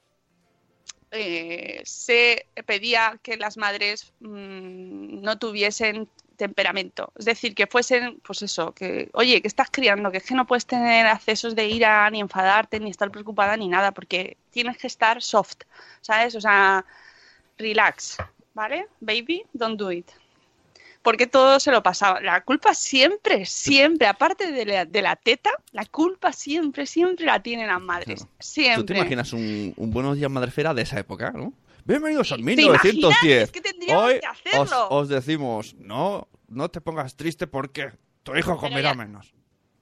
eh, 1.11 1.81
se 1.85 2.47
pedía 2.67 3.19
que 3.23 3.37
las 3.37 3.57
madres 3.57 4.13
mm, 4.21 5.23
no 5.23 5.39
tuviesen 5.39 6.09
temperamento, 6.37 7.13
es 7.19 7.25
decir, 7.25 7.53
que 7.53 7.67
fuesen, 7.67 8.21
pues 8.21 8.43
eso, 8.43 8.73
que, 8.73 9.11
oye, 9.15 9.43
que 9.43 9.49
estás 9.49 9.71
criando, 9.73 10.13
que 10.13 10.19
es 10.19 10.25
que 10.25 10.35
no 10.37 10.47
puedes 10.47 10.67
tener 10.67 11.05
accesos 11.07 11.57
de 11.57 11.67
ira, 11.67 12.09
ni 12.11 12.21
enfadarte, 12.21 12.79
ni 12.79 12.91
estar 12.91 13.11
preocupada, 13.11 13.57
ni 13.57 13.67
nada, 13.67 13.91
porque 13.91 14.37
tienes 14.53 14.79
que 14.79 14.87
estar 14.87 15.21
soft, 15.21 15.63
¿sabes? 16.01 16.37
O 16.37 16.41
sea, 16.41 16.85
relax, 17.57 18.19
¿vale? 18.59 18.89
Baby, 19.01 19.45
don't 19.53 19.79
do 19.79 19.93
it. 19.93 20.11
Porque 21.01 21.29
todo 21.29 21.61
se 21.61 21.71
lo 21.71 21.81
pasaba. 21.81 22.21
La 22.21 22.43
culpa 22.43 22.75
siempre, 22.75 23.47
siempre, 23.47 24.09
aparte 24.09 24.51
de 24.51 24.67
la, 24.67 24.85
de 24.85 25.01
la 25.01 25.15
teta, 25.15 25.51
la 25.71 25.85
culpa 25.87 26.33
siempre, 26.33 26.85
siempre 26.87 27.25
la 27.25 27.41
tienen 27.41 27.69
las 27.69 27.81
madres. 27.81 28.27
Siempre. 28.41 28.83
¿Tú 28.83 28.87
te 28.87 28.99
imaginas 28.99 29.33
un, 29.33 29.73
un 29.77 29.91
Buenos 29.93 30.17
Días 30.17 30.29
Madrefera 30.29 30.75
de 30.75 30.83
esa 30.83 30.99
época, 30.99 31.31
no? 31.31 31.53
Bienvenidos 31.85 32.33
a 32.33 32.37
¿Te 32.37 32.43
1910. 32.43 33.05
imaginas? 33.05 33.43
Es 33.45 33.53
que 33.87 33.95
Hoy 33.95 34.19
que 34.21 34.27
hacerlo. 34.27 34.89
os, 34.89 35.03
os 35.05 35.09
decimos, 35.09 35.75
no, 35.79 36.27
no 36.49 36.69
te 36.69 36.81
pongas 36.81 37.15
triste 37.17 37.47
porque 37.47 37.93
tu 38.25 38.35
hijo 38.37 38.57
comerá 38.59 38.91
ya- 38.91 38.95
menos. 38.95 39.33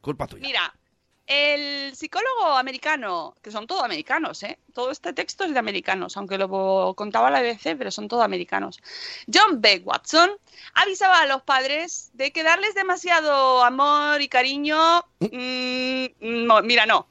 Culpa 0.03 0.27
tuya. 0.27 0.47
Mira, 0.47 0.77
el 1.27 1.95
psicólogo 1.97 2.53
americano, 2.57 3.35
que 3.43 3.51
son 3.51 3.67
todos 3.67 3.83
americanos, 3.83 4.43
¿eh? 4.45 4.59
Todo 4.73 4.91
este 4.91 5.13
texto 5.13 5.45
es 5.45 5.53
de 5.53 5.59
americanos, 5.59 6.17
aunque 6.17 6.39
lo 6.39 6.95
contaba 6.95 7.31
la 7.31 7.41
BBC, 7.41 7.77
pero 7.77 7.91
son 7.91 8.09
todos 8.09 8.25
americanos. 8.25 8.81
John 9.33 9.61
B. 9.61 9.83
Watson 9.85 10.31
avisaba 10.75 11.21
a 11.21 11.27
los 11.27 11.43
padres 11.43 12.11
de 12.15 12.33
que 12.33 12.43
darles 12.43 12.75
demasiado 12.75 13.65
amor 13.65 14.21
y 14.21 14.29
cariño, 14.29 15.05
mm, 15.19 16.07
no, 16.21 16.63
mira, 16.63 16.87
no. 16.87 17.07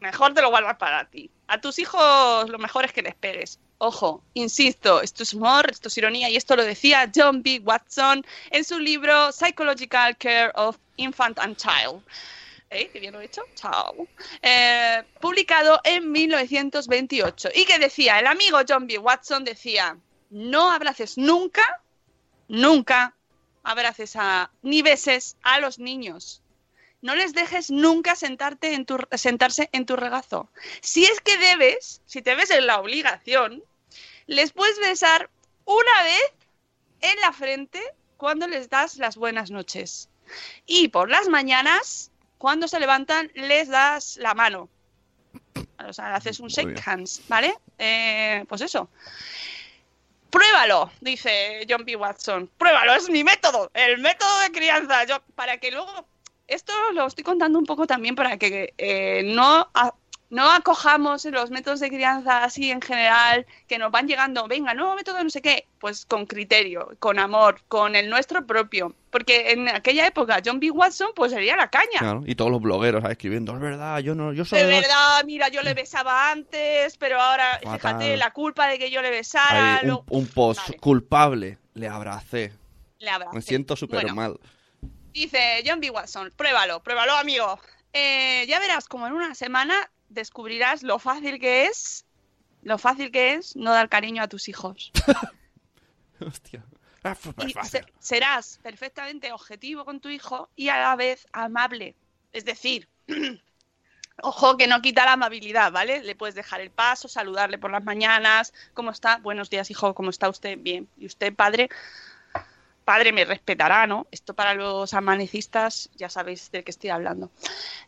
Mejor 0.00 0.34
te 0.34 0.42
lo 0.42 0.50
guardas 0.50 0.76
para 0.76 1.04
ti. 1.06 1.30
A 1.48 1.60
tus 1.60 1.78
hijos 1.78 2.48
lo 2.50 2.58
mejor 2.58 2.84
es 2.84 2.92
que 2.92 3.02
les 3.02 3.14
pegues. 3.14 3.58
Ojo, 3.78 4.22
insisto, 4.34 5.00
esto 5.00 5.22
es 5.22 5.32
humor, 5.34 5.70
esto 5.70 5.88
es 5.88 5.98
ironía 5.98 6.28
y 6.28 6.36
esto 6.36 6.56
lo 6.56 6.64
decía 6.64 7.10
John 7.14 7.42
B. 7.42 7.60
Watson 7.64 8.24
en 8.50 8.64
su 8.64 8.78
libro 8.78 9.32
Psychological 9.32 10.16
Care 10.16 10.50
of 10.54 10.76
Infant 10.96 11.38
and 11.38 11.56
Child. 11.56 12.02
¿Eh? 12.70 12.90
Qué 12.92 13.00
bien 13.00 13.12
lo 13.12 13.20
he 13.20 13.26
hecho. 13.26 13.42
Chao. 13.54 14.08
Eh, 14.42 15.02
publicado 15.20 15.80
en 15.84 16.10
1928. 16.10 17.50
Y 17.54 17.64
que 17.64 17.78
decía, 17.78 18.18
el 18.18 18.26
amigo 18.26 18.58
John 18.68 18.86
B. 18.86 18.98
Watson 18.98 19.44
decía, 19.44 19.96
no 20.30 20.70
abraces 20.70 21.16
nunca 21.16 21.80
nunca 22.48 23.14
abraces 23.62 24.16
a 24.16 24.50
ni 24.62 24.82
beses 24.82 25.36
a 25.42 25.60
los 25.60 25.78
niños. 25.78 26.42
No 27.02 27.14
les 27.14 27.34
dejes 27.34 27.70
nunca 27.70 28.14
sentarte 28.14 28.74
en 28.74 28.86
tu, 28.86 28.98
sentarse 29.12 29.68
en 29.72 29.86
tu 29.86 29.96
regazo. 29.96 30.48
Si 30.80 31.04
es 31.04 31.20
que 31.20 31.36
debes, 31.36 32.00
si 32.06 32.22
te 32.22 32.34
ves 32.34 32.50
en 32.50 32.66
la 32.66 32.80
obligación, 32.80 33.62
les 34.26 34.52
puedes 34.52 34.78
besar 34.78 35.30
una 35.64 36.02
vez 36.04 36.32
en 37.00 37.20
la 37.20 37.32
frente 37.32 37.80
cuando 38.16 38.48
les 38.48 38.70
das 38.70 38.96
las 38.96 39.16
buenas 39.16 39.50
noches. 39.50 40.08
Y 40.64 40.88
por 40.88 41.10
las 41.10 41.28
mañanas, 41.28 42.10
cuando 42.38 42.68
se 42.68 42.80
levantan, 42.80 43.30
les 43.34 43.68
das 43.68 44.16
la 44.18 44.34
mano. 44.34 44.68
O 45.86 45.92
sea, 45.92 46.14
haces 46.14 46.40
un 46.40 46.48
shake 46.48 46.80
hands, 46.84 47.22
¿vale? 47.28 47.54
Eh, 47.78 48.44
pues 48.48 48.60
eso. 48.62 48.88
Pruébalo, 50.30 50.90
dice 51.00 51.66
John 51.68 51.84
B. 51.84 51.96
Watson. 51.96 52.50
Pruébalo, 52.58 52.94
es 52.94 53.08
mi 53.08 53.24
método, 53.24 53.70
el 53.74 53.98
método 53.98 54.40
de 54.40 54.52
crianza. 54.52 55.04
Yo, 55.04 55.20
para 55.34 55.58
que 55.58 55.70
luego. 55.70 56.06
Esto 56.48 56.72
lo 56.92 57.08
estoy 57.08 57.24
contando 57.24 57.58
un 57.58 57.66
poco 57.66 57.88
también 57.88 58.14
para 58.14 58.36
que 58.36 58.72
eh, 58.78 59.22
no, 59.24 59.68
no 60.30 60.50
acojamos 60.50 61.24
los 61.26 61.50
métodos 61.50 61.80
de 61.80 61.88
crianza 61.88 62.42
así 62.44 62.70
en 62.70 62.80
general, 62.82 63.46
que 63.68 63.78
nos 63.78 63.90
van 63.92 64.08
llegando, 64.08 64.46
venga, 64.48 64.74
nuevo 64.74 64.94
método, 64.96 65.22
no 65.22 65.30
sé 65.30 65.40
qué, 65.40 65.66
pues 65.78 66.04
con 66.04 66.26
criterio, 66.26 66.90
con 66.98 67.18
amor, 67.18 67.62
con 67.68 67.94
el 67.94 68.10
nuestro 68.10 68.44
propio. 68.46 68.94
Porque 69.10 69.52
en 69.52 69.68
aquella 69.68 70.06
época 70.06 70.42
John 70.44 70.58
B. 70.60 70.70
Watson 70.70 71.10
pues 71.14 71.32
sería 71.32 71.56
la 71.56 71.70
caña. 71.70 71.98
Claro, 72.00 72.22
y 72.26 72.34
todos 72.34 72.50
los 72.50 72.60
blogueros 72.60 73.02
¿sabes? 73.02 73.16
escribiendo, 73.16 73.54
es 73.54 73.60
verdad, 73.60 73.98
yo 74.00 74.14
no, 74.14 74.32
yo 74.32 74.44
soy 74.44 74.58
De 74.58 74.66
verdad, 74.66 75.24
mira, 75.24 75.48
yo 75.48 75.62
le 75.62 75.74
besaba 75.74 76.30
antes, 76.32 76.96
pero 76.98 77.20
ahora, 77.20 77.58
Fatal. 77.62 77.78
fíjate, 77.78 78.16
la 78.16 78.32
culpa 78.32 78.66
de 78.66 78.78
que 78.78 78.90
yo 78.90 79.00
le 79.02 79.10
besara, 79.10 79.76
Ahí, 79.76 79.84
un, 79.84 79.90
lo- 79.90 80.04
un 80.10 80.26
post 80.26 80.60
Vale. 80.66 80.78
culpable, 80.78 81.58
le 81.74 81.88
abracé. 81.88 82.52
le 82.98 83.10
abracé. 83.10 83.34
Me 83.34 83.42
siento 83.42 83.76
súper 83.76 84.00
Bueno, 84.02 84.14
mal. 84.16 84.40
Dice 85.12 85.62
John 85.64 85.80
B. 85.80 85.88
Watson, 85.90 86.32
pruébalo, 86.36 86.82
pruébalo, 86.82 87.14
amigo. 87.14 87.58
Eh, 87.92 88.44
ya 88.48 88.58
verás 88.58 88.86
como 88.88 89.06
en 89.06 89.14
una 89.14 89.34
semana 89.34 89.90
descubrirás 90.08 90.82
lo 90.82 90.98
fácil 90.98 91.38
que 91.38 91.66
es, 91.66 92.04
lo 92.62 92.78
fácil 92.78 93.10
que 93.10 93.34
es 93.34 93.56
no 93.56 93.72
dar 93.72 93.88
cariño 93.88 94.22
a 94.22 94.28
tus 94.28 94.48
hijos. 94.48 94.92
Hostia. 96.20 96.64
Ah, 97.04 97.16
Y 97.46 97.52
se- 97.68 97.84
serás 98.00 98.58
perfectamente 98.62 99.30
objetivo 99.32 99.84
con 99.84 100.00
tu 100.00 100.08
hijo 100.08 100.48
y 100.56 100.70
a 100.70 100.78
la 100.78 100.96
vez 100.96 101.26
amable. 101.32 101.94
Es 102.32 102.44
decir, 102.44 102.88
ojo 104.22 104.56
que 104.56 104.66
no 104.66 104.82
quita 104.82 105.04
la 105.04 105.12
amabilidad, 105.12 105.70
¿vale? 105.70 106.02
Le 106.02 106.16
puedes 106.16 106.34
dejar 106.34 106.60
el 106.60 106.70
paso, 106.70 107.06
saludarle 107.06 107.58
por 107.58 107.70
las 107.70 107.84
mañanas. 107.84 108.52
¿Cómo 108.74 108.90
está? 108.90 109.18
Buenos 109.18 109.50
días, 109.50 109.70
hijo. 109.70 109.94
¿Cómo 109.94 110.10
está 110.10 110.28
usted? 110.28 110.58
Bien. 110.58 110.88
¿Y 110.96 111.06
usted, 111.06 111.32
padre? 111.34 111.68
Padre 112.86 113.10
me 113.10 113.24
respetará, 113.24 113.84
¿no? 113.88 114.06
Esto 114.12 114.32
para 114.32 114.54
los 114.54 114.94
amanecistas, 114.94 115.90
ya 115.96 116.08
sabéis 116.08 116.52
de 116.52 116.62
qué 116.62 116.70
estoy 116.70 116.90
hablando. 116.90 117.32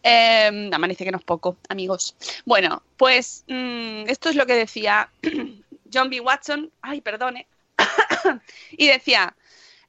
Eh, 0.02 0.70
amanece 0.72 1.04
que 1.04 1.12
no 1.12 1.18
es 1.18 1.24
poco, 1.24 1.56
amigos. 1.68 2.16
Bueno, 2.44 2.82
pues 2.96 3.44
mm, 3.46 4.08
esto 4.08 4.28
es 4.28 4.34
lo 4.34 4.44
que 4.44 4.56
decía 4.56 5.08
John 5.94 6.10
B. 6.10 6.20
Watson. 6.20 6.72
Ay, 6.82 7.00
perdone. 7.00 7.46
y 8.72 8.88
decía, 8.88 9.36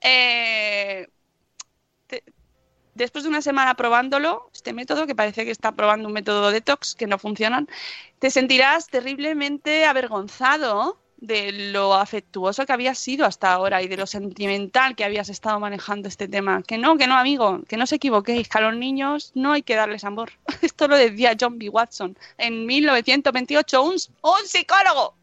eh, 0.01 1.07
después 2.93 3.23
de 3.23 3.31
una 3.31 3.41
semana 3.41 3.73
probándolo, 3.73 4.51
este 4.53 4.73
método, 4.73 5.07
que 5.07 5.15
parece 5.15 5.43
que 5.43 5.49
está 5.49 5.71
probando 5.71 6.07
un 6.07 6.13
método 6.13 6.51
detox 6.51 6.93
que 6.93 7.07
no 7.07 7.17
funcionan, 7.17 7.67
te 8.19 8.29
sentirás 8.29 8.89
terriblemente 8.89 9.85
avergonzado 9.85 10.99
de 11.21 11.51
lo 11.51 11.93
afectuoso 11.93 12.65
que 12.65 12.73
habías 12.73 12.97
sido 12.97 13.25
hasta 13.25 13.51
ahora 13.51 13.81
y 13.81 13.87
de 13.87 13.97
lo 13.97 14.07
sentimental 14.07 14.95
que 14.95 15.03
habías 15.03 15.29
estado 15.29 15.59
manejando 15.59 16.07
este 16.07 16.27
tema. 16.27 16.63
Que 16.63 16.77
no, 16.77 16.97
que 16.97 17.07
no, 17.07 17.15
amigo, 17.15 17.61
que 17.67 17.77
no 17.77 17.83
os 17.83 17.91
equivoquéis, 17.91 18.47
que 18.47 18.57
a 18.57 18.61
los 18.61 18.75
niños 18.75 19.31
no 19.35 19.51
hay 19.51 19.61
que 19.61 19.75
darles 19.75 20.03
amor. 20.03 20.31
Esto 20.61 20.87
lo 20.87 20.95
decía 20.95 21.35
John 21.39 21.59
B. 21.59 21.69
Watson 21.69 22.17
en 22.37 22.65
1928, 22.65 23.81
un, 23.83 23.91
un 23.93 24.47
psicólogo. 24.47 25.15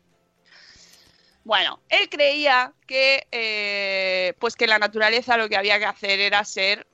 Bueno, 1.45 1.81
él 1.89 2.09
creía 2.09 2.73
que, 2.87 3.27
eh, 3.31 4.35
pues 4.39 4.57
que 4.57 4.67
la 4.67 4.79
naturaleza 4.79 5.37
lo 5.37 5.49
que 5.49 5.57
había 5.57 5.79
que 5.79 5.87
hacer 5.87 6.21
era 6.21 6.45
ser 6.45 6.87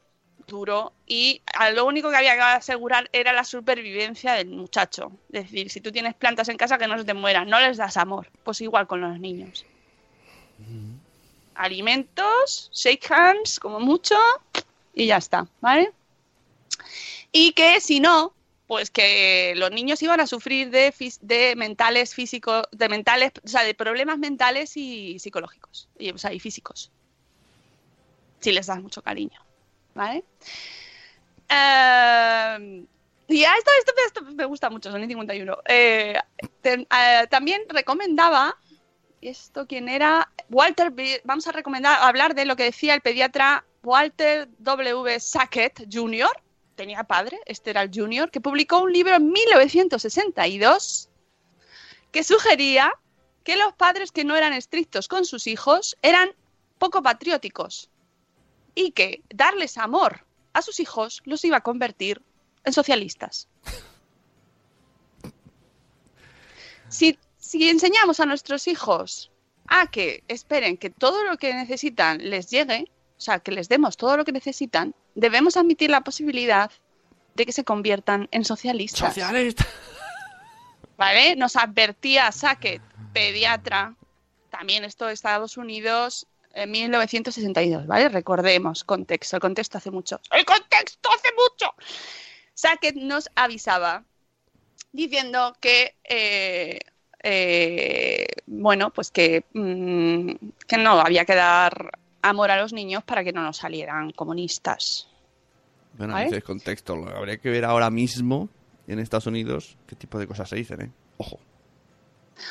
duro 0.52 0.92
y 1.06 1.42
lo 1.74 1.84
único 1.86 2.10
que 2.10 2.16
había 2.16 2.34
que 2.34 2.42
asegurar 2.42 3.08
era 3.12 3.32
la 3.32 3.42
supervivencia 3.42 4.34
del 4.34 4.50
muchacho. 4.50 5.10
Es 5.32 5.44
decir, 5.44 5.70
si 5.70 5.80
tú 5.80 5.90
tienes 5.90 6.14
plantas 6.14 6.48
en 6.48 6.56
casa 6.56 6.78
que 6.78 6.86
no 6.86 6.96
se 6.98 7.04
te 7.04 7.14
mueran, 7.14 7.48
no 7.48 7.58
les 7.58 7.78
das 7.78 7.96
amor. 7.96 8.28
Pues 8.44 8.60
igual 8.60 8.86
con 8.86 9.00
los 9.00 9.18
niños. 9.18 9.64
Alimentos, 11.54 12.70
shake 12.72 13.10
hands, 13.10 13.58
como 13.58 13.80
mucho, 13.80 14.16
y 14.94 15.06
ya 15.06 15.16
está, 15.16 15.48
¿vale? 15.60 15.90
Y 17.32 17.52
que 17.52 17.80
si 17.80 17.98
no, 17.98 18.32
pues 18.66 18.90
que 18.90 19.54
los 19.56 19.70
niños 19.70 20.02
iban 20.02 20.20
a 20.20 20.26
sufrir 20.26 20.70
de, 20.70 20.94
de 21.20 21.56
mentales 21.56 22.14
físicos, 22.14 22.64
de 22.70 22.88
mentales, 22.88 23.32
o 23.44 23.48
sea, 23.48 23.64
de 23.64 23.74
problemas 23.74 24.18
mentales 24.18 24.76
y 24.76 25.18
psicológicos, 25.18 25.88
y, 25.98 26.10
o 26.10 26.18
sea, 26.18 26.32
y 26.32 26.40
físicos. 26.40 26.90
Si 28.40 28.52
les 28.52 28.66
das 28.66 28.80
mucho 28.80 29.02
cariño, 29.02 29.41
¿vale? 29.94 30.24
Eh, 31.48 32.86
y 33.28 33.44
a 33.44 33.54
esto, 33.56 33.70
esto, 34.06 34.22
me 34.22 34.44
gusta 34.44 34.70
mucho, 34.70 34.90
son 34.90 35.06
51. 35.06 35.58
Eh, 35.66 36.18
eh, 36.64 36.86
también 37.30 37.62
recomendaba, 37.68 38.56
¿esto 39.20 39.66
quién 39.66 39.88
era? 39.88 40.30
Walter, 40.50 40.92
vamos 41.24 41.46
a 41.46 41.52
recomendar, 41.52 41.98
hablar 42.02 42.34
de 42.34 42.44
lo 42.44 42.56
que 42.56 42.64
decía 42.64 42.94
el 42.94 43.00
pediatra 43.00 43.64
Walter 43.82 44.48
W. 44.58 45.18
Sackett 45.20 45.88
Jr., 45.90 46.30
tenía 46.74 47.04
padre, 47.04 47.38
este 47.46 47.70
era 47.70 47.82
el 47.82 47.90
Junior, 47.92 48.30
que 48.30 48.40
publicó 48.40 48.80
un 48.80 48.92
libro 48.92 49.14
en 49.14 49.30
1962 49.30 51.08
que 52.10 52.24
sugería 52.24 52.92
que 53.44 53.56
los 53.56 53.72
padres 53.74 54.12
que 54.12 54.24
no 54.24 54.36
eran 54.36 54.52
estrictos 54.52 55.08
con 55.08 55.24
sus 55.24 55.46
hijos 55.46 55.96
eran 56.02 56.30
poco 56.78 57.02
patrióticos 57.02 57.91
y 58.74 58.92
que 58.92 59.22
darles 59.30 59.78
amor 59.78 60.24
a 60.52 60.62
sus 60.62 60.80
hijos 60.80 61.22
los 61.24 61.44
iba 61.44 61.58
a 61.58 61.62
convertir 61.62 62.22
en 62.64 62.72
socialistas. 62.72 63.48
Si, 66.88 67.18
si 67.38 67.68
enseñamos 67.68 68.20
a 68.20 68.26
nuestros 68.26 68.68
hijos 68.68 69.30
a 69.66 69.90
que 69.90 70.24
esperen 70.28 70.76
que 70.76 70.90
todo 70.90 71.24
lo 71.24 71.38
que 71.38 71.54
necesitan 71.54 72.18
les 72.30 72.50
llegue, 72.50 72.90
o 73.16 73.20
sea, 73.20 73.38
que 73.38 73.52
les 73.52 73.68
demos 73.68 73.96
todo 73.96 74.16
lo 74.16 74.24
que 74.24 74.32
necesitan, 74.32 74.94
debemos 75.14 75.56
admitir 75.56 75.90
la 75.90 76.02
posibilidad 76.02 76.70
de 77.34 77.46
que 77.46 77.52
se 77.52 77.64
conviertan 77.64 78.28
en 78.30 78.44
socialistas. 78.44 79.14
Socialista. 79.14 79.66
¿Vale? 80.96 81.36
Nos 81.36 81.56
advertía 81.56 82.30
Sackett, 82.30 82.82
pediatra, 83.12 83.96
también 84.50 84.84
esto 84.84 85.06
de 85.06 85.14
Estados 85.14 85.56
Unidos, 85.56 86.26
en 86.54 86.70
1962, 86.70 87.86
¿vale? 87.86 88.08
Recordemos, 88.08 88.84
contexto, 88.84 89.36
el 89.36 89.40
contexto 89.40 89.78
hace 89.78 89.90
mucho. 89.90 90.20
¡El 90.30 90.44
contexto 90.44 91.08
hace 91.10 91.28
mucho! 91.36 91.74
Sackett 92.54 92.96
nos 92.96 93.30
avisaba 93.34 94.04
diciendo 94.92 95.56
que, 95.60 95.96
eh, 96.04 96.78
eh, 97.22 98.26
bueno, 98.46 98.90
pues 98.90 99.10
que, 99.10 99.44
mm, 99.52 100.32
que 100.66 100.76
no 100.76 101.00
había 101.00 101.24
que 101.24 101.34
dar 101.34 101.98
amor 102.22 102.50
a 102.50 102.60
los 102.60 102.72
niños 102.72 103.02
para 103.04 103.24
que 103.24 103.32
no 103.32 103.42
nos 103.42 103.56
salieran 103.56 104.12
comunistas. 104.12 105.08
Bueno, 105.94 106.14
¿Vale? 106.14 106.26
dices 106.26 106.44
contexto. 106.44 106.94
Habría 107.08 107.38
que 107.38 107.50
ver 107.50 107.64
ahora 107.64 107.90
mismo 107.90 108.48
en 108.86 108.98
Estados 108.98 109.26
Unidos 109.26 109.76
qué 109.86 109.96
tipo 109.96 110.18
de 110.18 110.26
cosas 110.26 110.48
se 110.48 110.56
dicen, 110.56 110.80
¿eh? 110.82 110.90
Ojo. 111.18 111.38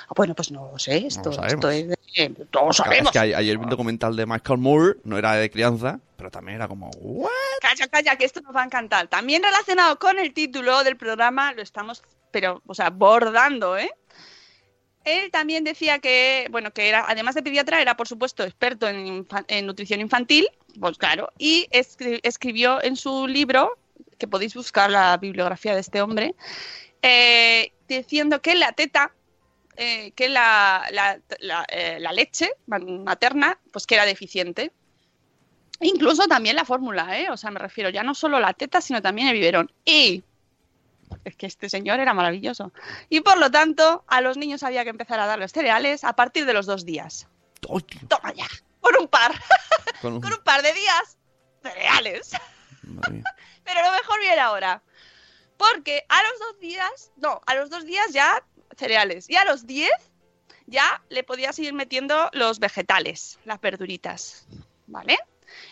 Ah, 0.08 0.14
Bueno, 0.16 0.34
pues 0.36 0.52
no 0.52 0.72
lo 0.72 0.80
sé, 0.80 1.06
esto, 1.08 1.30
lo 1.30 1.34
sabemos. 1.36 1.54
esto 1.54 1.70
es 1.70 1.88
de- 1.90 1.96
eh, 2.16 2.30
todos 2.50 2.50
Claro, 2.50 2.74
sabemos. 2.92 3.08
Es 3.08 3.12
que 3.22 3.36
ayer 3.36 3.58
vi 3.58 3.64
un 3.64 3.70
documental 3.70 4.16
de 4.16 4.26
Michael 4.26 4.60
Moore, 4.60 4.96
no 5.04 5.18
era 5.18 5.34
de 5.36 5.50
crianza, 5.50 6.00
pero 6.18 6.30
también 6.30 6.58
era 6.58 6.68
como, 6.68 6.90
¿what? 6.98 7.30
Calla, 7.62 7.88
calla, 7.88 8.16
que 8.18 8.26
esto 8.26 8.42
nos 8.42 8.56
va 8.56 8.62
a 8.62 8.66
encantar. 8.66 9.08
También 9.08 9.44
relacionado 9.44 9.98
con 10.00 10.20
el 10.20 10.34
título 10.34 10.84
del 10.84 10.98
programa, 10.98 11.54
lo 11.54 11.62
estamos, 11.62 12.04
pero, 12.32 12.62
o 12.68 12.74
sea, 12.74 12.90
bordando, 12.90 13.78
¿eh? 13.78 13.92
Él 15.04 15.32
también 15.32 15.64
decía 15.64 15.98
que, 16.00 16.48
bueno, 16.52 16.72
que 16.72 16.88
era, 16.88 17.06
además 17.08 17.34
de 17.34 17.42
pediatra, 17.42 17.82
era 17.82 17.98
por 17.98 18.08
supuesto 18.08 18.44
experto 18.44 18.88
en, 18.88 19.26
infa- 19.26 19.46
en 19.48 19.66
nutrición 19.66 20.00
infantil, 20.00 20.48
pues 20.80 20.98
claro, 20.98 21.32
y 21.40 21.68
escri- 21.72 22.20
escribió 22.22 22.84
en 22.84 22.96
su 22.96 23.26
libro, 23.28 23.80
que 24.20 24.28
podéis 24.28 24.54
buscar 24.54 24.92
la 24.92 25.18
bibliografía 25.18 25.74
de 25.74 25.80
este 25.82 26.02
hombre, 26.04 26.36
eh, 27.02 27.72
diciendo 27.88 28.42
que 28.44 28.54
la 28.54 28.74
teta, 28.74 29.12
eh, 29.78 30.12
que 30.12 30.30
la, 30.30 30.86
la- 30.92 31.20
la, 31.40 31.66
eh, 31.70 31.98
la 32.00 32.12
leche 32.12 32.52
materna, 32.68 33.58
pues 33.72 33.86
que 33.88 33.96
era 33.96 34.06
deficiente. 34.06 34.72
Incluso 35.80 36.28
también 36.28 36.56
la 36.56 36.66
fórmula, 36.66 37.20
¿eh? 37.20 37.30
O 37.32 37.38
sea, 37.38 37.50
me 37.52 37.60
refiero 37.60 37.90
ya 37.90 38.04
no 38.04 38.14
solo 38.14 38.40
la 38.40 38.54
teta, 38.54 38.82
sino 38.82 39.02
también 39.02 39.28
el 39.30 39.34
biberón. 39.34 39.72
Y 39.84 40.24
es 41.26 41.36
que 41.36 41.48
este 41.48 41.70
señor 41.70 42.00
era 42.00 42.14
maravilloso. 42.14 42.72
Y 43.10 43.22
por 43.22 43.38
lo 43.40 43.50
tanto, 43.50 44.04
a 44.08 44.22
los 44.22 44.38
niños 44.38 44.62
había 44.64 44.84
que 44.84 44.92
empezar 44.92 45.20
a 45.20 45.26
darles 45.26 45.52
cereales 45.52 46.04
a 46.04 46.14
partir 46.14 46.46
de 46.46 46.54
los 46.54 46.66
dos 46.68 46.86
días. 46.86 47.28
Toma 48.08 48.34
ya. 48.34 48.48
Con 48.80 48.96
un 49.00 49.08
par. 49.08 49.34
Con 50.02 50.14
un- 50.14 50.22
Con 50.22 50.34
un 50.34 50.44
par 50.44 50.62
de 50.62 50.74
días 50.74 51.18
cereales. 51.64 52.32
Pero 53.64 53.82
lo 53.84 53.92
mejor 53.92 54.20
viene 54.20 54.40
ahora. 54.40 54.82
Porque 55.62 56.04
a 56.10 56.24
los 56.24 56.40
dos 56.40 56.60
días, 56.60 57.12
no, 57.18 57.42
a 57.46 57.56
los 57.56 57.70
dos 57.70 57.86
días 57.86 58.12
ya 58.14 58.44
cereales. 58.78 59.30
Y 59.30 59.36
a 59.36 59.46
los 59.46 59.68
diez 59.68 59.92
ya 60.66 61.04
le 61.10 61.24
podías 61.24 61.60
ir 61.60 61.74
metiendo 61.74 62.30
los 62.34 62.60
vegetales, 62.60 63.38
las 63.46 63.62
verduritas. 63.62 64.48
¿Vale? 64.88 65.18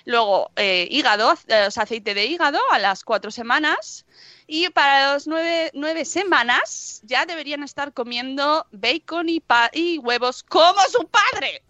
Luego, 0.05 0.51
eh, 0.55 0.87
hígado, 0.91 1.33
eh, 1.47 1.69
aceite 1.75 2.13
de 2.13 2.25
hígado 2.25 2.59
a 2.71 2.79
las 2.79 3.03
cuatro 3.03 3.31
semanas. 3.31 4.05
Y 4.45 4.69
para 4.69 5.13
las 5.13 5.25
nueve, 5.27 5.71
nueve 5.73 6.05
semanas 6.05 7.01
ya 7.03 7.25
deberían 7.25 7.63
estar 7.63 7.93
comiendo 7.93 8.67
bacon 8.71 9.29
y, 9.29 9.39
pa- 9.39 9.71
y 9.73 9.97
huevos 9.99 10.43
como 10.43 10.81
su 10.91 11.07
padre. 11.07 11.63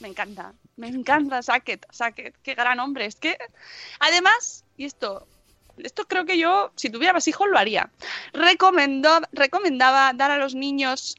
Me 0.00 0.08
encanta, 0.08 0.54
me 0.76 0.88
encanta 0.88 1.42
Sackett, 1.42 1.86
Sackett, 1.92 2.36
qué 2.42 2.54
gran 2.54 2.80
hombre. 2.80 3.06
Es 3.06 3.16
que, 3.16 3.36
además, 3.98 4.64
y 4.76 4.86
esto, 4.86 5.26
esto 5.78 6.06
creo 6.06 6.24
que 6.24 6.38
yo, 6.38 6.72
si 6.76 6.90
tuviera 6.90 7.12
más 7.12 7.26
hijos, 7.28 7.48
lo 7.50 7.58
haría. 7.58 7.90
Recomendó, 8.32 9.20
recomendaba 9.32 10.12
dar 10.14 10.30
a 10.30 10.38
los 10.38 10.54
niños 10.54 11.16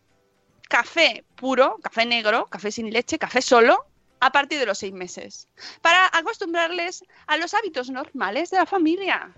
café 0.70 1.24
puro, 1.36 1.78
café 1.82 2.06
negro, 2.06 2.46
café 2.46 2.72
sin 2.72 2.90
leche, 2.92 3.18
café 3.20 3.42
solo, 3.42 3.86
a 4.20 4.32
partir 4.32 4.60
de 4.60 4.66
los 4.66 4.78
seis 4.78 4.94
meses, 4.94 5.48
para 5.82 6.06
acostumbrarles 6.14 7.04
a 7.28 7.38
los 7.38 7.54
hábitos 7.54 7.90
normales 7.90 8.52
de 8.52 8.58
la 8.58 8.66
familia. 8.66 9.34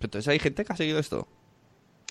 Entonces 0.00 0.26
hay 0.28 0.38
gente 0.38 0.64
que 0.64 0.72
ha 0.72 0.76
seguido 0.76 0.98
esto. 0.98 1.28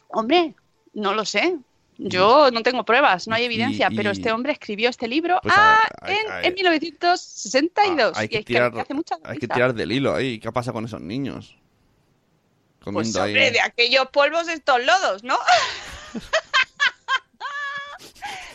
Hombre, 0.09 0.55
no 0.93 1.13
lo 1.13 1.25
sé. 1.25 1.57
Yo 1.97 2.51
no 2.51 2.61
tengo 2.61 2.83
pruebas, 2.83 3.27
no 3.27 3.36
hay 3.36 3.45
evidencia, 3.45 3.88
y- 3.89 3.95
pero 3.95 4.11
este 4.11 4.31
hombre 4.31 4.51
escribió 4.51 4.89
este 4.89 5.07
libro 5.07 5.39
Pues, 5.41 5.53
ah, 5.57 5.77
a- 6.01 6.05
a- 6.05 6.11
en, 6.11 6.31
a- 6.31 6.41
en 6.43 6.53
1962. 6.53 8.11
Ah, 8.15 8.19
hay 8.19 8.25
y 8.25 8.29
que 8.29 8.36
es 8.38 8.45
que 8.45 8.53
tirar, 8.53 8.73
me 8.73 8.81
hace 8.81 8.93
mucha 8.93 9.15
hay 9.23 9.38
que 9.38 9.47
tirar 9.47 9.73
del 9.73 9.91
hilo 9.91 10.13
ahí. 10.13 10.39
¿Qué 10.39 10.51
pasa 10.51 10.73
con 10.73 10.86
esos 10.86 11.01
niños? 11.01 11.57
Pues 12.86 12.93
Comiendo 12.93 13.23
hombre, 13.23 13.45
ahí. 13.47 13.51
de 13.51 13.61
aquellos 13.61 14.07
polvos 14.09 14.47
estos 14.47 14.83
lodos, 14.86 15.23
¿no? 15.23 15.38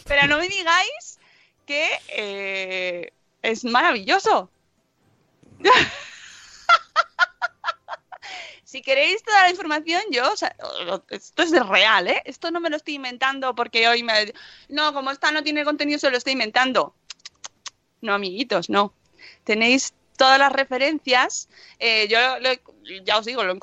Pero 0.07 0.27
no 0.27 0.39
me 0.39 0.49
digáis 0.49 1.19
que 1.67 1.89
eh, 2.09 3.13
es 3.43 3.65
maravilloso. 3.65 4.51
si 8.65 8.83
queréis 8.83 9.23
toda 9.23 9.43
la 9.45 9.51
información, 9.51 10.03
yo, 10.11 10.33
o 10.33 10.37
sea, 10.37 10.55
esto 11.11 11.43
es 11.43 11.51
real, 11.67 12.09
¿eh? 12.09 12.23
Esto 12.25 12.51
no 12.51 12.61
me 12.61 12.71
lo 12.71 12.77
estoy 12.77 12.95
inventando 12.95 13.55
porque 13.55 13.89
hoy 13.89 14.03
me... 14.03 14.33
No, 14.69 14.93
como 14.93 15.11
esta 15.11 15.31
no 15.33 15.43
tiene 15.43 15.65
contenido, 15.65 15.99
se 15.99 16.11
lo 16.11 16.17
estoy 16.17 16.35
inventando. 16.35 16.95
No, 18.01 18.15
amiguitos, 18.15 18.71
no. 18.71 18.95
Tenéis 19.45 19.93
todas 20.17 20.39
las 20.39 20.53
referencias. 20.53 21.49
Eh, 21.79 22.09
yo 22.09 22.19
lo- 22.39 22.51
ya 23.05 23.19
os 23.19 23.27
digo, 23.27 23.45
lo, 23.45 23.59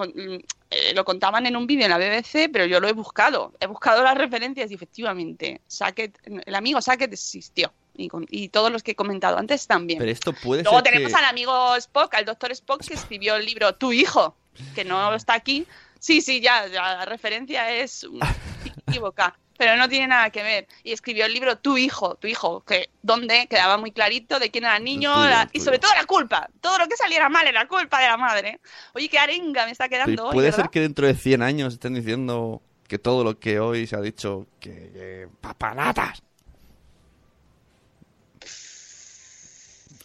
eh, 0.77 0.93
lo 0.93 1.03
contaban 1.05 1.45
en 1.45 1.55
un 1.55 1.65
vídeo 1.67 1.85
en 1.85 1.91
la 1.91 1.97
BBC, 1.97 2.49
pero 2.51 2.65
yo 2.65 2.79
lo 2.79 2.87
he 2.87 2.93
buscado. 2.93 3.53
He 3.59 3.65
buscado 3.67 4.03
las 4.03 4.15
referencias 4.17 4.69
y 4.71 4.75
efectivamente, 4.75 5.61
Sackett, 5.67 6.17
el 6.45 6.55
amigo 6.55 6.81
Sackett 6.81 7.11
existió. 7.13 7.71
Y, 7.99 8.09
con- 8.09 8.27
y 8.29 8.49
todos 8.49 8.71
los 8.71 8.83
que 8.83 8.91
he 8.91 8.95
comentado 8.95 9.39
antes 9.39 9.65
también. 9.65 9.97
Pero 9.97 10.11
esto 10.11 10.31
puede 10.31 10.61
Luego 10.61 10.77
ser 10.77 10.83
tenemos 10.91 11.11
que... 11.11 11.17
al 11.17 11.25
amigo 11.25 11.75
Spock, 11.77 12.13
al 12.13 12.25
doctor 12.25 12.51
Spock, 12.51 12.85
que 12.85 12.93
escribió 12.93 13.35
el 13.37 13.45
libro 13.45 13.73
Tu 13.73 13.91
hijo, 13.91 14.35
que 14.75 14.85
no 14.85 15.15
está 15.15 15.33
aquí. 15.33 15.65
Sí, 15.99 16.21
sí, 16.21 16.39
ya, 16.39 16.67
ya, 16.67 16.97
la 16.97 17.05
referencia 17.05 17.71
es 17.71 18.05
equívoca, 18.87 19.35
pero 19.57 19.75
no 19.77 19.89
tiene 19.89 20.07
nada 20.07 20.29
que 20.29 20.43
ver. 20.43 20.67
Y 20.83 20.91
escribió 20.93 21.25
el 21.25 21.33
libro 21.33 21.57
Tu 21.57 21.77
hijo, 21.77 22.15
tu 22.15 22.27
hijo, 22.27 22.63
que 22.63 22.89
donde 23.01 23.47
quedaba 23.47 23.77
muy 23.77 23.91
clarito 23.91 24.39
de 24.39 24.51
quién 24.51 24.63
era 24.65 24.77
el 24.77 24.83
niño 24.83 25.13
tuyo, 25.13 25.29
la- 25.29 25.49
y 25.51 25.59
sobre 25.59 25.79
todo 25.79 25.91
la 25.95 26.05
culpa. 26.05 26.49
Todo 26.61 26.77
lo 26.77 26.87
que 26.87 26.95
saliera 26.95 27.27
mal 27.29 27.47
era 27.47 27.67
culpa 27.67 27.99
de 27.99 28.07
la 28.07 28.17
madre. 28.17 28.59
Oye, 28.93 29.09
qué 29.09 29.19
arenga 29.19 29.65
me 29.65 29.71
está 29.71 29.89
quedando 29.89 30.27
hoy, 30.27 30.33
puede 30.33 30.51
ser 30.51 30.69
que 30.69 30.79
dentro 30.81 31.07
de 31.07 31.15
100 31.15 31.41
años 31.41 31.73
estén 31.73 31.93
diciendo 31.95 32.61
que 32.87 32.99
todo 32.99 33.23
lo 33.23 33.39
que 33.39 33.59
hoy 33.59 33.85
se 33.87 33.95
ha 33.95 34.01
dicho 34.01 34.47
que, 34.59 34.71
que 34.71 35.27
papanatas. 35.41 36.21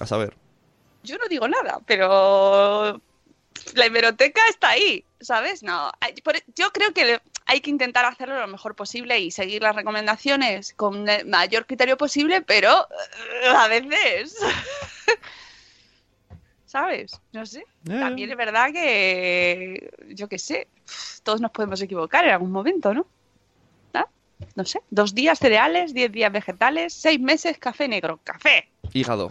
A 0.00 0.06
saber. 0.06 0.34
Yo 1.04 1.16
no 1.18 1.26
digo 1.28 1.46
nada, 1.48 1.78
pero 1.86 3.00
la 3.74 3.86
hemeroteca 3.86 4.40
está 4.48 4.70
ahí, 4.70 5.04
¿sabes? 5.20 5.62
No, 5.62 5.90
yo 6.56 6.70
creo 6.72 6.92
que 6.92 7.20
hay 7.46 7.60
que 7.60 7.70
intentar 7.70 8.04
hacerlo 8.04 8.38
lo 8.38 8.46
mejor 8.46 8.74
posible 8.74 9.18
y 9.18 9.30
seguir 9.30 9.62
las 9.62 9.76
recomendaciones 9.76 10.74
con 10.74 11.08
el 11.08 11.26
mayor 11.26 11.66
criterio 11.66 11.96
posible, 11.96 12.42
pero 12.42 12.86
eh, 13.42 13.48
a 13.48 13.68
veces, 13.68 14.36
¿sabes? 16.66 17.20
No 17.32 17.44
sé. 17.46 17.60
Eh. 17.60 18.00
También 18.00 18.30
es 18.30 18.36
verdad 18.36 18.72
que, 18.72 19.90
yo 20.08 20.28
qué 20.28 20.38
sé, 20.38 20.68
todos 21.22 21.40
nos 21.40 21.50
podemos 21.50 21.80
equivocar 21.82 22.24
en 22.24 22.32
algún 22.32 22.52
momento, 22.52 22.94
¿no? 22.94 23.06
¿Ah? 23.94 24.06
No 24.54 24.64
sé, 24.64 24.80
dos 24.90 25.14
días 25.14 25.38
cereales, 25.38 25.94
diez 25.94 26.10
días 26.10 26.32
vegetales, 26.32 26.94
seis 26.94 27.20
meses 27.20 27.58
café 27.58 27.88
negro, 27.88 28.20
café 28.24 28.68
Hígado. 28.92 29.30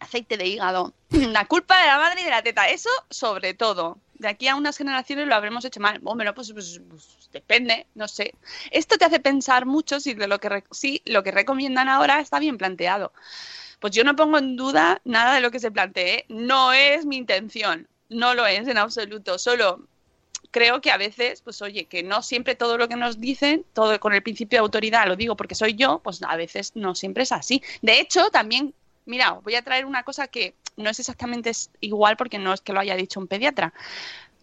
aceite 0.00 0.36
de 0.36 0.46
hígado. 0.46 0.92
La 1.10 1.46
culpa 1.46 1.80
de 1.80 1.86
la 1.86 1.98
madre 1.98 2.22
y 2.22 2.24
de 2.24 2.30
la 2.30 2.42
teta. 2.42 2.68
Eso 2.68 2.90
sobre 3.10 3.54
todo. 3.54 3.98
De 4.22 4.28
aquí 4.28 4.46
a 4.46 4.54
unas 4.54 4.78
generaciones 4.78 5.26
lo 5.26 5.34
habremos 5.34 5.64
hecho 5.64 5.80
mal. 5.80 5.98
Bueno, 5.98 6.32
pues, 6.32 6.52
pues- 6.52 6.80
pues 6.88 7.28
depende, 7.32 7.86
no 7.94 8.06
sé. 8.06 8.34
Esto 8.70 8.96
te 8.96 9.04
hace 9.04 9.18
pensar 9.18 9.66
mucho 9.66 9.98
si 9.98 10.14
de 10.14 10.28
lo 10.28 10.38
que 10.38 10.62
si 10.70 11.02
lo 11.04 11.24
que 11.24 11.32
recomiendan 11.32 11.88
ahora 11.88 12.20
está 12.20 12.38
bien 12.38 12.56
planteado. 12.56 13.12
Pues 13.80 13.92
yo 13.92 14.04
no 14.04 14.14
pongo 14.14 14.38
en 14.38 14.54
duda 14.54 15.00
nada 15.04 15.34
de 15.34 15.40
lo 15.40 15.50
que 15.50 15.58
se 15.58 15.72
plantee. 15.72 16.24
No 16.28 16.72
es 16.72 17.04
mi 17.04 17.16
intención. 17.16 17.88
No 18.08 18.34
lo 18.34 18.46
es 18.46 18.68
en 18.68 18.78
absoluto. 18.78 19.38
Solo 19.38 19.88
creo 20.52 20.80
que 20.80 20.92
a 20.92 20.98
veces, 20.98 21.42
pues 21.42 21.60
oye, 21.62 21.86
que 21.86 22.04
no 22.04 22.22
siempre 22.22 22.54
todo 22.54 22.78
lo 22.78 22.86
que 22.86 22.94
nos 22.94 23.18
dicen, 23.18 23.64
todo 23.72 23.98
con 23.98 24.12
el 24.12 24.22
principio 24.22 24.58
de 24.58 24.64
autoridad, 24.64 25.08
lo 25.08 25.16
digo 25.16 25.34
porque 25.36 25.56
soy 25.56 25.74
yo, 25.74 25.98
pues 26.04 26.22
a 26.22 26.36
veces 26.36 26.72
no 26.76 26.94
siempre 26.94 27.24
es 27.24 27.32
así. 27.32 27.60
De 27.80 27.98
hecho, 27.98 28.30
también, 28.30 28.72
mira, 29.04 29.32
voy 29.32 29.56
a 29.56 29.62
traer 29.62 29.84
una 29.84 30.04
cosa 30.04 30.28
que 30.28 30.54
no 30.76 30.90
es 30.90 30.98
exactamente 30.98 31.52
igual 31.80 32.16
porque 32.16 32.38
no 32.38 32.52
es 32.52 32.60
que 32.60 32.72
lo 32.72 32.80
haya 32.80 32.96
dicho 32.96 33.20
un 33.20 33.26
pediatra. 33.26 33.72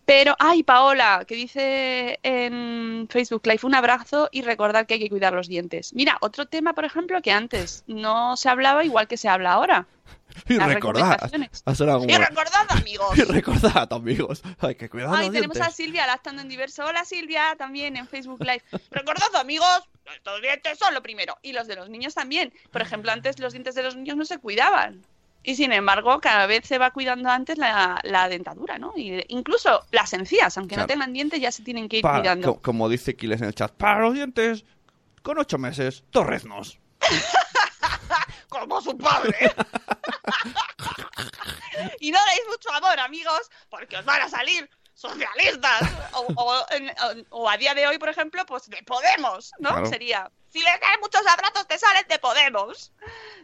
Pero, 0.09 0.35
ay, 0.39 0.63
Paola, 0.63 1.23
que 1.27 1.35
dice 1.35 2.19
en 2.23 3.07
Facebook 3.11 3.45
Live 3.45 3.59
un 3.61 3.75
abrazo 3.75 4.27
y 4.31 4.41
recordar 4.41 4.87
que 4.87 4.95
hay 4.95 4.99
que 4.99 5.09
cuidar 5.09 5.33
los 5.33 5.47
dientes. 5.47 5.93
Mira, 5.93 6.17
otro 6.21 6.47
tema, 6.47 6.73
por 6.73 6.83
ejemplo, 6.83 7.21
que 7.21 7.31
antes 7.31 7.83
no 7.85 8.35
se 8.35 8.49
hablaba 8.49 8.83
igual 8.83 9.07
que 9.07 9.17
se 9.17 9.29
habla 9.29 9.51
ahora. 9.51 9.85
Y 10.47 10.55
Las 10.55 10.73
recordad. 10.73 11.19
como... 11.19 12.05
Y 12.05 12.17
recordad, 12.17 12.65
amigos. 12.69 13.17
Y 13.17 13.21
recordad, 13.21 13.93
amigos. 13.93 14.41
Hay 14.59 14.73
que 14.73 14.89
cuidar 14.89 15.11
los 15.11 15.31
tenemos 15.31 15.59
a. 15.59 15.69
Silvia 15.69 16.07
lactando 16.07 16.41
en 16.41 16.49
diverso. 16.49 16.85
Hola 16.85 17.05
Silvia, 17.05 17.55
también 17.57 17.95
en 17.95 18.07
Facebook 18.07 18.39
Live. 18.41 18.63
Recordad, 18.89 19.35
amigos, 19.35 19.87
estos 20.15 20.41
dientes 20.41 20.79
son 20.79 20.93
lo 20.95 21.03
primero. 21.03 21.37
Y 21.43 21.53
los 21.53 21.67
de 21.67 21.75
los 21.75 21.87
niños 21.89 22.15
también. 22.15 22.51
Por 22.71 22.81
ejemplo, 22.81 23.11
antes 23.11 23.37
los 23.37 23.53
dientes 23.53 23.75
de 23.75 23.83
los 23.83 23.95
niños 23.95 24.17
no 24.17 24.25
se 24.25 24.39
cuidaban. 24.39 25.05
Y 25.43 25.55
sin 25.55 25.71
embargo, 25.71 26.19
cada 26.19 26.45
vez 26.47 26.65
se 26.67 26.77
va 26.77 26.91
cuidando 26.91 27.29
antes 27.29 27.57
la, 27.57 27.99
la 28.03 28.27
dentadura, 28.27 28.77
¿no? 28.77 28.91
Y 28.95 29.23
incluso 29.29 29.85
las 29.91 30.11
encías, 30.13 30.57
aunque 30.57 30.75
no 30.75 30.85
tengan 30.87 31.13
dientes, 31.13 31.39
ya 31.39 31.51
se 31.51 31.63
tienen 31.63 31.87
que 31.87 31.97
ir 31.97 32.03
cuidando. 32.19 32.55
co- 32.55 32.61
como 32.61 32.89
dice 32.89 33.15
Kiles 33.15 33.41
en 33.41 33.47
el 33.47 33.55
chat, 33.55 33.71
para 33.71 34.01
los 34.01 34.13
dientes, 34.13 34.65
con 35.23 35.37
ocho 35.39 35.57
meses, 35.57 36.03
torreznos. 36.11 36.77
Como 38.49 38.81
su 38.81 38.97
padre. 38.97 39.37
y 41.99 42.11
no 42.11 42.19
deis 42.25 42.41
mucho 42.49 42.71
amor, 42.73 42.99
amigos, 42.99 43.49
porque 43.69 43.97
os 43.97 44.05
van 44.05 44.21
a 44.21 44.29
salir 44.29 44.69
socialistas. 44.93 45.81
O, 46.13 46.25
o 46.35 46.65
en- 46.71 46.89
o- 47.31 47.41
o 47.43 47.49
a 47.49 47.57
día 47.57 47.73
de 47.75 47.87
hoy, 47.87 47.97
por 47.97 48.09
ejemplo, 48.09 48.45
pues 48.45 48.69
de 48.69 48.81
Podemos, 48.83 49.51
¿no? 49.59 49.69
Claro. 49.69 49.85
Sería, 49.85 50.29
si 50.49 50.59
les 50.59 50.79
das 50.79 50.97
muchos 51.01 51.21
abrazos, 51.27 51.67
te 51.67 51.77
sales 51.77 52.07
de 52.07 52.19
Podemos. 52.19 52.91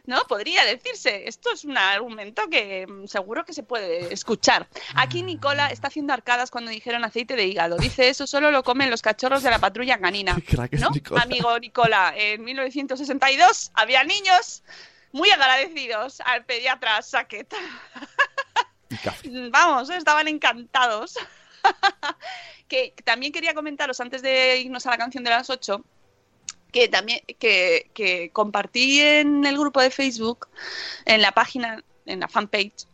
¿No? 0.06 0.24
Podría 0.26 0.64
decirse. 0.66 1.28
Esto 1.28 1.51
es 1.53 1.64
un 1.64 1.78
argumento 1.78 2.49
que 2.49 2.86
mm, 2.88 3.08
seguro 3.08 3.45
que 3.45 3.53
se 3.53 3.64
puede 3.64 4.14
escuchar. 4.14 4.68
Aquí 4.95 5.24
Nicola 5.24 5.68
está 5.68 5.88
haciendo 5.88 6.14
arcadas 6.14 6.51
cuando 6.51 6.72
dijeron 6.72 7.03
aceite 7.03 7.36
de 7.36 7.45
hígado. 7.45 7.78
Dice, 7.78 8.10
eso 8.10 8.28
solo 8.28 8.51
lo 8.51 8.64
comen 8.64 8.89
los 8.89 9.01
cachorros 9.01 9.43
de 9.43 9.51
la 9.51 9.60
patrulla 9.60 9.99
canina. 9.99 10.36
¿No? 10.80 10.89
Nicola. 10.91 11.22
Amigo 11.22 11.60
Nicola, 11.60 12.14
en 12.16 12.43
1962 12.43 13.72
había 13.74 14.03
niños 14.03 14.64
muy 15.12 15.30
agradecidos 15.32 16.22
al 16.22 16.45
pediatra 16.45 17.01
Sackett. 17.01 17.53
Vamos, 19.51 19.89
estaban 19.89 20.28
encantados. 20.28 21.18
que 22.68 22.93
también 23.03 23.32
quería 23.32 23.53
comentaros 23.53 23.99
antes 23.99 24.22
de 24.22 24.58
irnos 24.58 24.86
a 24.86 24.91
la 24.91 24.97
canción 24.97 25.24
de 25.24 25.30
las 25.30 25.49
8 25.49 25.84
que 26.76 26.90
también 26.90 27.22
que, 27.40 27.90
que 27.94 28.32
compartí 28.32 29.00
en 29.00 29.46
el 29.46 29.58
grupo 29.58 29.80
de 29.80 29.90
Facebook, 29.90 30.50
en 31.06 31.22
la 31.22 31.32
página, 31.32 31.82
en 32.06 32.20
la 32.20 32.28
fanpage, 32.28 32.86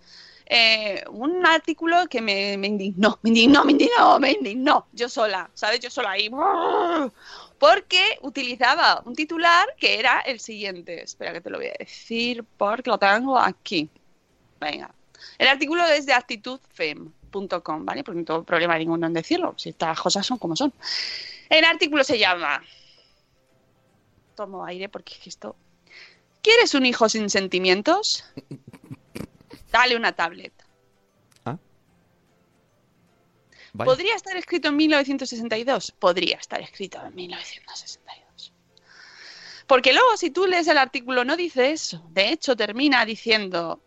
eh, 0.45 1.03
un 1.09 1.43
artículo 1.47 2.05
que 2.07 2.21
me, 2.21 2.59
me 2.59 2.67
indignó, 2.67 3.17
me 3.23 3.29
indignó, 3.29 3.65
me 3.65 3.71
indignó, 3.71 4.19
me 4.19 4.31
indignó, 4.33 4.85
yo 4.93 5.09
sola, 5.09 5.49
¿sabes? 5.55 5.79
Yo 5.79 5.89
sola 5.89 6.11
ahí. 6.11 6.29
Porque 7.57 8.19
utilizaba 8.21 9.01
un 9.03 9.15
titular 9.15 9.65
que 9.79 9.97
era 9.97 10.19
el 10.19 10.39
siguiente. 10.39 11.01
Espera 11.01 11.33
que 11.33 11.41
te 11.41 11.49
lo 11.49 11.57
voy 11.57 11.67
a 11.67 11.75
decir 11.79 12.45
porque 12.57 12.87
lo 12.87 12.99
tengo 12.99 13.35
aquí. 13.35 13.89
Venga. 14.59 14.93
El 15.39 15.47
artículo 15.47 15.83
es 15.85 16.05
de 16.05 16.13
actitudfem.com, 16.13 17.83
¿vale? 17.83 18.03
Porque 18.03 18.19
no 18.19 18.25
tengo 18.25 18.43
problema 18.43 18.77
ninguno 18.77 19.07
en 19.07 19.13
decirlo. 19.13 19.55
Si 19.57 19.69
estas 19.69 19.99
cosas 19.99 20.23
son 20.23 20.37
como 20.37 20.55
son. 20.55 20.71
El 21.49 21.65
artículo 21.65 22.03
se 22.03 22.19
llama. 22.19 22.61
Tomo 24.41 24.65
aire 24.65 24.89
porque 24.89 25.13
es 25.13 25.19
que 25.19 25.29
esto. 25.29 25.55
¿Quieres 26.41 26.73
un 26.73 26.83
hijo 26.87 27.07
sin 27.07 27.29
sentimientos? 27.29 28.23
Dale 29.71 29.95
una 29.95 30.13
tablet. 30.13 30.51
Ah. 31.45 31.59
¿Podría 33.77 34.15
estar 34.15 34.35
escrito 34.35 34.69
en 34.69 34.77
1962? 34.77 35.91
Podría 35.99 36.37
estar 36.37 36.59
escrito 36.59 36.99
en 37.05 37.13
1962. 37.13 38.51
Porque 39.67 39.93
luego, 39.93 40.17
si 40.17 40.31
tú 40.31 40.47
lees 40.47 40.67
el 40.67 40.79
artículo, 40.79 41.23
no 41.23 41.37
dice 41.37 41.69
eso. 41.71 42.03
De 42.09 42.29
hecho, 42.29 42.55
termina 42.55 43.05
diciendo. 43.05 43.79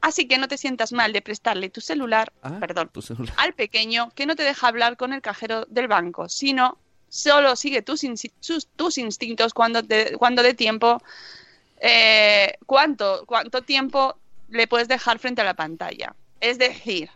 Así 0.00 0.26
que 0.26 0.38
no 0.38 0.48
te 0.48 0.56
sientas 0.56 0.90
mal 0.94 1.12
de 1.12 1.20
prestarle 1.20 1.68
tu 1.68 1.82
celular, 1.82 2.32
Ah, 2.40 2.56
perdón, 2.58 2.88
tu 2.90 3.02
celular. 3.02 3.34
al 3.36 3.52
pequeño 3.52 4.10
que 4.14 4.24
no 4.24 4.36
te 4.36 4.42
deja 4.44 4.68
hablar 4.68 4.96
con 4.96 5.12
el 5.12 5.20
cajero 5.20 5.66
del 5.66 5.86
banco, 5.86 6.30
sino 6.30 6.78
solo 7.08 7.56
sigue 7.56 7.82
tus, 7.82 8.02
tus 8.76 8.98
instintos 8.98 9.54
cuando, 9.54 9.82
te- 9.82 10.16
cuando 10.16 10.42
de 10.42 10.54
tiempo, 10.54 11.00
eh, 11.80 12.54
cuánto, 12.66 13.24
cuánto 13.26 13.62
tiempo 13.62 14.16
le 14.48 14.66
puedes 14.66 14.88
dejar 14.88 15.18
frente 15.18 15.42
a 15.42 15.44
la 15.44 15.54
pantalla. 15.54 16.14
Es 16.40 16.58
decir, 16.58 17.10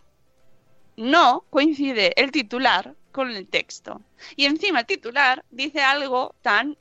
no 0.96 1.44
coincide 1.50 2.12
el 2.20 2.30
titular 2.32 2.94
con 3.12 3.30
el 3.30 3.46
texto. 3.48 4.00
Y 4.36 4.46
encima 4.46 4.80
el 4.80 4.86
titular 4.86 5.44
dice 5.50 5.80
algo 5.82 6.34
tan 6.42 6.76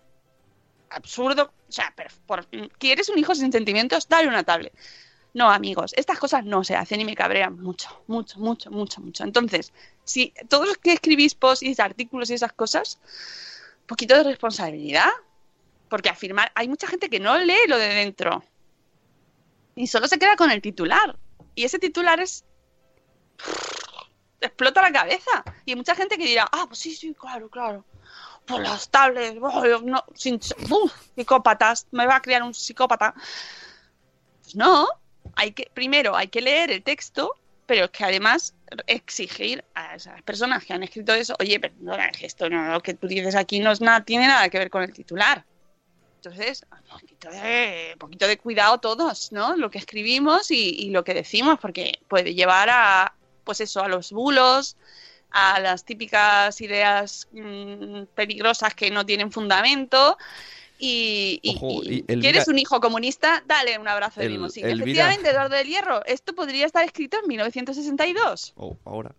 absurdo. 0.90 1.52
O 1.68 1.72
sea, 1.72 1.94
por- 2.26 2.48
¿quieres 2.78 3.10
un 3.10 3.20
hijo 3.20 3.36
sin 3.36 3.52
sentimientos? 3.52 4.08
Dale 4.08 4.28
una 4.28 4.44
tablet. 4.44 4.74
No, 5.34 5.50
amigos, 5.50 5.94
estas 5.96 6.20
cosas 6.20 6.44
no 6.46 6.64
se 6.64 6.76
hacen 6.76 7.00
y 7.00 7.06
me 7.06 7.16
cabrean 7.16 7.60
mucho, 7.60 8.04
mucho, 8.08 8.40
mucho, 8.40 8.70
mucho, 8.70 9.02
mucho. 9.02 9.24
Entonces, 9.24 9.72
si 10.04 10.34
todos 10.50 10.68
los 10.68 10.78
que 10.78 10.94
escribís 10.94 11.36
posts 11.36 11.64
y 11.64 11.82
artículos 11.82 12.30
y 12.30 12.34
esas 12.34 12.52
cosas, 12.52 13.00
poquito 13.88 14.16
de 14.16 14.24
responsabilidad. 14.24 15.10
Porque 15.90 16.10
afirmar, 16.10 16.52
hay 16.56 16.70
mucha 16.70 16.88
gente 16.88 17.10
que 17.10 17.20
no 17.20 17.38
lee 17.38 17.68
lo 17.68 17.78
de 17.78 17.90
dentro 17.90 18.42
y 19.76 19.88
solo 19.88 20.08
se 20.08 20.20
queda 20.20 20.36
con 20.36 20.52
el 20.52 20.62
titular. 20.62 21.18
Y 21.56 21.66
ese 21.66 21.80
titular 21.80 22.20
es. 22.20 22.46
explota 24.40 24.82
la 24.82 24.92
cabeza. 24.92 25.44
Y 25.66 25.72
hay 25.72 25.76
mucha 25.76 25.96
gente 25.96 26.18
que 26.18 26.26
dirá, 26.26 26.48
ah, 26.52 26.66
pues 26.68 26.80
sí, 26.80 26.96
sí, 26.96 27.14
claro, 27.14 27.50
claro. 27.50 27.86
Por 28.46 28.62
las 28.62 28.90
tablets, 28.90 29.40
oh, 29.42 29.82
no, 29.84 30.04
sin, 30.14 30.40
uf, 30.70 30.94
psicópatas, 31.16 31.88
me 31.92 32.06
va 32.06 32.18
a 32.18 32.22
crear 32.22 32.44
un 32.44 32.54
psicópata. 32.54 33.14
Pues 34.42 34.56
no, 34.56 34.88
hay 35.36 35.52
que, 35.52 35.70
primero 35.74 36.16
hay 36.16 36.28
que 36.28 36.42
leer 36.42 36.72
el 36.72 36.84
texto, 36.84 37.36
pero 37.66 37.86
es 37.86 37.92
que 37.92 38.04
además 38.04 38.54
exigir 38.88 39.64
a 39.76 39.96
esas 39.96 40.22
personas 40.24 40.66
que 40.66 40.74
han 40.74 40.84
escrito 40.84 41.14
eso, 41.14 41.36
oye, 41.40 41.60
perdona, 41.60 42.12
esto 42.22 42.50
no, 42.50 42.74
lo 42.74 42.82
que 42.82 42.94
tú 42.94 43.08
dices 43.08 43.36
aquí 43.36 43.60
no 43.60 43.72
es 43.72 43.82
nada, 43.82 44.04
tiene 44.04 44.28
nada 44.28 44.50
que 44.50 44.60
ver 44.60 44.70
con 44.70 44.84
el 44.84 44.94
titular. 44.94 45.46
Entonces, 46.24 46.64
un 46.72 47.98
poquito 47.98 48.28
de, 48.28 48.38
cuidado 48.38 48.78
todos, 48.78 49.32
¿no? 49.32 49.56
Lo 49.56 49.72
que 49.72 49.80
escribimos 49.80 50.52
y, 50.52 50.92
lo 50.92 51.04
que 51.04 51.16
decimos, 51.16 51.58
porque 51.60 52.00
puede 52.08 52.36
llevar 52.36 52.70
a, 52.70 53.16
pues 53.44 53.60
eso, 53.60 53.82
a 53.82 53.88
los 53.88 54.12
bulos, 54.12 54.78
a 55.32 55.60
las 55.60 55.84
típicas 55.84 56.62
ideas 56.62 57.28
mm, 57.32 58.04
peligrosas 58.14 58.76
que 58.76 58.92
no 58.92 59.04
tienen 59.04 59.32
fundamento. 59.32 60.18
Y, 60.84 61.40
y- 61.44 61.56
Ojo, 61.56 61.84
y 61.84 61.98
y 62.00 62.06
Elvira- 62.08 62.22
¿quieres 62.22 62.48
un 62.48 62.58
hijo 62.58 62.82
comunista? 62.82 63.44
Dale 63.46 63.78
un 63.78 63.88
abrazo 63.88 64.20
de. 64.20 64.26
Elvira- 64.64 64.84
Efectivamente, 64.84 65.30
Eduardo 65.30 65.56
del 65.56 65.68
Hierro, 65.68 66.04
esto 66.08 66.34
podría 66.34 66.66
estar 66.66 66.84
escrito 66.84 67.18
en 67.22 67.28
1962. 67.28 68.54
Oh, 68.58 68.76
ahora. 68.84 69.14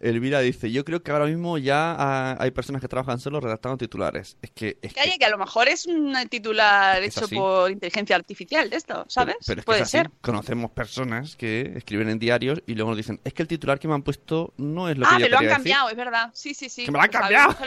Elvira 0.00 0.40
dice, 0.40 0.70
yo 0.70 0.84
creo 0.84 1.02
que 1.02 1.10
ahora 1.10 1.26
mismo 1.26 1.58
ya 1.58 1.94
ah, 1.98 2.36
hay 2.38 2.50
personas 2.50 2.80
que 2.82 2.88
trabajan 2.88 3.18
solo 3.20 3.40
redactando 3.40 3.76
titulares. 3.78 4.36
Es 4.42 4.50
que... 4.50 4.78
Es 4.82 4.94
Que, 4.94 5.00
oye, 5.02 5.18
que 5.18 5.24
a 5.24 5.30
lo 5.30 5.38
mejor 5.38 5.68
es 5.68 5.86
un 5.86 6.14
titular 6.28 7.02
Es 7.02 7.16
hecho 7.16 7.26
así. 7.26 7.34
por 7.36 7.70
inteligencia 7.70 8.16
artificial 8.16 8.68
de 8.70 8.76
esto, 8.76 9.04
¿sabes? 9.08 9.36
Pero 9.46 9.60
es 9.60 9.64
que 9.64 9.66
Puede 9.66 9.80
es 9.80 9.84
así. 9.84 9.98
ser. 9.98 10.10
Conocemos 10.20 10.70
personas 10.70 11.36
que 11.36 11.72
escriben 11.76 12.08
en 12.08 12.18
diarios 12.18 12.60
y 12.66 12.74
luego 12.74 12.90
nos 12.90 12.96
dicen, 12.96 13.20
es 13.24 13.32
que 13.34 13.42
el 13.42 13.48
titular 13.48 13.78
que 13.78 13.88
me 13.88 13.94
han 13.94 14.02
puesto 14.02 14.52
no 14.56 14.88
es 14.88 14.96
lo 14.98 15.06
ah, 15.06 15.16
que 15.16 15.22
yo 15.22 15.26
me 15.26 15.30
lo 15.30 15.36
han 15.36 15.40
quería 15.40 15.48
decir". 15.58 15.72
cambiado, 15.72 15.88
es 15.90 15.96
verdad. 15.96 16.30
Sí, 16.34 16.54
sí, 16.54 16.68
sí. 16.68 16.84
¡Que 16.84 16.90
me 16.90 16.98
lo 16.98 17.04
han 17.04 17.10
cambiado! 17.10 17.56
¡Me 17.60 17.66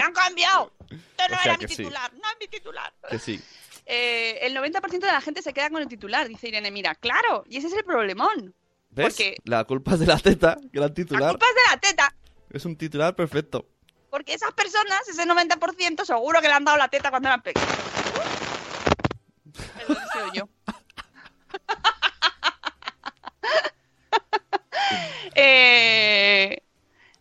lo 0.00 0.06
han 0.06 0.12
cambiado! 0.12 0.72
Esto 0.90 1.24
no 1.30 1.36
O 1.36 1.42
sea 1.42 1.44
era 1.44 1.56
que 1.56 1.66
mi 1.66 1.74
sí. 1.74 1.76
titular, 1.78 2.12
no 2.12 2.20
es 2.30 2.36
mi 2.40 2.46
titular. 2.48 2.92
Que 3.10 3.18
sí. 3.18 3.40
Eh, 3.86 4.38
el 4.46 4.56
90% 4.56 4.90
de 4.98 5.06
la 5.06 5.20
gente 5.20 5.42
se 5.42 5.52
queda 5.52 5.70
con 5.70 5.80
el 5.80 5.88
titular, 5.88 6.26
dice 6.28 6.48
Irene 6.48 6.70
Mira. 6.70 6.94
Claro, 6.96 7.44
y 7.48 7.58
ese 7.58 7.68
es 7.68 7.72
el 7.72 7.84
problemón. 7.84 8.54
¿Ves? 8.96 9.08
Porque- 9.14 9.36
La 9.44 9.62
culpa 9.64 9.92
es 9.92 10.00
de 10.00 10.06
la 10.06 10.18
teta, 10.18 10.56
gran 10.72 10.88
La 10.88 10.94
titular. 10.94 11.30
culpa 11.32 11.46
es 11.48 11.54
de 11.54 11.60
la 11.70 11.76
teta, 11.80 12.16
Es 12.50 12.64
un 12.64 12.76
titular 12.76 13.14
perfecto. 13.14 13.68
porque 14.10 14.32
esas 14.34 14.52
personas, 14.54 15.06
ese 15.08 15.26
90%, 15.26 16.04
seguro 16.06 16.40
que 16.40 16.48
le 16.48 16.54
han 16.54 16.64
dado 16.64 16.78
la 16.78 16.88
teta 16.88 17.10
cuando 17.10 17.28
eran 17.28 17.42
pequeños. 17.42 17.68
Perdón, 19.86 19.98
sido 20.12 20.32
yo. 20.32 20.48
Eh, 25.34 26.58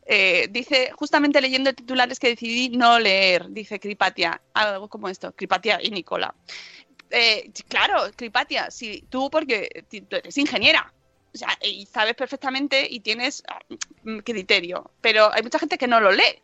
eh, 0.06 0.48
dice, 0.52 0.92
justamente 0.96 1.42
leyendo 1.42 1.70
el 1.70 1.76
titular 1.76 2.10
es 2.12 2.20
que 2.20 2.30
decidí 2.30 2.70
no 2.70 3.00
leer, 3.00 3.50
dice 3.50 3.80
Cripatia, 3.80 4.42
algo 4.54 4.88
como 4.88 5.10
esto, 5.10 5.34
Cripatia 5.36 5.80
y 5.82 5.90
Nicola. 5.90 6.34
Eh, 7.10 7.52
claro, 7.68 8.04
Cripatia, 8.16 8.72
si 8.72 9.02
tú 9.10 9.30
porque 9.30 9.86
tú 10.10 10.16
eres 10.16 10.38
ingeniera, 10.38 10.94
o 11.36 11.38
sea, 11.38 11.50
y 11.62 11.86
sabes 11.86 12.16
perfectamente 12.16 12.88
y 12.90 13.02
tienes 13.02 13.44
ah, 13.48 13.60
mm, 14.04 14.20
criterio, 14.20 14.90
pero 15.02 15.32
hay 15.34 15.44
mucha 15.44 15.60
gente 15.60 15.78
que 15.78 15.88
no 15.88 16.00
lo 16.00 16.12
lee 16.12 16.42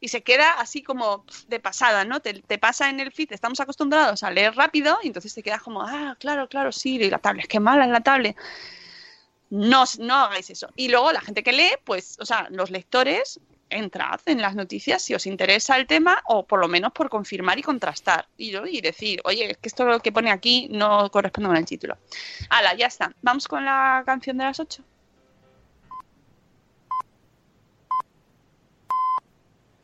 y 0.00 0.08
se 0.08 0.22
queda 0.22 0.52
así 0.52 0.82
como 0.82 1.24
de 1.48 1.60
pasada, 1.60 2.04
¿no? 2.04 2.20
Te, 2.20 2.58
pasa 2.58 2.90
en 2.90 3.00
el 3.00 3.10
feed, 3.10 3.32
estamos 3.32 3.58
acostumbrados 3.60 4.22
a 4.22 4.30
leer 4.30 4.54
rápido 4.54 4.98
y 5.02 5.06
entonces 5.06 5.32
te 5.32 5.42
quedas 5.42 5.62
como, 5.62 5.80
ah, 5.80 6.14
claro, 6.20 6.46
claro, 6.46 6.72
sí, 6.72 6.98
la 7.08 7.18
tablet, 7.18 7.46
qué 7.46 7.58
mala 7.58 7.86
es 7.86 7.90
la 7.90 8.02
tablet. 8.02 8.36
No, 9.48 9.84
no 10.00 10.14
hagáis 10.14 10.50
eso. 10.50 10.68
Y 10.76 10.88
luego 10.88 11.10
la 11.10 11.22
gente 11.22 11.42
que 11.42 11.52
lee, 11.52 11.70
pues, 11.84 12.18
o 12.20 12.26
sea, 12.26 12.48
los 12.50 12.70
lectores, 12.70 13.40
entrad 13.74 14.20
en 14.26 14.40
las 14.40 14.54
noticias 14.54 15.02
si 15.02 15.14
os 15.14 15.26
interesa 15.26 15.76
el 15.76 15.86
tema 15.86 16.22
o 16.26 16.46
por 16.46 16.60
lo 16.60 16.68
menos 16.68 16.92
por 16.92 17.08
confirmar 17.08 17.58
y 17.58 17.62
contrastar. 17.62 18.28
Y, 18.36 18.52
¿no? 18.52 18.66
y 18.66 18.80
decir, 18.80 19.20
oye, 19.24 19.50
es 19.52 19.58
que 19.58 19.68
esto 19.68 19.84
lo 19.84 20.00
que 20.00 20.12
pone 20.12 20.30
aquí 20.30 20.68
no 20.70 21.10
corresponde 21.10 21.48
con 21.48 21.56
el 21.56 21.64
título. 21.64 21.96
Hala, 22.50 22.74
ya 22.74 22.86
está. 22.86 23.12
Vamos 23.22 23.48
con 23.48 23.64
la 23.64 24.02
canción 24.06 24.38
de 24.38 24.44
las 24.44 24.60
8. 24.60 24.82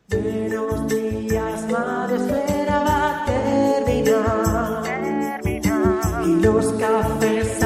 Buenos 0.08 0.88
días, 0.88 1.70
madre, 1.70 2.16
espera 2.16 2.80
va 2.80 3.22
a 3.22 3.24
terminar. 3.26 4.80
Y 6.26 6.42
los 6.42 6.72
cafés 6.72 7.62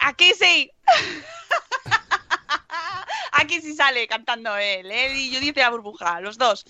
Aquí 0.00 0.32
sí. 0.34 0.70
Aquí 3.32 3.60
sí 3.60 3.74
sale 3.74 4.08
cantando 4.08 4.56
él, 4.56 4.90
y 4.90 5.34
Judith 5.34 5.54
de 5.54 5.60
la 5.60 5.70
burbuja, 5.70 6.20
los 6.20 6.38
dos. 6.38 6.64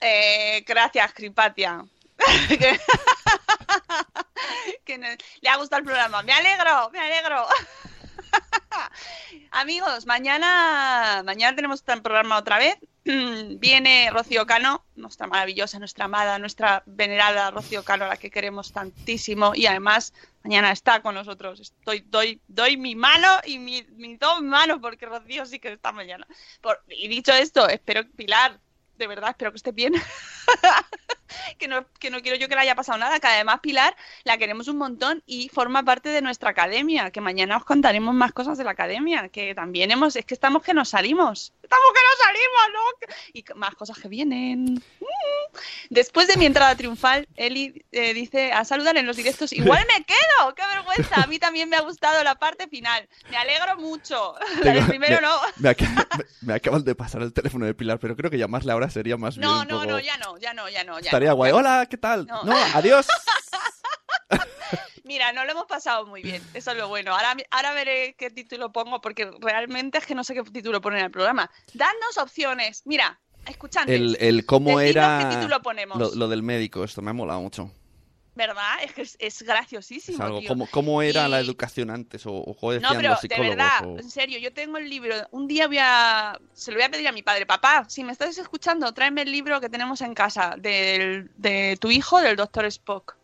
Eh, 0.00 0.64
gracias, 0.66 1.12
Cripatia. 1.12 1.84
que, 4.84 4.98
le 5.40 5.48
ha 5.48 5.56
gustado 5.56 5.80
el 5.80 5.86
programa. 5.86 6.22
Me 6.22 6.32
alegro, 6.32 6.90
me 6.90 6.98
alegro. 6.98 7.46
Amigos, 9.52 10.06
mañana, 10.06 11.22
mañana 11.24 11.54
tenemos 11.54 11.84
el 11.86 12.02
programa 12.02 12.38
otra 12.38 12.58
vez. 12.58 12.76
Viene 13.04 14.10
Rocío 14.10 14.46
Cano, 14.46 14.84
nuestra 14.96 15.26
maravillosa, 15.26 15.78
nuestra 15.78 16.06
amada, 16.06 16.38
nuestra 16.38 16.82
venerada 16.86 17.50
Rocío 17.50 17.84
Cano, 17.84 18.06
a 18.06 18.08
la 18.08 18.16
que 18.16 18.30
queremos 18.30 18.72
tantísimo. 18.72 19.52
Y 19.54 19.66
además, 19.66 20.14
mañana 20.42 20.72
está 20.72 21.02
con 21.02 21.14
nosotros. 21.14 21.74
Doy, 22.06 22.40
doy 22.48 22.76
mi 22.76 22.94
mano 22.94 23.28
y 23.44 23.58
mi, 23.58 23.82
mis 23.92 24.18
dos 24.18 24.42
manos, 24.42 24.78
porque 24.80 25.06
Rocío 25.06 25.44
sí 25.44 25.58
que 25.58 25.72
está 25.72 25.92
mañana. 25.92 26.26
Y 26.88 27.08
dicho 27.08 27.32
esto, 27.32 27.68
espero, 27.68 28.08
Pilar, 28.16 28.58
de 28.96 29.06
verdad, 29.06 29.30
espero 29.30 29.50
que 29.52 29.56
esté 29.56 29.72
bien. 29.72 29.94
que, 31.58 31.68
no, 31.68 31.86
que 31.98 32.10
no 32.10 32.20
quiero 32.22 32.36
yo 32.38 32.48
que 32.48 32.54
le 32.54 32.60
haya 32.62 32.74
pasado 32.74 32.98
nada, 32.98 33.18
que 33.20 33.26
además 33.26 33.60
Pilar 33.60 33.96
la 34.24 34.38
queremos 34.38 34.68
un 34.68 34.76
montón 34.78 35.22
y 35.26 35.48
forma 35.48 35.82
parte 35.82 36.08
de 36.08 36.22
nuestra 36.22 36.50
academia, 36.50 37.10
que 37.10 37.20
mañana 37.20 37.56
os 37.56 37.64
contaremos 37.64 38.14
más 38.14 38.32
cosas 38.32 38.58
de 38.58 38.64
la 38.64 38.70
academia, 38.72 39.28
que 39.28 39.54
también 39.54 39.90
hemos, 39.90 40.16
es 40.16 40.24
que 40.24 40.34
estamos 40.34 40.62
que 40.62 40.74
nos 40.74 40.88
salimos, 40.90 41.52
estamos 41.62 41.86
que 41.94 42.00
nos 42.00 42.18
salimos, 42.18 42.62
¿no? 42.72 43.14
Y 43.32 43.44
más 43.56 43.74
cosas 43.74 43.98
que 43.98 44.08
vienen. 44.08 44.74
Mm. 44.74 45.56
Después 45.90 46.26
de 46.26 46.36
mi 46.36 46.46
entrada 46.46 46.74
triunfal, 46.76 47.28
Eli 47.36 47.84
eh, 47.92 48.12
dice 48.14 48.52
a 48.52 48.64
saludar 48.64 48.96
en 48.96 49.06
los 49.06 49.16
directos, 49.16 49.52
igual 49.82 49.84
me 49.88 50.04
quedo, 50.04 50.54
qué 50.54 50.62
vergüenza, 50.66 51.22
a 51.22 51.26
mí 51.26 51.38
también 51.38 51.68
me 51.68 51.76
ha 51.76 51.80
gustado 51.80 52.22
la 52.24 52.34
parte 52.36 52.68
final, 52.68 53.08
me 53.30 53.36
alegro 53.36 53.76
mucho, 53.78 54.34
Tengo- 54.62 54.86
primero 54.86 55.16
me, 55.16 55.22
no. 55.22 55.36
Me, 55.56 55.68
aca- 55.70 56.08
me- 56.18 56.24
me 56.48 56.54
acaban 56.54 56.84
de 56.84 56.94
pasar 56.94 57.22
el 57.22 57.32
teléfono 57.32 57.66
de 57.66 57.74
Pilar, 57.74 57.98
pero 57.98 58.16
creo 58.16 58.30
que 58.30 58.38
llamarle 58.38 58.72
ahora 58.72 58.90
sería 58.90 59.16
más 59.16 59.36
No, 59.36 59.64
no, 59.64 59.80
poco- 59.80 59.86
no, 59.92 60.00
ya 60.00 60.16
no, 60.18 60.33
ya 60.38 60.54
no, 60.54 60.68
ya 60.68 60.84
no. 60.84 60.98
Ya 61.00 61.06
Estaría 61.06 61.30
no, 61.30 61.36
guay. 61.36 61.50
ya 61.50 61.52
no. 61.54 61.58
Hola, 61.60 61.86
¿qué 61.86 61.96
tal? 61.96 62.26
No. 62.26 62.44
No, 62.44 62.56
adiós. 62.74 63.06
Mira, 65.04 65.32
no 65.32 65.44
lo 65.44 65.50
hemos 65.52 65.66
pasado 65.66 66.06
muy 66.06 66.22
bien, 66.22 66.42
eso 66.54 66.70
es 66.70 66.76
lo 66.78 66.88
bueno. 66.88 67.12
Ahora, 67.14 67.36
ahora 67.50 67.74
veré 67.74 68.14
qué 68.18 68.30
título 68.30 68.72
pongo, 68.72 69.00
porque 69.02 69.30
realmente 69.40 69.98
es 69.98 70.06
que 70.06 70.14
no 70.14 70.24
sé 70.24 70.32
qué 70.34 70.42
título 70.42 70.80
poner 70.80 71.00
en 71.00 71.04
el 71.06 71.10
programa. 71.10 71.50
Dadnos 71.74 72.16
opciones. 72.16 72.82
Mira, 72.86 73.20
escuchadme. 73.46 73.94
El, 73.94 74.16
el 74.18 74.46
cómo 74.46 74.80
era 74.80 75.28
qué 75.28 75.36
título 75.36 75.60
ponemos. 75.60 75.98
lo, 75.98 76.14
lo 76.14 76.28
del 76.28 76.42
médico, 76.42 76.84
esto 76.84 77.02
me 77.02 77.10
ha 77.10 77.14
molado 77.14 77.40
mucho. 77.42 77.70
¿Verdad? 78.36 78.74
Es 78.82 78.92
que 78.92 79.02
es, 79.02 79.16
es 79.20 79.42
graciosísimo. 79.42 80.16
Es 80.18 80.20
algo, 80.20 80.40
tío. 80.40 80.48
¿cómo, 80.48 80.66
cómo 80.68 81.02
era 81.02 81.26
Y- 81.26 81.30
la 81.30 81.38
educación 81.40 81.90
antes? 81.90 82.26
O, 82.26 82.32
o 82.32 82.72
No, 82.80 82.88
pero 82.96 83.10
los 83.10 83.20
de 83.22 83.28
verdad, 83.38 83.84
o- 83.86 83.98
en 83.98 84.10
serio, 84.10 84.38
yo 84.40 84.52
tengo 84.52 84.76
el 84.78 84.90
libro. 84.90 85.14
Un 85.30 85.46
día 85.46 85.68
voy 85.68 85.78
a. 85.80 86.38
Se 86.52 86.72
lo 86.72 86.76
voy 86.78 86.84
a 86.84 86.88
pedir 86.90 87.06
a 87.06 87.12
mi 87.12 87.22
padre. 87.22 87.46
Papá, 87.46 87.84
si 87.88 88.02
me 88.02 88.10
estás 88.12 88.36
escuchando, 88.38 88.92
tráeme 88.92 89.22
el 89.22 89.30
libro 89.30 89.60
que 89.60 89.68
tenemos 89.68 90.00
en 90.00 90.14
casa 90.14 90.56
del, 90.58 91.30
de 91.36 91.76
tu 91.80 91.90
hijo, 91.92 92.20
del 92.20 92.34
doctor 92.36 92.64
Spock. 92.66 93.16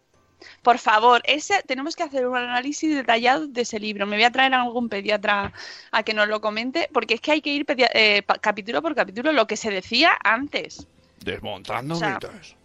Por 0.63 0.79
favor, 0.79 1.21
ese 1.25 1.63
tenemos 1.65 1.97
que 1.97 2.03
hacer 2.05 2.27
un 2.27 2.37
análisis 2.37 2.95
detallado 2.95 3.47
de 3.47 3.61
ese 3.63 3.79
libro. 3.79 4.07
Me 4.07 4.17
voy 4.17 4.25
a 4.25 4.31
traer 4.31 4.55
a 4.55 4.63
algún 4.63 4.89
pediatra 4.89 5.53
a 5.91 6.03
que 6.03 6.15
nos 6.15 6.29
lo 6.29 6.41
comente, 6.41 6.89
porque 6.95 7.15
es 7.15 7.21
que 7.21 7.33
hay 7.33 7.43
que 7.43 7.51
ir 7.53 7.67
pedia- 7.67 7.91
eh, 7.93 8.23
capítulo 8.41 8.81
por 8.81 8.95
capítulo 8.95 9.33
lo 9.33 9.47
que 9.47 9.57
se 9.57 9.71
decía 9.71 10.13
antes. 10.25 10.87
Desmontando 11.19 11.95
o 11.95 11.99
sea, 11.99 12.15
mitos. 12.15 12.57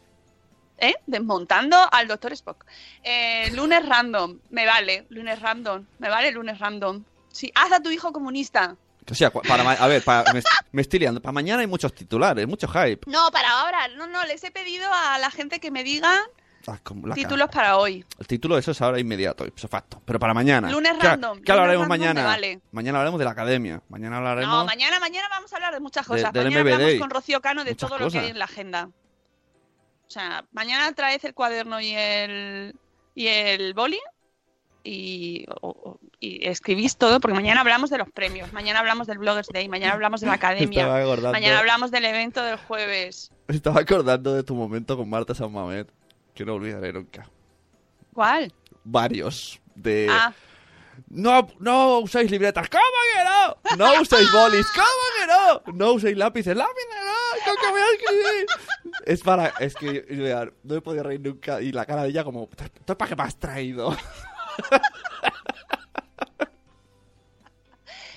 ¿Eh? 0.78 0.95
Desmontando 1.07 1.78
al 1.91 2.07
Doctor 2.07 2.32
Spock. 2.34 2.65
Eh, 3.03 3.51
lunes 3.53 3.86
random, 3.88 4.39
me 4.49 4.65
vale. 4.65 5.05
Lunes 5.09 5.39
random, 5.41 5.86
me 5.99 6.09
vale 6.09 6.32
lunes 6.32 6.59
random. 6.59 7.03
Sí, 7.32 7.51
haz 7.55 7.71
a 7.73 7.80
tu 7.82 7.89
hijo 7.91 8.11
comunista. 8.11 8.76
O 9.09 9.13
sea, 9.13 9.32
para 9.32 9.63
ma- 9.63 9.73
a 9.73 9.88
ver, 9.88 10.03
para, 10.03 10.34
me, 10.34 10.41
me 10.71 10.82
estoy 10.82 10.99
liando. 10.99 11.21
Para 11.21 11.34
mañana 11.34 11.61
hay 11.61 11.67
muchos 11.67 11.93
titulares, 11.93 12.47
mucho 12.47 12.67
hype. 12.67 13.01
No, 13.05 13.30
para 13.32 13.49
ahora. 13.61 13.88
No, 13.89 14.07
no, 14.07 14.26
les 14.26 14.43
he 14.43 14.49
pedido 14.51 14.88
a 14.91 15.19
la 15.19 15.30
gente 15.30 15.59
que 15.59 15.69
me 15.69 15.84
digan 15.84 16.19
Ah, 16.67 16.80
títulos 17.13 17.49
para 17.51 17.78
hoy. 17.78 18.03
El 18.17 18.26
título 18.26 18.57
eso 18.57 18.71
es 18.71 18.82
ahora 18.82 18.99
inmediato, 18.99 19.45
ipso 19.45 19.67
facto. 19.67 20.01
Pero 20.03 20.17
para 20.17 20.34
mañana. 20.34 20.71
Lunes 20.71 20.93
¿Qué, 20.99 21.07
random, 21.07 21.34
¿Qué 21.34 21.41
lunes 21.41 21.49
hablaremos 21.51 21.88
mañana? 21.88 22.23
vale. 22.23 22.59
Mañana 22.71 22.97
hablaremos 22.97 23.19
de 23.19 23.26
la 23.26 23.32
academia. 23.32 23.82
Mañana 23.89 24.17
hablaremos. 24.17 24.49
No, 24.55 24.65
mañana, 24.65 24.99
mañana 24.99 25.28
vamos 25.30 25.53
a 25.53 25.57
hablar 25.57 25.73
de 25.76 25.80
muchas 25.80 26.07
cosas. 26.07 26.34
del 26.34 26.45
mañana 26.45 26.63
MBD. 26.63 26.73
hablamos 26.73 26.99
con 27.01 27.09
Rocío 27.11 27.39
Cano 27.41 27.63
de 27.63 27.71
Muchas 27.71 27.88
todo 27.89 27.99
lo 27.99 28.09
que 28.09 28.17
hay 28.17 28.30
en 28.32 28.39
la 28.39 28.45
agenda. 28.45 28.89
O 30.16 30.18
sea, 30.18 30.45
mañana 30.53 30.93
traes 30.93 31.26
el 31.26 31.34
cuaderno 31.34 31.82
y 31.82 31.91
el 31.93 32.74
y 33.16 33.28
el 33.28 33.74
boli 33.74 33.99
y, 34.82 35.45
o- 35.61 35.99
y 36.22 36.47
escribís 36.47 36.95
todo, 36.95 37.20
porque 37.20 37.36
mañana 37.36 37.59
hablamos 37.59 37.89
de 37.89 37.97
los 37.97 38.09
premios, 38.11 38.53
mañana 38.53 38.80
hablamos 38.80 39.07
del 39.07 39.18
Bloggers 39.18 39.49
Day, 39.49 39.68
mañana 39.68 39.91
hablamos 39.91 40.22
de 40.22 40.28
la 40.28 40.34
academia, 40.39 40.88
mañana 41.34 41.59
hablamos 41.59 41.91
del 41.91 42.05
evento 42.05 42.41
del 42.43 42.55
jueves. 42.55 43.30
Me 43.49 43.57
estaba 43.57 43.82
acordando 43.82 44.34
de 44.34 44.43
tu 44.43 44.55
momento 44.55 44.95
con 44.95 45.09
Marta 45.09 45.36
San 45.36 45.51
Mamet. 45.51 45.89
Que 46.34 46.45
no 46.45 46.53
olvidaré 46.53 46.93
nunca. 46.93 47.30
¿Cuál? 48.13 48.53
Varios. 48.86 49.59
De. 49.76 50.07
Ah, 50.09 50.34
No, 51.10 51.48
no 51.60 52.00
usáis 52.00 52.30
libretas. 52.32 52.70
¿Cómo 52.70 52.84
que 53.14 53.24
no? 53.24 53.78
No 53.78 54.02
usáis 54.02 54.32
bolis. 54.32 54.68
¿Cómo 54.74 54.86
que 55.18 55.28
no? 55.28 55.74
No 55.74 55.93
usáis 55.93 56.18
lápices. 56.18 56.56
Lápices 56.56 56.88
no. 56.89 57.46
¿Con 57.46 57.56
qué 57.62 57.72
voy 57.72 57.82
a 57.82 57.91
escribir? 57.93 58.46
Es 59.06 59.22
para. 59.22 59.48
Es 59.60 59.76
que. 59.76 60.52
No 60.64 60.76
he 60.76 60.82
podido 60.82 61.04
reír 61.04 61.22
nunca. 61.22 61.62
Y 61.62 61.72
la 61.72 61.86
cara 61.86 62.04
de 62.04 62.10
ella, 62.10 62.24
como. 62.24 62.50
¿Tú 62.86 62.98
para 62.98 63.10
qué 63.10 63.16
me 63.16 63.24
has 63.24 63.38
traído? 63.39 63.96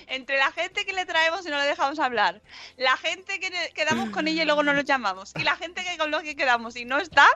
entre 0.09 0.37
la 0.37 0.51
gente 0.51 0.85
que 0.85 0.93
le 0.93 1.05
traemos 1.05 1.45
y 1.45 1.49
no 1.49 1.57
le 1.57 1.65
dejamos 1.65 1.99
hablar, 1.99 2.41
la 2.77 2.97
gente 2.97 3.39
que 3.39 3.51
quedamos 3.73 4.09
con 4.09 4.27
ella 4.27 4.43
y 4.43 4.45
luego 4.45 4.63
no 4.63 4.73
los 4.73 4.83
llamamos, 4.83 5.33
y 5.37 5.43
la 5.43 5.55
gente 5.55 5.83
que 5.83 5.97
con 5.97 6.11
los 6.11 6.23
que 6.23 6.35
quedamos 6.35 6.75
y 6.75 6.85
no 6.85 6.97
está, 6.97 7.27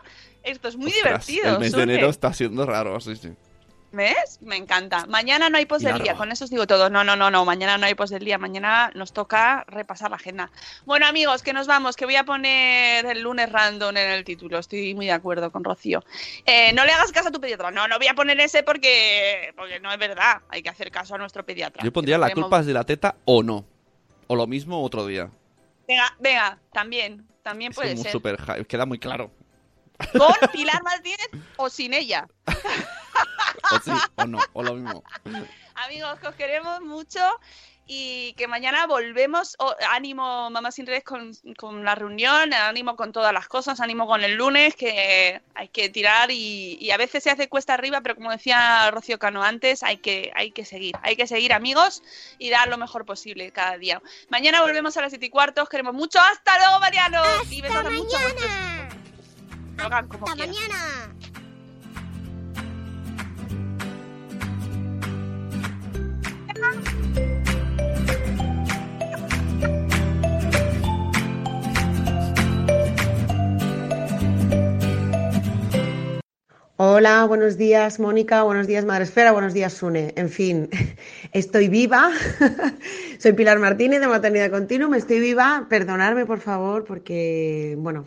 esto 0.44 0.68
es 0.68 0.76
muy 0.76 0.92
Ostras, 0.92 1.26
divertido. 1.26 1.54
El 1.54 1.60
mes 1.60 1.72
de 1.72 1.84
enero 1.84 2.10
está 2.10 2.34
siendo 2.34 2.66
raro, 2.66 3.00
sí, 3.00 3.16
sí. 3.16 3.34
¿Ves? 3.94 4.40
Me 4.42 4.58
encanta. 4.58 5.06
Mañana 5.06 5.52
no 5.52 5.58
hay 5.60 5.68
post 5.68 5.86
del 5.86 6.00
día, 6.00 6.16
con 6.16 6.32
eso 6.32 6.46
os 6.46 6.50
digo 6.50 6.66
todo. 6.66 6.90
No, 6.90 7.04
no, 7.04 7.16
no, 7.16 7.30
no, 7.30 7.46
mañana 7.46 7.78
no 7.78 7.86
hay 7.86 7.94
post 7.94 8.12
del 8.12 8.26
día, 8.26 8.40
mañana 8.40 8.90
nos 8.96 9.14
toca 9.14 9.66
repasar 9.68 10.10
la 10.10 10.16
agenda. 10.16 10.50
Bueno, 10.86 11.06
amigos, 11.06 11.44
que 11.44 11.54
nos 11.54 11.68
vamos, 11.68 11.96
que 11.96 12.06
voy 12.06 12.16
a 12.16 12.24
poner 12.24 13.06
el 13.06 13.22
lunes 13.22 13.52
random 13.52 13.96
en 13.96 14.10
el 14.10 14.24
título, 14.24 14.58
estoy 14.58 14.96
muy 14.96 15.06
de 15.06 15.12
acuerdo 15.12 15.52
con 15.52 15.64
Rocío. 15.64 16.04
Eh, 16.44 16.74
no 16.74 16.86
le 16.86 16.92
hagas 16.92 17.12
caso 17.12 17.30
a 17.30 17.32
tu 17.32 17.40
pediatra, 17.40 17.70
no, 17.70 17.88
no 17.88 18.00
voy 18.00 18.08
a 18.08 18.16
poner 18.16 18.40
ese 18.40 18.64
porque, 18.64 19.54
porque 19.56 19.80
no 19.80 19.92
es 19.92 20.00
verdad, 20.00 20.42
hay 20.50 20.64
que 20.64 20.70
hacer 20.70 20.90
caso 20.90 21.14
a 21.14 21.20
nuestro 21.20 21.46
pediatra. 21.46 21.84
Yo 21.84 21.94
pondría 21.94 22.18
la 22.18 22.32
culpa 22.32 22.62
es 22.62 22.66
de 22.66 22.74
la 22.74 22.86
teta 22.86 23.14
o 23.26 23.44
no. 23.44 23.64
O 24.26 24.36
lo 24.36 24.48
mismo 24.48 24.84
otro 24.84 25.06
día. 25.06 25.30
Venga, 25.88 26.16
venga, 26.18 26.58
también, 26.72 27.28
también 27.44 27.70
Es 27.70 27.76
puede 27.76 27.96
ser. 27.98 28.12
super. 28.12 28.38
Queda 28.66 28.88
muy 28.88 28.98
claro. 28.98 29.30
Con 30.14 30.50
Pilar 30.52 30.82
Martínez 30.82 31.30
o 31.58 31.70
sin 31.70 31.94
ella. 31.94 32.28
O 33.72 33.80
sí, 33.80 33.92
o 34.16 34.26
no, 34.26 34.40
o 34.54 34.64
lo 34.64 34.74
mismo. 34.76 35.04
Amigos, 35.76 36.20
que 36.20 36.28
os 36.28 36.36
queremos 36.36 36.82
mucho 36.82 37.20
y 37.86 38.34
que 38.34 38.48
mañana 38.48 38.86
volvemos. 38.88 39.56
Oh, 39.60 39.74
ánimo, 39.90 40.50
Mamá 40.50 40.72
Sin 40.72 40.86
Redes, 40.86 41.04
con, 41.04 41.32
con 41.58 41.84
la 41.84 41.96
reunión, 41.96 42.54
ánimo 42.54 42.96
con 42.96 43.12
todas 43.12 43.34
las 43.34 43.48
cosas, 43.48 43.80
ánimo 43.80 44.06
con 44.08 44.24
el 44.24 44.36
lunes, 44.36 44.76
que 44.76 45.42
hay 45.56 45.68
que 45.70 45.90
tirar 45.90 46.30
y, 46.32 46.78
y 46.80 46.92
a 46.92 46.98
veces 46.98 47.24
se 47.24 47.32
hace 47.32 47.50
cuesta 47.50 47.74
arriba, 47.74 48.02
pero 48.02 48.16
como 48.16 48.32
decía 48.32 48.90
Rocío 48.92 49.20
Cano 49.20 49.44
antes, 49.44 49.84
hay 49.84 49.98
que, 49.98 50.32
hay 50.36 50.52
que 50.52 50.66
seguir. 50.66 50.96
Hay 51.02 51.16
que 51.16 51.28
seguir, 51.28 51.52
amigos, 51.54 52.04
y 52.38 52.50
dar 52.52 52.68
lo 52.70 52.78
mejor 52.78 53.06
posible 53.06 53.52
cada 53.52 53.78
día. 53.78 54.02
Mañana 54.30 54.62
volvemos 54.62 54.96
a 54.98 55.02
las 55.02 55.12
7 55.12 55.26
y 55.26 55.30
cuarto, 55.30 55.64
os 55.64 55.70
queremos 55.70 55.94
mucho. 55.94 56.20
¡Hasta 56.20 56.58
luego, 56.60 56.80
Mariano! 56.80 57.22
y 57.50 57.62
besos 57.62 57.78
a 57.86 57.90
mucho 57.90 58.18
a 58.18 58.22
vuestros- 58.22 58.52
Hagan 59.80 60.08
como 60.08 60.28
Hasta 60.28 60.44
quieran. 60.48 60.70
mañana. 60.70 61.16
Hola, 76.86 77.24
buenos 77.26 77.58
días 77.58 78.00
Mónica, 78.00 78.44
buenos 78.44 78.68
días 78.68 78.84
Madresfera, 78.84 79.32
buenos 79.32 79.54
días 79.54 79.74
Sune. 79.74 80.14
En 80.18 80.30
fin, 80.30 80.70
estoy 81.32 81.70
viva. 81.70 82.12
Soy 83.20 83.34
Pilar 83.34 83.60
Martínez 83.60 84.02
de 84.02 84.08
Maternidad 84.08 84.52
Continuum, 84.52 84.94
estoy 84.94 85.20
viva. 85.20 85.68
Perdonadme 85.70 86.26
por 86.26 86.40
favor 86.40 86.84
porque, 86.84 87.76
bueno, 87.78 88.06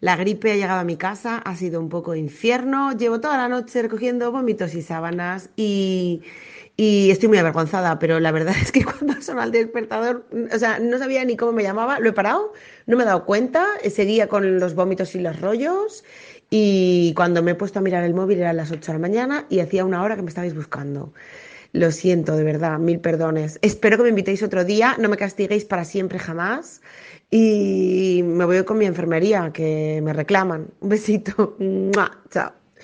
la 0.00 0.16
gripe 0.16 0.52
ha 0.52 0.56
llegado 0.56 0.80
a 0.80 0.84
mi 0.84 0.96
casa, 0.96 1.38
ha 1.38 1.56
sido 1.56 1.80
un 1.80 1.88
poco 1.88 2.14
infierno. 2.14 2.92
Llevo 2.92 3.20
toda 3.20 3.36
la 3.38 3.48
noche 3.48 3.80
recogiendo 3.80 4.30
vómitos 4.30 4.74
y 4.74 4.82
sábanas 4.82 5.48
y, 5.56 6.22
y 6.82 7.12
estoy 7.12 7.28
muy 7.28 7.38
avergonzada, 7.38 7.98
pero 8.00 8.18
la 8.18 8.32
verdad 8.32 8.56
es 8.60 8.72
que 8.72 8.84
cuando 8.90 9.20
sonó 9.22 9.42
el 9.44 9.52
despertador, 9.52 10.26
o 10.52 10.58
sea, 10.58 10.80
no 10.80 10.98
sabía 10.98 11.24
ni 11.24 11.36
cómo 11.36 11.52
me 11.52 11.62
llamaba, 11.62 12.00
lo 12.00 12.08
he 12.08 12.12
parado, 12.12 12.52
no 12.86 12.96
me 12.96 13.04
he 13.04 13.06
dado 13.06 13.24
cuenta, 13.24 13.64
seguía 13.88 14.26
con 14.28 14.58
los 14.58 14.74
vómitos 14.74 15.14
y 15.14 15.20
los 15.20 15.40
rollos 15.40 16.02
Y 16.50 17.14
cuando 17.14 17.40
me 17.42 17.52
he 17.52 17.54
puesto 17.54 17.78
a 17.78 17.82
mirar 17.82 18.02
el 18.04 18.14
móvil 18.14 18.40
eran 18.40 18.56
las 18.56 18.72
8 18.72 18.92
de 18.92 18.98
la 18.98 19.00
mañana 19.00 19.46
y 19.48 19.60
hacía 19.60 19.84
una 19.84 20.02
hora 20.02 20.16
que 20.16 20.22
me 20.22 20.28
estabais 20.28 20.54
buscando. 20.54 21.12
Lo 21.72 21.90
siento, 21.92 22.36
de 22.36 22.44
verdad, 22.44 22.78
mil 22.78 23.00
perdones. 23.00 23.58
Espero 23.62 23.96
que 23.96 24.04
me 24.04 24.10
invitéis 24.10 24.42
otro 24.42 24.64
día, 24.64 24.96
no 24.98 25.08
me 25.08 25.16
castiguéis 25.16 25.64
para 25.64 25.84
siempre 25.84 26.18
jamás. 26.18 26.82
Y 27.30 28.22
me 28.24 28.44
voy 28.44 28.64
con 28.64 28.78
mi 28.78 28.86
enfermería, 28.86 29.52
que 29.52 30.00
me 30.02 30.12
reclaman. 30.12 30.68
Un 30.80 30.88
besito. 30.90 31.56
Chao. 32.30 32.61